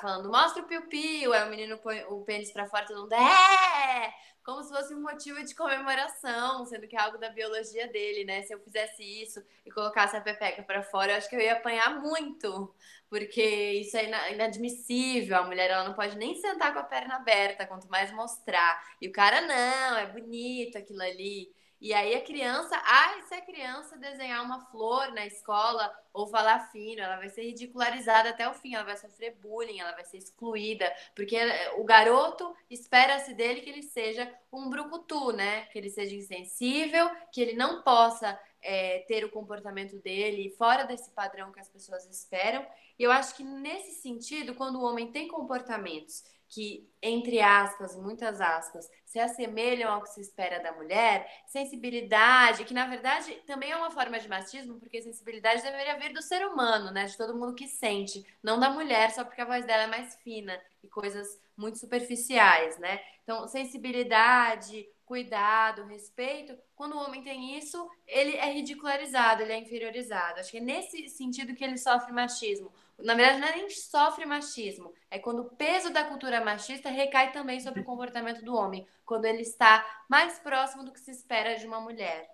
[0.01, 4.15] falando, mostra o piu-piu, aí o menino põe o pênis pra fora, todo mundo é!
[4.47, 8.43] Como se fosse um motivo de comemoração, sendo que é algo da biologia dele, né?
[8.43, 11.55] Se eu fizesse isso e colocasse a pepeca para fora, eu acho que eu ia
[11.55, 12.73] apanhar muito,
[13.11, 15.37] porque isso é inadmissível.
[15.37, 18.81] A mulher ela não pode nem sentar com a perna aberta, quanto mais mostrar.
[19.03, 21.53] E o cara não, é bonito aquilo ali.
[21.81, 26.71] E aí a criança, ah, se a criança desenhar uma flor na escola ou falar
[26.71, 30.17] fino, ela vai ser ridicularizada até o fim, ela vai sofrer bullying, ela vai ser
[30.17, 31.39] excluída, porque
[31.77, 35.67] o garoto espera-se dele que ele seja um brucutu, né?
[35.67, 41.11] Que ele seja insensível, que ele não possa é, ter o comportamento dele fora desse
[41.11, 42.67] padrão que as pessoas esperam.
[42.99, 48.41] E eu acho que nesse sentido, quando o homem tem comportamentos que, entre aspas, muitas
[48.41, 53.77] aspas, se assemelham ao que se espera da mulher, sensibilidade, que na verdade também é
[53.77, 57.05] uma forma de machismo, porque sensibilidade deveria vir do ser humano, né?
[57.05, 60.15] De todo mundo que sente, não da mulher, só porque a voz dela é mais
[60.17, 63.01] fina e coisas muito superficiais, né?
[63.23, 70.41] Então, sensibilidade, cuidado, respeito, quando o homem tem isso, ele é ridicularizado, ele é inferiorizado.
[70.41, 72.73] Acho que é nesse sentido que ele sofre machismo.
[72.99, 77.31] Na verdade, não é nem sofre machismo, é quando o peso da cultura machista recai
[77.31, 81.57] também sobre o comportamento do homem, quando ele está mais próximo do que se espera
[81.57, 82.29] de uma mulher.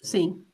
[0.00, 0.44] Sim.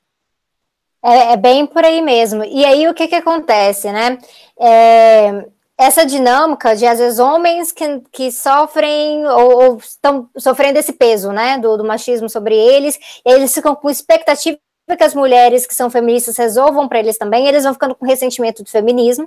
[1.03, 2.45] É, é bem por aí mesmo.
[2.45, 4.19] E aí, o que, que acontece, né?
[4.59, 5.51] É,
[5.81, 11.57] essa dinâmica de, às vezes, homens que, que sofrem ou, estão sofrendo esse peso, né,
[11.57, 14.59] do, do machismo sobre eles, e eles ficam com expectativa
[14.99, 18.63] que as mulheres que são feministas resolvam para eles também, eles vão ficando com ressentimento
[18.63, 19.27] do feminismo,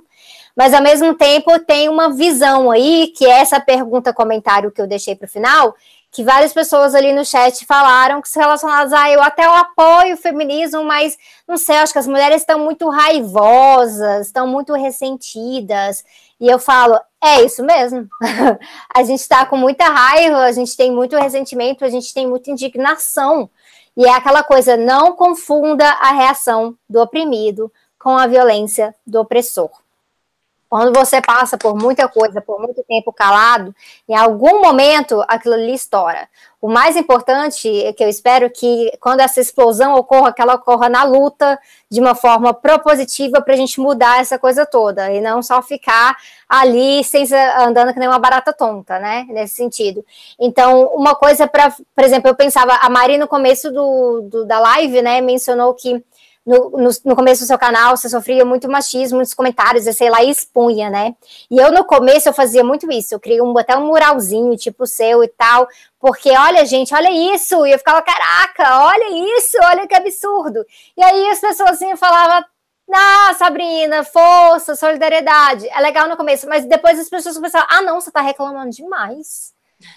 [0.54, 4.86] mas ao mesmo tempo tem uma visão aí, que é essa pergunta, comentário que eu
[4.86, 5.74] deixei para o final,
[6.14, 9.52] que várias pessoas ali no chat falaram que se relacionadas a ah, eu até eu
[9.52, 14.72] apoio o feminismo, mas não sei, acho que as mulheres estão muito raivosas, estão muito
[14.74, 16.04] ressentidas.
[16.40, 18.06] E eu falo, é isso mesmo.
[18.94, 22.48] a gente está com muita raiva, a gente tem muito ressentimento, a gente tem muita
[22.48, 23.50] indignação.
[23.96, 29.83] E é aquela coisa, não confunda a reação do oprimido com a violência do opressor.
[30.74, 33.72] Quando você passa por muita coisa, por muito tempo calado,
[34.08, 36.28] em algum momento aquilo ali estoura.
[36.60, 40.88] O mais importante é que eu espero que quando essa explosão ocorra, que ela ocorra
[40.88, 45.44] na luta de uma forma propositiva para a gente mudar essa coisa toda e não
[45.44, 46.16] só ficar
[46.48, 47.24] ali sem
[47.56, 49.26] andando que nem uma barata tonta, né?
[49.28, 50.04] Nesse sentido.
[50.40, 54.58] Então, uma coisa para, por exemplo, eu pensava, a Mari no começo do, do da
[54.58, 56.02] live, né, mencionou que
[56.46, 60.22] no, no, no, começo do seu canal, você sofria muito machismo nos comentários, sei lá,
[60.22, 61.14] e expunha, né?
[61.50, 63.14] E eu, no começo, eu fazia muito isso.
[63.14, 65.66] Eu criei um, até um muralzinho, tipo seu e tal,
[65.98, 67.66] porque, olha, gente, olha isso.
[67.66, 70.64] E eu ficava, caraca, olha isso, olha que absurdo.
[70.96, 72.44] E aí as pessoas assim falavam,
[72.92, 75.66] ah, Sabrina, força, solidariedade.
[75.68, 79.53] É legal no começo, mas depois as pessoas começaram, ah, não, você tá reclamando demais.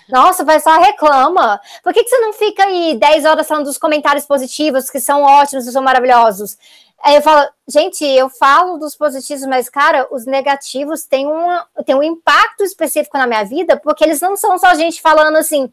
[0.09, 1.59] Nossa, vai só reclama.
[1.83, 5.21] Por que, que você não fica aí 10 horas falando dos comentários positivos, que são
[5.23, 6.57] ótimos, que são maravilhosos?
[7.03, 11.95] Aí eu falo, gente, eu falo dos positivos, mas, cara, os negativos têm, uma, têm
[11.95, 15.71] um impacto específico na minha vida, porque eles não são só gente falando assim,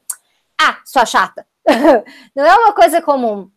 [0.60, 1.46] ah, sua chata.
[2.34, 3.50] não é uma coisa comum.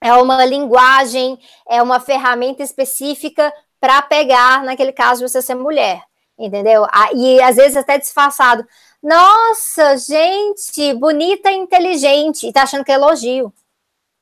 [0.00, 6.02] É uma linguagem, é uma ferramenta específica para pegar, naquele caso, você ser mulher,
[6.38, 6.86] entendeu?
[7.14, 8.66] E às vezes até disfarçado.
[9.04, 12.48] Nossa, gente, bonita e inteligente.
[12.48, 13.52] E tá achando que é elogio.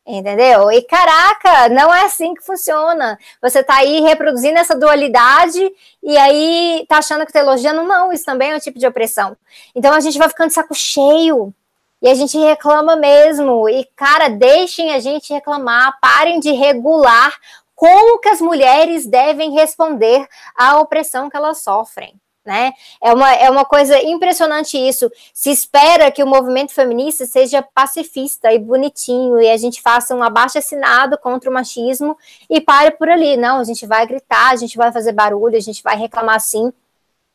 [0.04, 0.72] Entendeu?
[0.72, 3.16] E caraca, não é assim que funciona.
[3.40, 5.60] Você tá aí reproduzindo essa dualidade
[6.02, 7.84] e aí tá achando que tá elogiando.
[7.84, 9.36] Não, isso também é um tipo de opressão.
[9.72, 11.54] Então a gente vai ficando de saco cheio.
[12.02, 13.68] E a gente reclama mesmo.
[13.68, 17.38] E, cara, deixem a gente reclamar, parem de regular
[17.76, 20.26] como que as mulheres devem responder
[20.56, 22.72] à opressão que elas sofrem né?
[23.00, 25.10] É uma, é uma coisa impressionante isso.
[25.32, 30.22] Se espera que o movimento feminista seja pacifista e bonitinho e a gente faça um
[30.22, 32.16] abaixo assinado contra o machismo
[32.50, 33.36] e pare por ali.
[33.36, 36.72] Não, a gente vai gritar, a gente vai fazer barulho, a gente vai reclamar sim.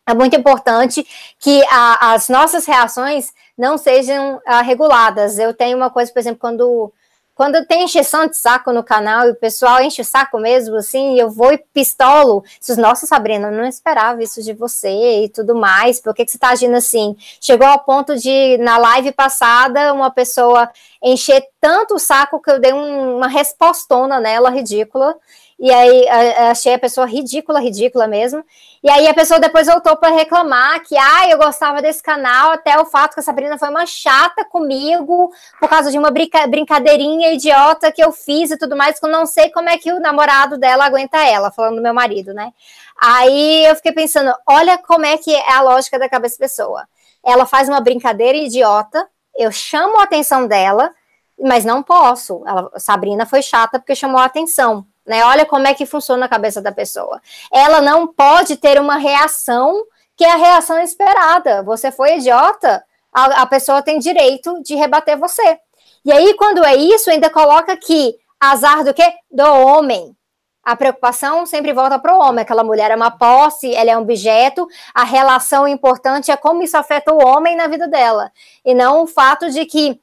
[0.06, 1.06] É muito importante
[1.40, 5.38] que a, as nossas reações não sejam uh, reguladas.
[5.38, 6.94] Eu tenho uma coisa, por exemplo, quando
[7.38, 11.20] quando tem encheção de saco no canal e o pessoal enche o saco mesmo, assim,
[11.20, 12.44] eu vou e pistolo.
[12.60, 16.02] Diz, Nossa, Sabrina, não esperava isso de você e tudo mais.
[16.02, 17.16] Por que, que você tá agindo assim?
[17.40, 20.68] Chegou ao ponto de, na live passada, uma pessoa
[21.00, 25.16] encher tanto o saco que eu dei um, uma respostona nela, ridícula.
[25.60, 26.08] E aí
[26.50, 28.44] achei a pessoa ridícula, ridícula mesmo.
[28.84, 32.80] E aí a pessoa depois voltou para reclamar que, ah, eu gostava desse canal, até
[32.80, 37.34] o fato que a Sabrina foi uma chata comigo por causa de uma brinca brincadeirinha
[37.34, 40.00] idiota que eu fiz e tudo mais, que eu não sei como é que o
[40.00, 42.54] namorado dela aguenta ela, falando do meu marido, né?
[42.96, 46.88] Aí eu fiquei pensando, olha como é que é a lógica da cabeça da pessoa.
[47.26, 50.92] Ela faz uma brincadeira idiota, eu chamo a atenção dela,
[51.40, 52.44] mas não posso.
[52.46, 54.86] Ela, Sabrina foi chata porque chamou a atenção.
[55.08, 55.24] Né?
[55.24, 57.22] Olha como é que funciona a cabeça da pessoa.
[57.52, 59.86] Ela não pode ter uma reação
[60.18, 61.64] que é a reação esperada.
[61.64, 65.60] Você foi idiota, a, a pessoa tem direito de rebater você.
[66.04, 69.14] E aí, quando é isso, ainda coloca que azar do quê?
[69.32, 70.16] Do homem.
[70.64, 72.42] A preocupação sempre volta para o homem.
[72.42, 74.68] Aquela mulher é uma posse, ela é um objeto.
[74.94, 78.32] A relação importante é como isso afeta o homem na vida dela.
[78.66, 80.02] E não o fato de que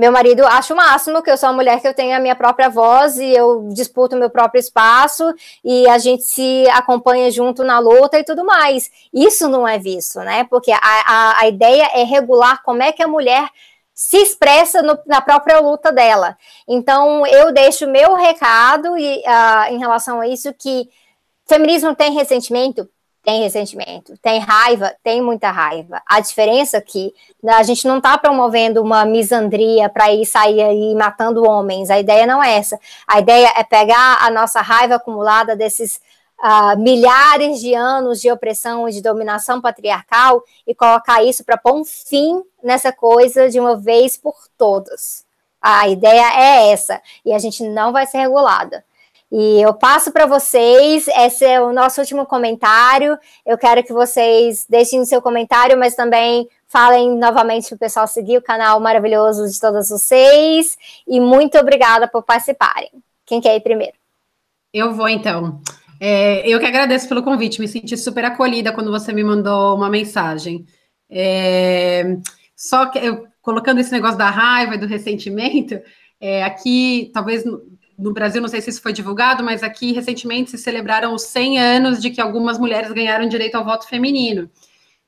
[0.00, 2.34] meu marido acha o máximo que eu sou uma mulher que eu tenho a minha
[2.34, 5.30] própria voz e eu disputo meu próprio espaço
[5.62, 8.90] e a gente se acompanha junto na luta e tudo mais.
[9.12, 10.44] Isso não é visto, né?
[10.44, 13.46] Porque a, a, a ideia é regular como é que a mulher
[13.92, 16.34] se expressa no, na própria luta dela.
[16.66, 20.88] Então, eu deixo meu recado e, uh, em relação a isso que
[21.46, 22.88] feminismo tem ressentimento?
[23.22, 26.00] Tem ressentimento, tem raiva, tem muita raiva.
[26.06, 30.62] A diferença é que né, a gente não está promovendo uma misandria para ir sair
[30.62, 31.90] aí matando homens.
[31.90, 32.78] A ideia não é essa.
[33.06, 36.00] A ideia é pegar a nossa raiva acumulada desses
[36.42, 41.74] uh, milhares de anos de opressão e de dominação patriarcal e colocar isso para pôr
[41.74, 45.24] um fim nessa coisa de uma vez por todas.
[45.60, 47.00] A ideia é essa.
[47.24, 48.82] E a gente não vai ser regulada.
[49.32, 53.16] E eu passo para vocês, esse é o nosso último comentário.
[53.46, 58.08] Eu quero que vocês deixem o seu comentário, mas também falem novamente para o pessoal
[58.08, 60.76] seguir o canal maravilhoso de todas vocês.
[61.06, 62.90] E muito obrigada por participarem.
[63.24, 63.94] Quem quer ir primeiro?
[64.74, 65.60] Eu vou então.
[66.00, 69.88] É, eu que agradeço pelo convite, me senti super acolhida quando você me mandou uma
[69.88, 70.66] mensagem.
[71.08, 72.16] É,
[72.56, 75.80] só que eu, colocando esse negócio da raiva e do ressentimento,
[76.20, 77.44] é, aqui talvez
[78.00, 81.58] no Brasil, não sei se isso foi divulgado, mas aqui recentemente se celebraram os 100
[81.58, 84.50] anos de que algumas mulheres ganharam direito ao voto feminino.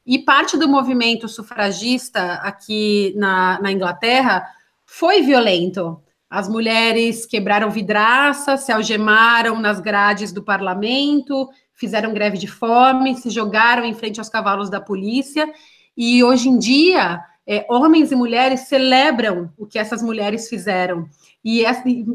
[0.05, 4.45] E parte do movimento sufragista aqui na, na Inglaterra
[4.85, 6.01] foi violento.
[6.29, 13.31] As mulheres quebraram vidraças, se algemaram nas grades do parlamento, fizeram greve de fome, se
[13.31, 15.51] jogaram em frente aos cavalos da polícia.
[15.97, 21.09] E hoje em dia, é, homens e mulheres celebram o que essas mulheres fizeram.
[21.45, 21.65] E,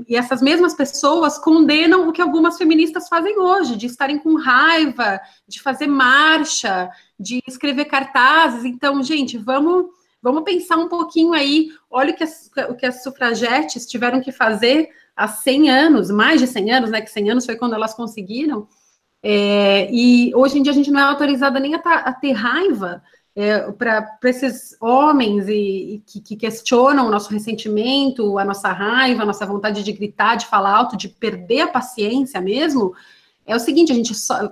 [0.07, 5.19] e, essas mesmas pessoas condenam o que algumas feministas fazem hoje, de estarem com raiva,
[5.47, 6.89] de fazer marcha,
[7.19, 8.63] de escrever cartazes.
[8.63, 9.87] Então, gente, vamos,
[10.21, 11.69] vamos pensar um pouquinho aí.
[11.89, 16.39] Olha o que, as, o que as sufragetes tiveram que fazer há 100 anos, mais
[16.39, 17.01] de 100 anos, né?
[17.01, 18.67] Que 100 anos foi quando elas conseguiram.
[19.21, 23.03] É, e hoje em dia a gente não é autorizada nem a, a ter raiva
[23.39, 29.21] é, para esses homens e, e que, que, questionam o nosso ressentimento, a nossa raiva,
[29.21, 32.95] a nossa vontade de gritar, de falar alto, de perder a paciência mesmo,
[33.45, 34.51] é o seguinte, a gente só,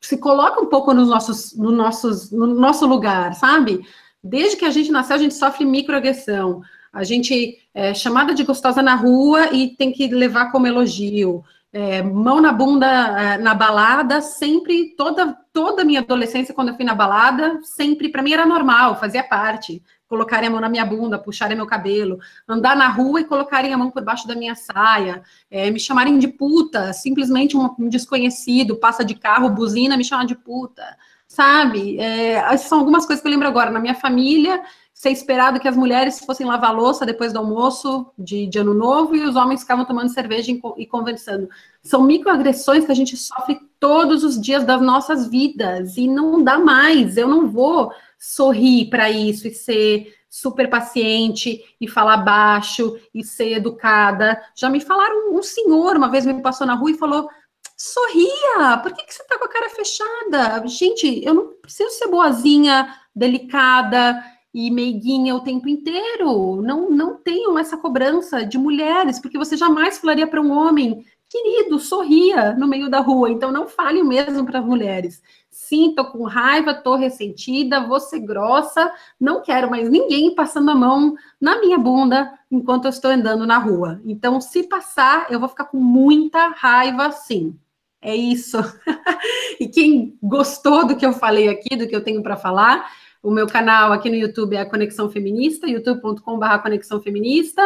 [0.00, 3.84] se coloca um pouco nos nossos, no, nossos, no nosso lugar, sabe?
[4.22, 6.62] Desde que a gente nasceu, a gente sofre microagressão.
[6.92, 11.42] A gente é chamada de gostosa na rua e tem que levar como elogio
[11.74, 16.76] é, mão na bunda é, na balada, sempre, toda, toda a minha adolescência, quando eu
[16.76, 19.82] fui na balada, sempre, para mim era normal, fazia parte.
[20.06, 23.78] Colocarem a mão na minha bunda, puxarem meu cabelo, andar na rua e colocarem a
[23.78, 28.76] mão por baixo da minha saia, é, me chamarem de puta, simplesmente um, um, desconhecido
[28.76, 30.84] passa de carro, buzina, me chama de puta,
[31.26, 31.98] sabe?
[31.98, 33.72] É, são algumas coisas que eu lembro agora.
[33.72, 34.62] Na minha família,
[35.04, 39.14] ser esperado que as mulheres fossem lavar louça depois do almoço de, de ano novo
[39.14, 41.46] e os homens ficavam tomando cerveja e, conversando.
[41.82, 46.58] São microagressões que a gente sofre todos os dias das nossas vidas e não dá
[46.58, 47.18] mais.
[47.18, 53.58] Eu não vou sorrir para isso e ser super paciente e falar baixo e ser
[53.58, 54.40] educada.
[54.56, 57.28] Já me falaram, um senhor uma vez me passou na rua e falou:
[57.76, 58.78] sorria.
[58.78, 60.66] Por que, que você tá com a cara fechada?
[60.66, 66.62] Gente, eu não preciso ser boazinha, delicada e meiguinha o tempo inteiro.
[66.62, 71.80] Não, não tenham essa cobrança de mulheres, porque você jamais falaria para um homem, querido,
[71.80, 73.28] sorria no meio da rua.
[73.28, 75.20] Então não fale o mesmo para as mulheres.
[75.50, 80.74] Sim, tô com raiva, tô ressentida, vou ser grossa, não quero mais ninguém passando a
[80.74, 84.00] mão na minha bunda enquanto eu estou andando na rua.
[84.04, 87.58] Então, se passar, eu vou ficar com muita raiva, sim.
[88.00, 88.58] É isso.
[89.58, 92.86] e quem gostou do que eu falei aqui, do que eu tenho para falar,
[93.24, 97.62] o meu canal aqui no YouTube é a Conexão Feminista, youtube.com.br Conexão Feminista.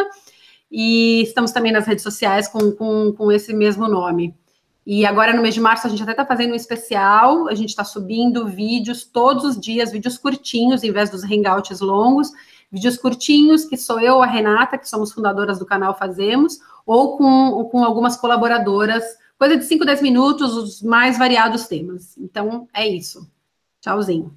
[0.70, 4.34] E estamos também nas redes sociais com, com, com esse mesmo nome.
[4.86, 7.70] E agora, no mês de março, a gente até está fazendo um especial, a gente
[7.70, 12.30] está subindo vídeos todos os dias, vídeos curtinhos, em vez dos hangouts longos,
[12.70, 17.50] vídeos curtinhos, que sou eu, a Renata, que somos fundadoras do canal, fazemos, ou com,
[17.50, 19.04] ou com algumas colaboradoras
[19.38, 22.18] coisa de 5, 10 minutos, os mais variados temas.
[22.18, 23.30] Então, é isso.
[23.80, 24.36] Tchauzinho.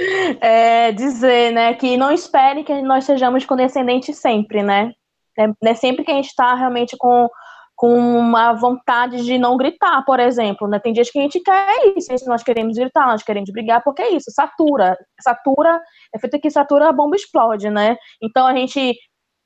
[0.40, 4.92] É dizer, né, que não espere que nós sejamos condescendentes sempre, né?
[5.38, 7.28] É, é sempre que a gente está realmente com,
[7.76, 10.78] com uma vontade de não gritar, por exemplo, né?
[10.78, 14.10] Tem dias que a gente quer isso, nós queremos gritar, nós queremos brigar, porque é
[14.10, 14.96] isso, satura.
[15.20, 15.80] Satura,
[16.14, 17.96] é feito que satura, a bomba explode, né?
[18.22, 18.94] Então a gente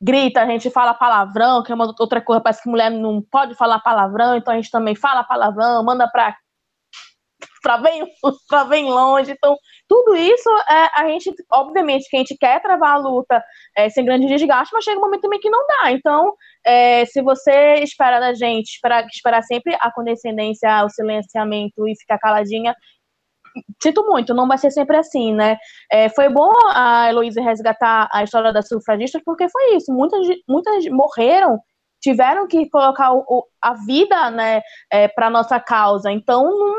[0.00, 3.54] grita, a gente fala palavrão, que é uma outra coisa, parece que mulher não pode
[3.54, 6.36] falar palavrão, então a gente também fala palavrão, manda pra,
[7.64, 8.04] pra, bem,
[8.48, 9.32] pra bem longe.
[9.32, 9.56] Então,
[9.88, 13.42] tudo isso, é, a gente, obviamente, que a gente quer travar a luta
[13.76, 15.90] é, sem grande desgaste, mas chega um momento também que não dá.
[15.90, 16.34] Então,
[16.64, 22.18] é, se você espera da gente, esperar, esperar sempre a condescendência, o silenciamento e ficar
[22.18, 22.74] caladinha,
[23.82, 25.56] sinto muito, não vai ser sempre assim, né?
[25.90, 29.92] É, foi bom a Heloísa resgatar a história das sufragistas, porque foi isso.
[29.92, 31.58] Muitas, muitas morreram,
[32.02, 34.60] tiveram que colocar o, a vida, né,
[34.92, 36.10] é, para nossa causa.
[36.10, 36.74] Então, não,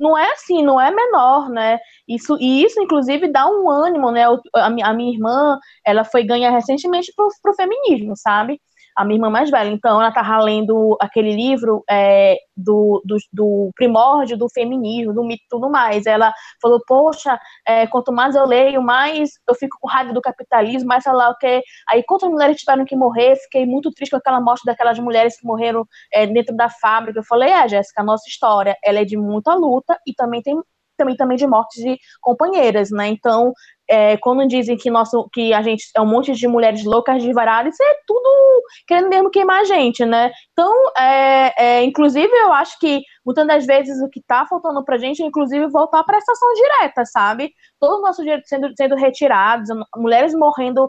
[0.00, 1.78] não é assim, não é menor, né?
[2.08, 4.24] Isso, e isso, inclusive, dá um ânimo, né?
[4.56, 8.60] A, a minha irmã, ela foi ganha recentemente pro, pro feminismo, sabe?
[9.00, 9.70] A minha irmã mais velha.
[9.70, 15.42] Então, ela estava lendo aquele livro é, do, do, do, primórdio do feminismo, do mito
[15.42, 16.04] e tudo mais.
[16.04, 20.86] Ela falou, poxa, é, quanto mais eu leio, mais eu fico com raiva do capitalismo,
[20.86, 21.62] mais sei lá o que.
[21.88, 25.46] Aí, quantas mulheres tiveram que morrer, fiquei muito triste com aquela morte daquelas mulheres que
[25.46, 27.20] morreram é, dentro da fábrica.
[27.20, 30.60] Eu falei, é, Jéssica, a nossa história, ela é de muita luta e também tem
[31.00, 33.08] também, também de mortes de companheiras, né?
[33.08, 33.54] Então,
[33.90, 37.32] é, quando dizem que, nosso, que a gente é um monte de mulheres loucas de
[37.32, 40.30] varada, isso é tudo querendo mesmo queimar a gente, né?
[40.52, 44.98] Então, é, é, inclusive, eu acho que muitas das vezes o que está faltando pra
[44.98, 47.52] gente é, inclusive, voltar para essa ação direta, sabe?
[47.78, 50.88] Todo o nosso direito sendo, sendo retirados, mulheres morrendo,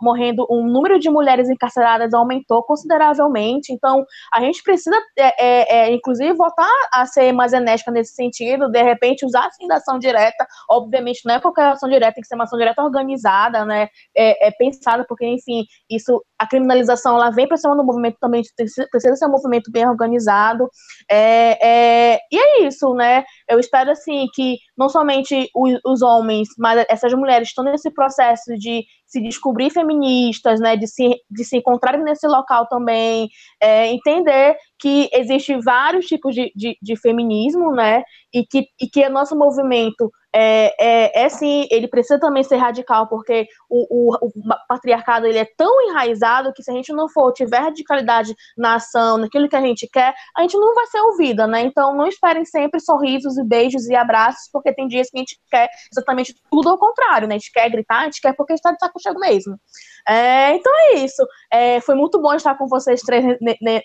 [0.00, 5.92] morrendo, o número de mulheres encarceradas aumentou consideravelmente, então a gente precisa, é, é, é,
[5.92, 10.46] inclusive, voltar a ser mais enérgica nesse sentido, de repente usar sim da ação direta,
[10.70, 14.50] obviamente não é qualquer ação direta, que ser uma ação direta organizada, né, é, é
[14.50, 19.26] pensada, porque, enfim, isso, a criminalização, ela vem para cima do movimento também, precisa ser
[19.26, 20.68] um movimento bem organizado,
[21.10, 23.24] é, é, e é isso, né?
[23.48, 28.54] Eu espero assim que não somente os, os homens, mas essas mulheres estão nesse processo
[28.58, 33.28] de se descobrir feministas, né, de se, de se encontrarem nesse local também,
[33.62, 38.02] é, entender que existe vários tipos de, de, de, feminismo, né,
[38.34, 42.56] e que, e que o nosso movimento é, é, é sim, ele precisa também ser
[42.56, 44.30] radical, porque o, o, o,
[44.68, 49.16] patriarcado ele é tão enraizado que se a gente não for, tiver radicalidade na ação,
[49.16, 51.62] naquilo que a gente quer, a gente não vai ser ouvida, né?
[51.62, 55.40] Então não esperem sempre sorrisos e beijos e abraços, porque tem dias que a gente
[55.50, 57.36] quer exatamente tudo ao contrário, né?
[57.36, 59.58] A gente quer gritar, a gente quer porque a gente tá de saco cheio mesmo.
[60.08, 61.26] É, então é isso.
[61.52, 63.24] É, foi muito bom estar com vocês três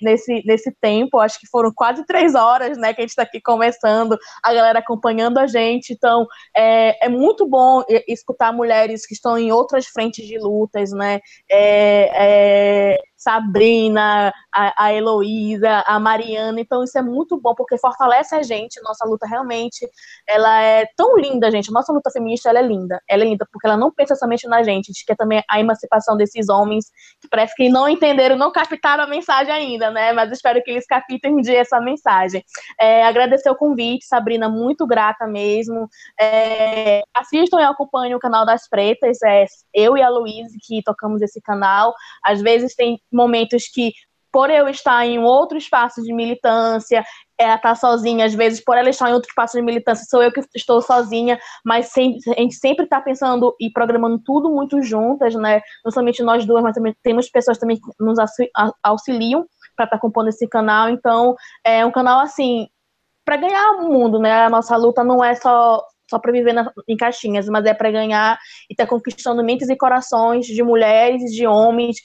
[0.02, 1.20] nesse, nesse tempo.
[1.20, 4.80] Acho que foram quase três horas, né, que a gente está aqui conversando, a galera
[4.80, 5.94] acompanhando a gente.
[5.94, 6.26] Então
[6.56, 11.20] é, é muito bom escutar mulheres que estão em outras frentes de lutas, né?
[11.50, 16.60] É, é Sabrina, a, a Heloísa, a Mariana.
[16.60, 18.82] Então, isso é muito bom, porque fortalece a gente.
[18.82, 19.88] Nossa luta realmente,
[20.28, 21.72] ela é tão linda, gente.
[21.72, 23.00] Nossa luta feminista, ela é linda.
[23.08, 24.90] Ela é linda, porque ela não pensa somente na gente.
[24.90, 26.86] A gente quer também a emancipação desses homens
[27.22, 30.12] que parece que não entenderam, não captaram a mensagem ainda, né?
[30.14, 32.44] Mas espero que eles captem um dia essa mensagem.
[32.80, 35.88] É, agradecer o convite, Sabrina, muito grata mesmo.
[36.20, 39.20] É, assistam e acompanhem o canal das Pretas.
[39.24, 41.94] É, eu e a Luísa que tocamos esse canal.
[42.26, 43.94] Às vezes tem momentos que,
[44.32, 47.04] por eu estar em outro espaço de militância,
[47.38, 50.32] ela tá sozinha, às vezes, por ela estar em outro espaço de militância, sou eu
[50.32, 55.36] que estou sozinha, mas sempre, a gente sempre está pensando e programando tudo muito juntas,
[55.36, 55.62] né?
[55.84, 58.18] Não somente nós duas, mas também temos pessoas também que nos
[58.84, 60.90] auxiliam para estar tá compondo esse canal.
[60.90, 62.68] Então, é um canal assim
[63.26, 64.46] para ganhar o mundo, né?
[64.46, 67.90] A nossa luta não é só só para viver na, em caixinhas, mas é para
[67.90, 68.38] ganhar
[68.70, 71.96] e estar tá conquistando mentes e corações de mulheres, de homens,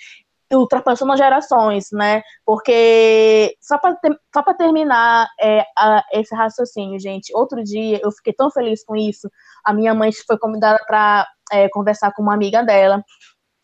[0.52, 2.23] ultrapassando as gerações, né?
[2.44, 3.97] Porque só para
[4.34, 7.34] só para terminar é, a, esse raciocínio, gente.
[7.34, 9.28] Outro dia eu fiquei tão feliz com isso.
[9.65, 13.02] A minha mãe foi convidada para é, conversar com uma amiga dela.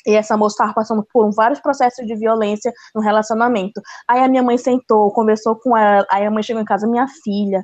[0.05, 3.81] E essa moça estava passando por vários processos de violência no relacionamento.
[4.09, 6.05] Aí a minha mãe sentou, conversou com ela.
[6.11, 7.63] Aí a mãe chegou em casa, minha filha,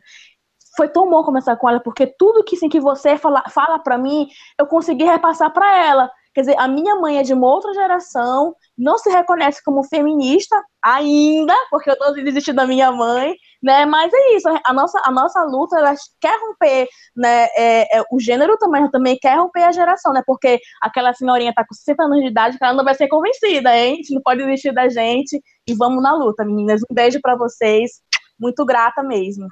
[0.78, 3.98] foi tão bom conversar com ela, porque tudo que, assim, que você fala, fala para
[3.98, 6.08] mim, eu consegui repassar para ela.
[6.38, 10.54] Quer dizer, a minha mãe é de uma outra geração, não se reconhece como feminista
[10.80, 13.84] ainda, porque eu não desisti da minha mãe, né?
[13.84, 16.86] Mas é isso, a nossa, a nossa luta, ela quer romper,
[17.16, 17.48] né?
[17.56, 20.22] É, é, o gênero também, também quer romper a geração, né?
[20.24, 23.94] Porque aquela senhorinha tá com 60 anos de idade, ela não vai ser convencida, hein?
[23.94, 26.82] A gente não pode desistir da gente e vamos na luta, meninas.
[26.88, 28.00] Um beijo para vocês,
[28.38, 29.48] muito grata mesmo.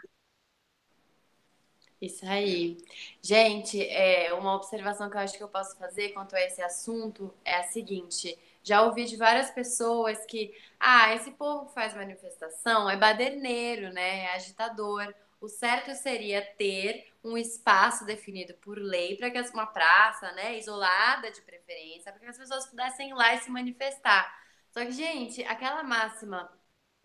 [2.06, 2.78] Isso aí.
[3.20, 7.32] Gente, é, uma observação que eu acho que eu posso fazer quanto a esse assunto
[7.44, 8.38] é a seguinte.
[8.62, 14.24] Já ouvi de várias pessoas que, ah, esse povo que faz manifestação é baderneiro, né?
[14.24, 15.12] É agitador.
[15.40, 21.30] O certo seria ter um espaço definido por lei para que uma praça, né, isolada
[21.30, 24.32] de preferência, para que as pessoas pudessem ir lá e se manifestar.
[24.70, 26.50] Só que, gente, aquela máxima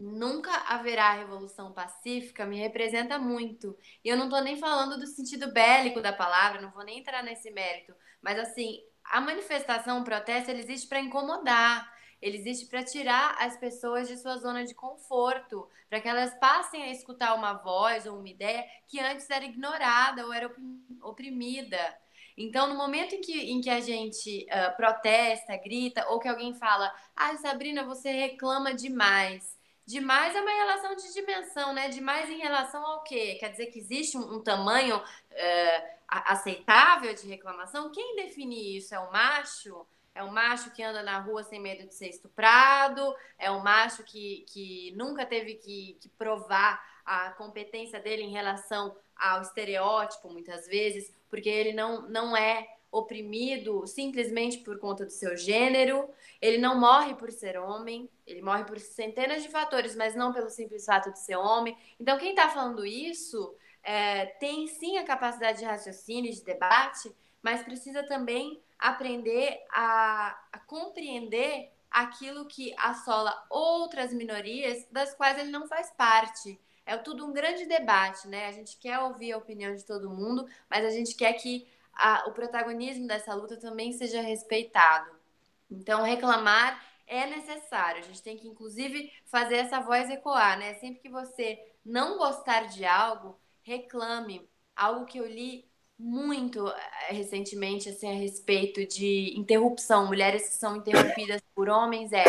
[0.01, 3.77] nunca haverá revolução pacífica me representa muito.
[4.03, 7.23] E eu não estou nem falando do sentido bélico da palavra, não vou nem entrar
[7.23, 11.91] nesse mérito, mas assim, a manifestação, o protesto, ele existe para incomodar.
[12.21, 16.83] Ele existe para tirar as pessoas de sua zona de conforto, para que elas passem
[16.83, 20.53] a escutar uma voz ou uma ideia que antes era ignorada ou era
[21.01, 21.79] oprimida.
[22.37, 26.53] Então, no momento em que, em que a gente uh, protesta, grita, ou que alguém
[26.53, 29.59] fala, ah, Sabrina, você reclama demais.
[29.85, 31.89] Demais é uma relação de dimensão, né?
[31.89, 33.35] Demais em relação ao quê?
[33.39, 35.01] Quer dizer que existe um, um tamanho
[35.31, 37.91] é, aceitável de reclamação?
[37.91, 38.93] Quem define isso?
[38.93, 39.85] É o macho?
[40.13, 43.15] É o macho que anda na rua sem medo de ser estuprado?
[43.37, 48.95] É o macho que, que nunca teve que, que provar a competência dele em relação
[49.15, 55.37] ao estereótipo, muitas vezes, porque ele não, não é oprimido simplesmente por conta do seu
[55.37, 56.09] gênero.
[56.41, 60.49] Ele não morre por ser homem, ele morre por centenas de fatores, mas não pelo
[60.49, 61.77] simples fato de ser homem.
[61.99, 67.11] Então, quem está falando isso é, tem sim a capacidade de raciocínio, de debate,
[67.41, 75.51] mas precisa também aprender a, a compreender aquilo que assola outras minorias das quais ele
[75.51, 76.59] não faz parte.
[76.85, 78.47] É tudo um grande debate, né?
[78.47, 82.25] A gente quer ouvir a opinião de todo mundo, mas a gente quer que a,
[82.27, 85.11] o protagonismo dessa luta também seja respeitado.
[85.69, 87.99] Então, reclamar é necessário.
[87.99, 90.73] A gente tem que, inclusive, fazer essa voz ecoar, né?
[90.75, 94.49] Sempre que você não gostar de algo, reclame.
[94.75, 100.77] Algo que eu li muito eh, recentemente, assim, a respeito de interrupção, mulheres que são
[100.77, 102.23] interrompidas por homens, é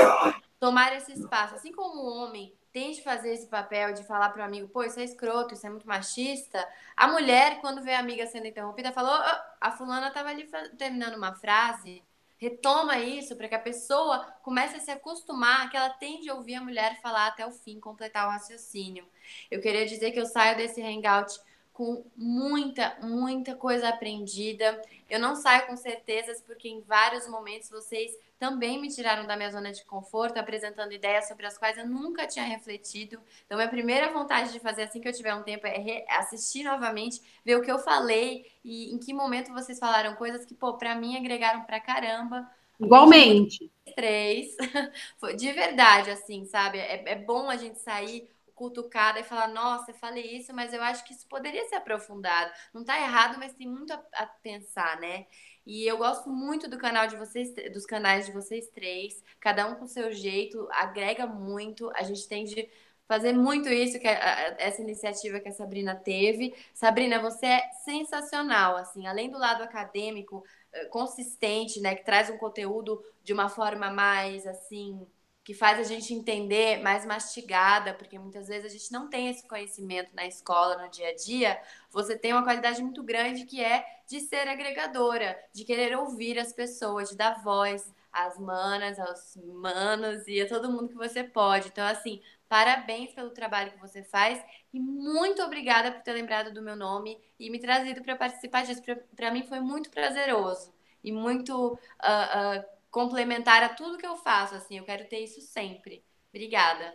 [0.60, 1.54] tomar esse espaço.
[1.54, 4.98] Assim como o homem tente fazer esse papel de falar para o amigo, pô, isso
[4.98, 6.66] é escroto, isso é muito machista.
[6.96, 11.16] A mulher, quando vê a amiga sendo interrompida, falou, oh, a fulana estava ali terminando
[11.16, 12.02] uma frase.
[12.38, 16.56] Retoma isso para que a pessoa comece a se acostumar que ela tende a ouvir
[16.56, 19.06] a mulher falar até o fim, completar o raciocínio.
[19.50, 21.38] Eu queria dizer que eu saio desse hangout
[21.72, 24.80] com muita, muita coisa aprendida.
[25.08, 28.12] Eu não saio com certezas, porque em vários momentos vocês
[28.42, 32.26] também me tiraram da minha zona de conforto, apresentando ideias sobre as quais eu nunca
[32.26, 33.20] tinha refletido.
[33.46, 37.22] Então, minha primeira vontade de fazer assim que eu tiver um tempo é assistir novamente,
[37.44, 40.96] ver o que eu falei e em que momento vocês falaram coisas que, pô, pra
[40.96, 42.50] mim agregaram pra caramba.
[42.80, 43.70] Igualmente.
[43.94, 44.56] Três.
[45.38, 46.78] De verdade, assim, sabe?
[46.78, 50.82] É, é bom a gente sair cutucada e falar, nossa, eu falei isso, mas eu
[50.82, 52.52] acho que isso poderia ser aprofundado.
[52.74, 55.26] Não tá errado, mas tem muito a, a pensar, né?
[55.66, 59.76] E eu gosto muito do canal de vocês, dos canais de vocês três, cada um
[59.76, 61.90] com seu jeito, agrega muito.
[61.94, 62.68] A gente tem de
[63.06, 66.54] fazer muito isso que essa iniciativa que a Sabrina teve.
[66.72, 72.38] Sabrina, você é sensacional, assim, além do lado acadêmico eh, consistente, né, que traz um
[72.38, 75.06] conteúdo de uma forma mais assim
[75.44, 79.46] que faz a gente entender mais mastigada, porque muitas vezes a gente não tem esse
[79.48, 83.84] conhecimento na escola, no dia a dia, você tem uma qualidade muito grande que é
[84.06, 90.28] de ser agregadora, de querer ouvir as pessoas, de dar voz às manas, aos manos
[90.28, 91.68] e a todo mundo que você pode.
[91.68, 94.40] Então, assim, parabéns pelo trabalho que você faz
[94.72, 98.82] e muito obrigada por ter lembrado do meu nome e me trazido para participar disso.
[99.16, 100.72] Para mim foi muito prazeroso
[101.02, 101.72] e muito.
[101.72, 106.04] Uh, uh, complementar a tudo que eu faço, assim, eu quero ter isso sempre.
[106.28, 106.94] Obrigada.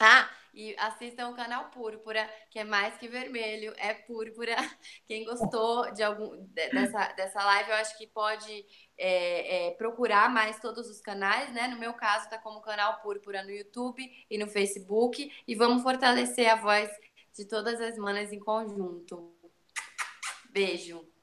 [0.00, 4.56] Ah, e assistam o canal Púrpura, que é mais que vermelho, é púrpura.
[5.06, 8.64] Quem gostou de algum dessa, dessa live, eu acho que pode
[8.96, 11.68] é, é, procurar mais todos os canais, né?
[11.68, 15.30] No meu caso, tá como canal Púrpura no YouTube e no Facebook.
[15.46, 16.90] E vamos fortalecer a voz
[17.36, 19.34] de todas as manas em conjunto.
[20.50, 21.17] Beijo.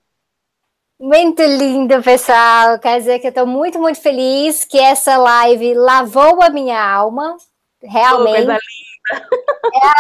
[1.00, 2.80] Muito lindo, pessoal.
[2.80, 7.36] Quer dizer que eu estou muito, muito feliz que essa live lavou a minha alma.
[7.82, 8.48] Realmente.
[8.50, 9.92] Oh, é,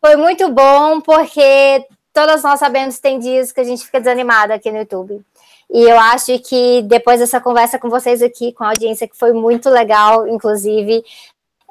[0.00, 4.54] foi muito bom, porque todas nós sabemos que tem dias que a gente fica desanimada
[4.54, 5.20] aqui no YouTube.
[5.68, 9.32] E eu acho que depois dessa conversa com vocês aqui, com a audiência, que foi
[9.32, 11.04] muito legal, inclusive,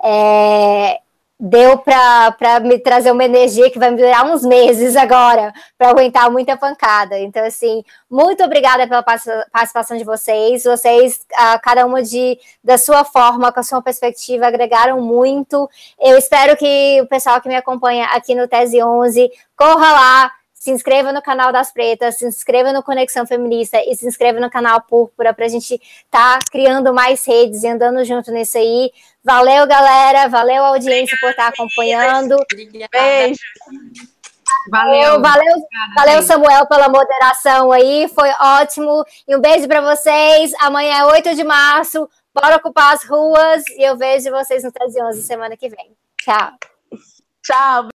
[0.03, 0.99] é,
[1.39, 6.29] deu para me trazer uma energia que vai me durar uns meses agora, para aguentar
[6.29, 7.17] muita pancada.
[7.17, 10.65] Então, assim, muito obrigada pela participação de vocês.
[10.65, 11.25] Vocês,
[11.63, 15.69] cada uma de, da sua forma, com a sua perspectiva, agregaram muito.
[15.97, 20.71] Eu espero que o pessoal que me acompanha aqui no Tese 11 corra lá, se
[20.71, 24.81] inscreva no canal das Pretas, se inscreva no Conexão Feminista e se inscreva no canal
[24.81, 28.91] Púrpura para a gente estar tá criando mais redes e andando junto nisso aí.
[29.23, 30.27] Valeu, galera.
[30.27, 32.35] Valeu, audiência, por estar tá acompanhando.
[32.91, 33.39] Beijo.
[34.69, 35.55] Valeu, valeu,
[35.95, 39.05] valeu, Samuel, pela moderação aí, foi ótimo.
[39.27, 40.51] E um beijo para vocês.
[40.59, 45.01] Amanhã é 8 de março, bora ocupar as ruas e eu vejo vocês no 13
[45.01, 45.95] 11 semana que vem.
[46.21, 46.51] Tchau.
[47.43, 47.89] Tchau.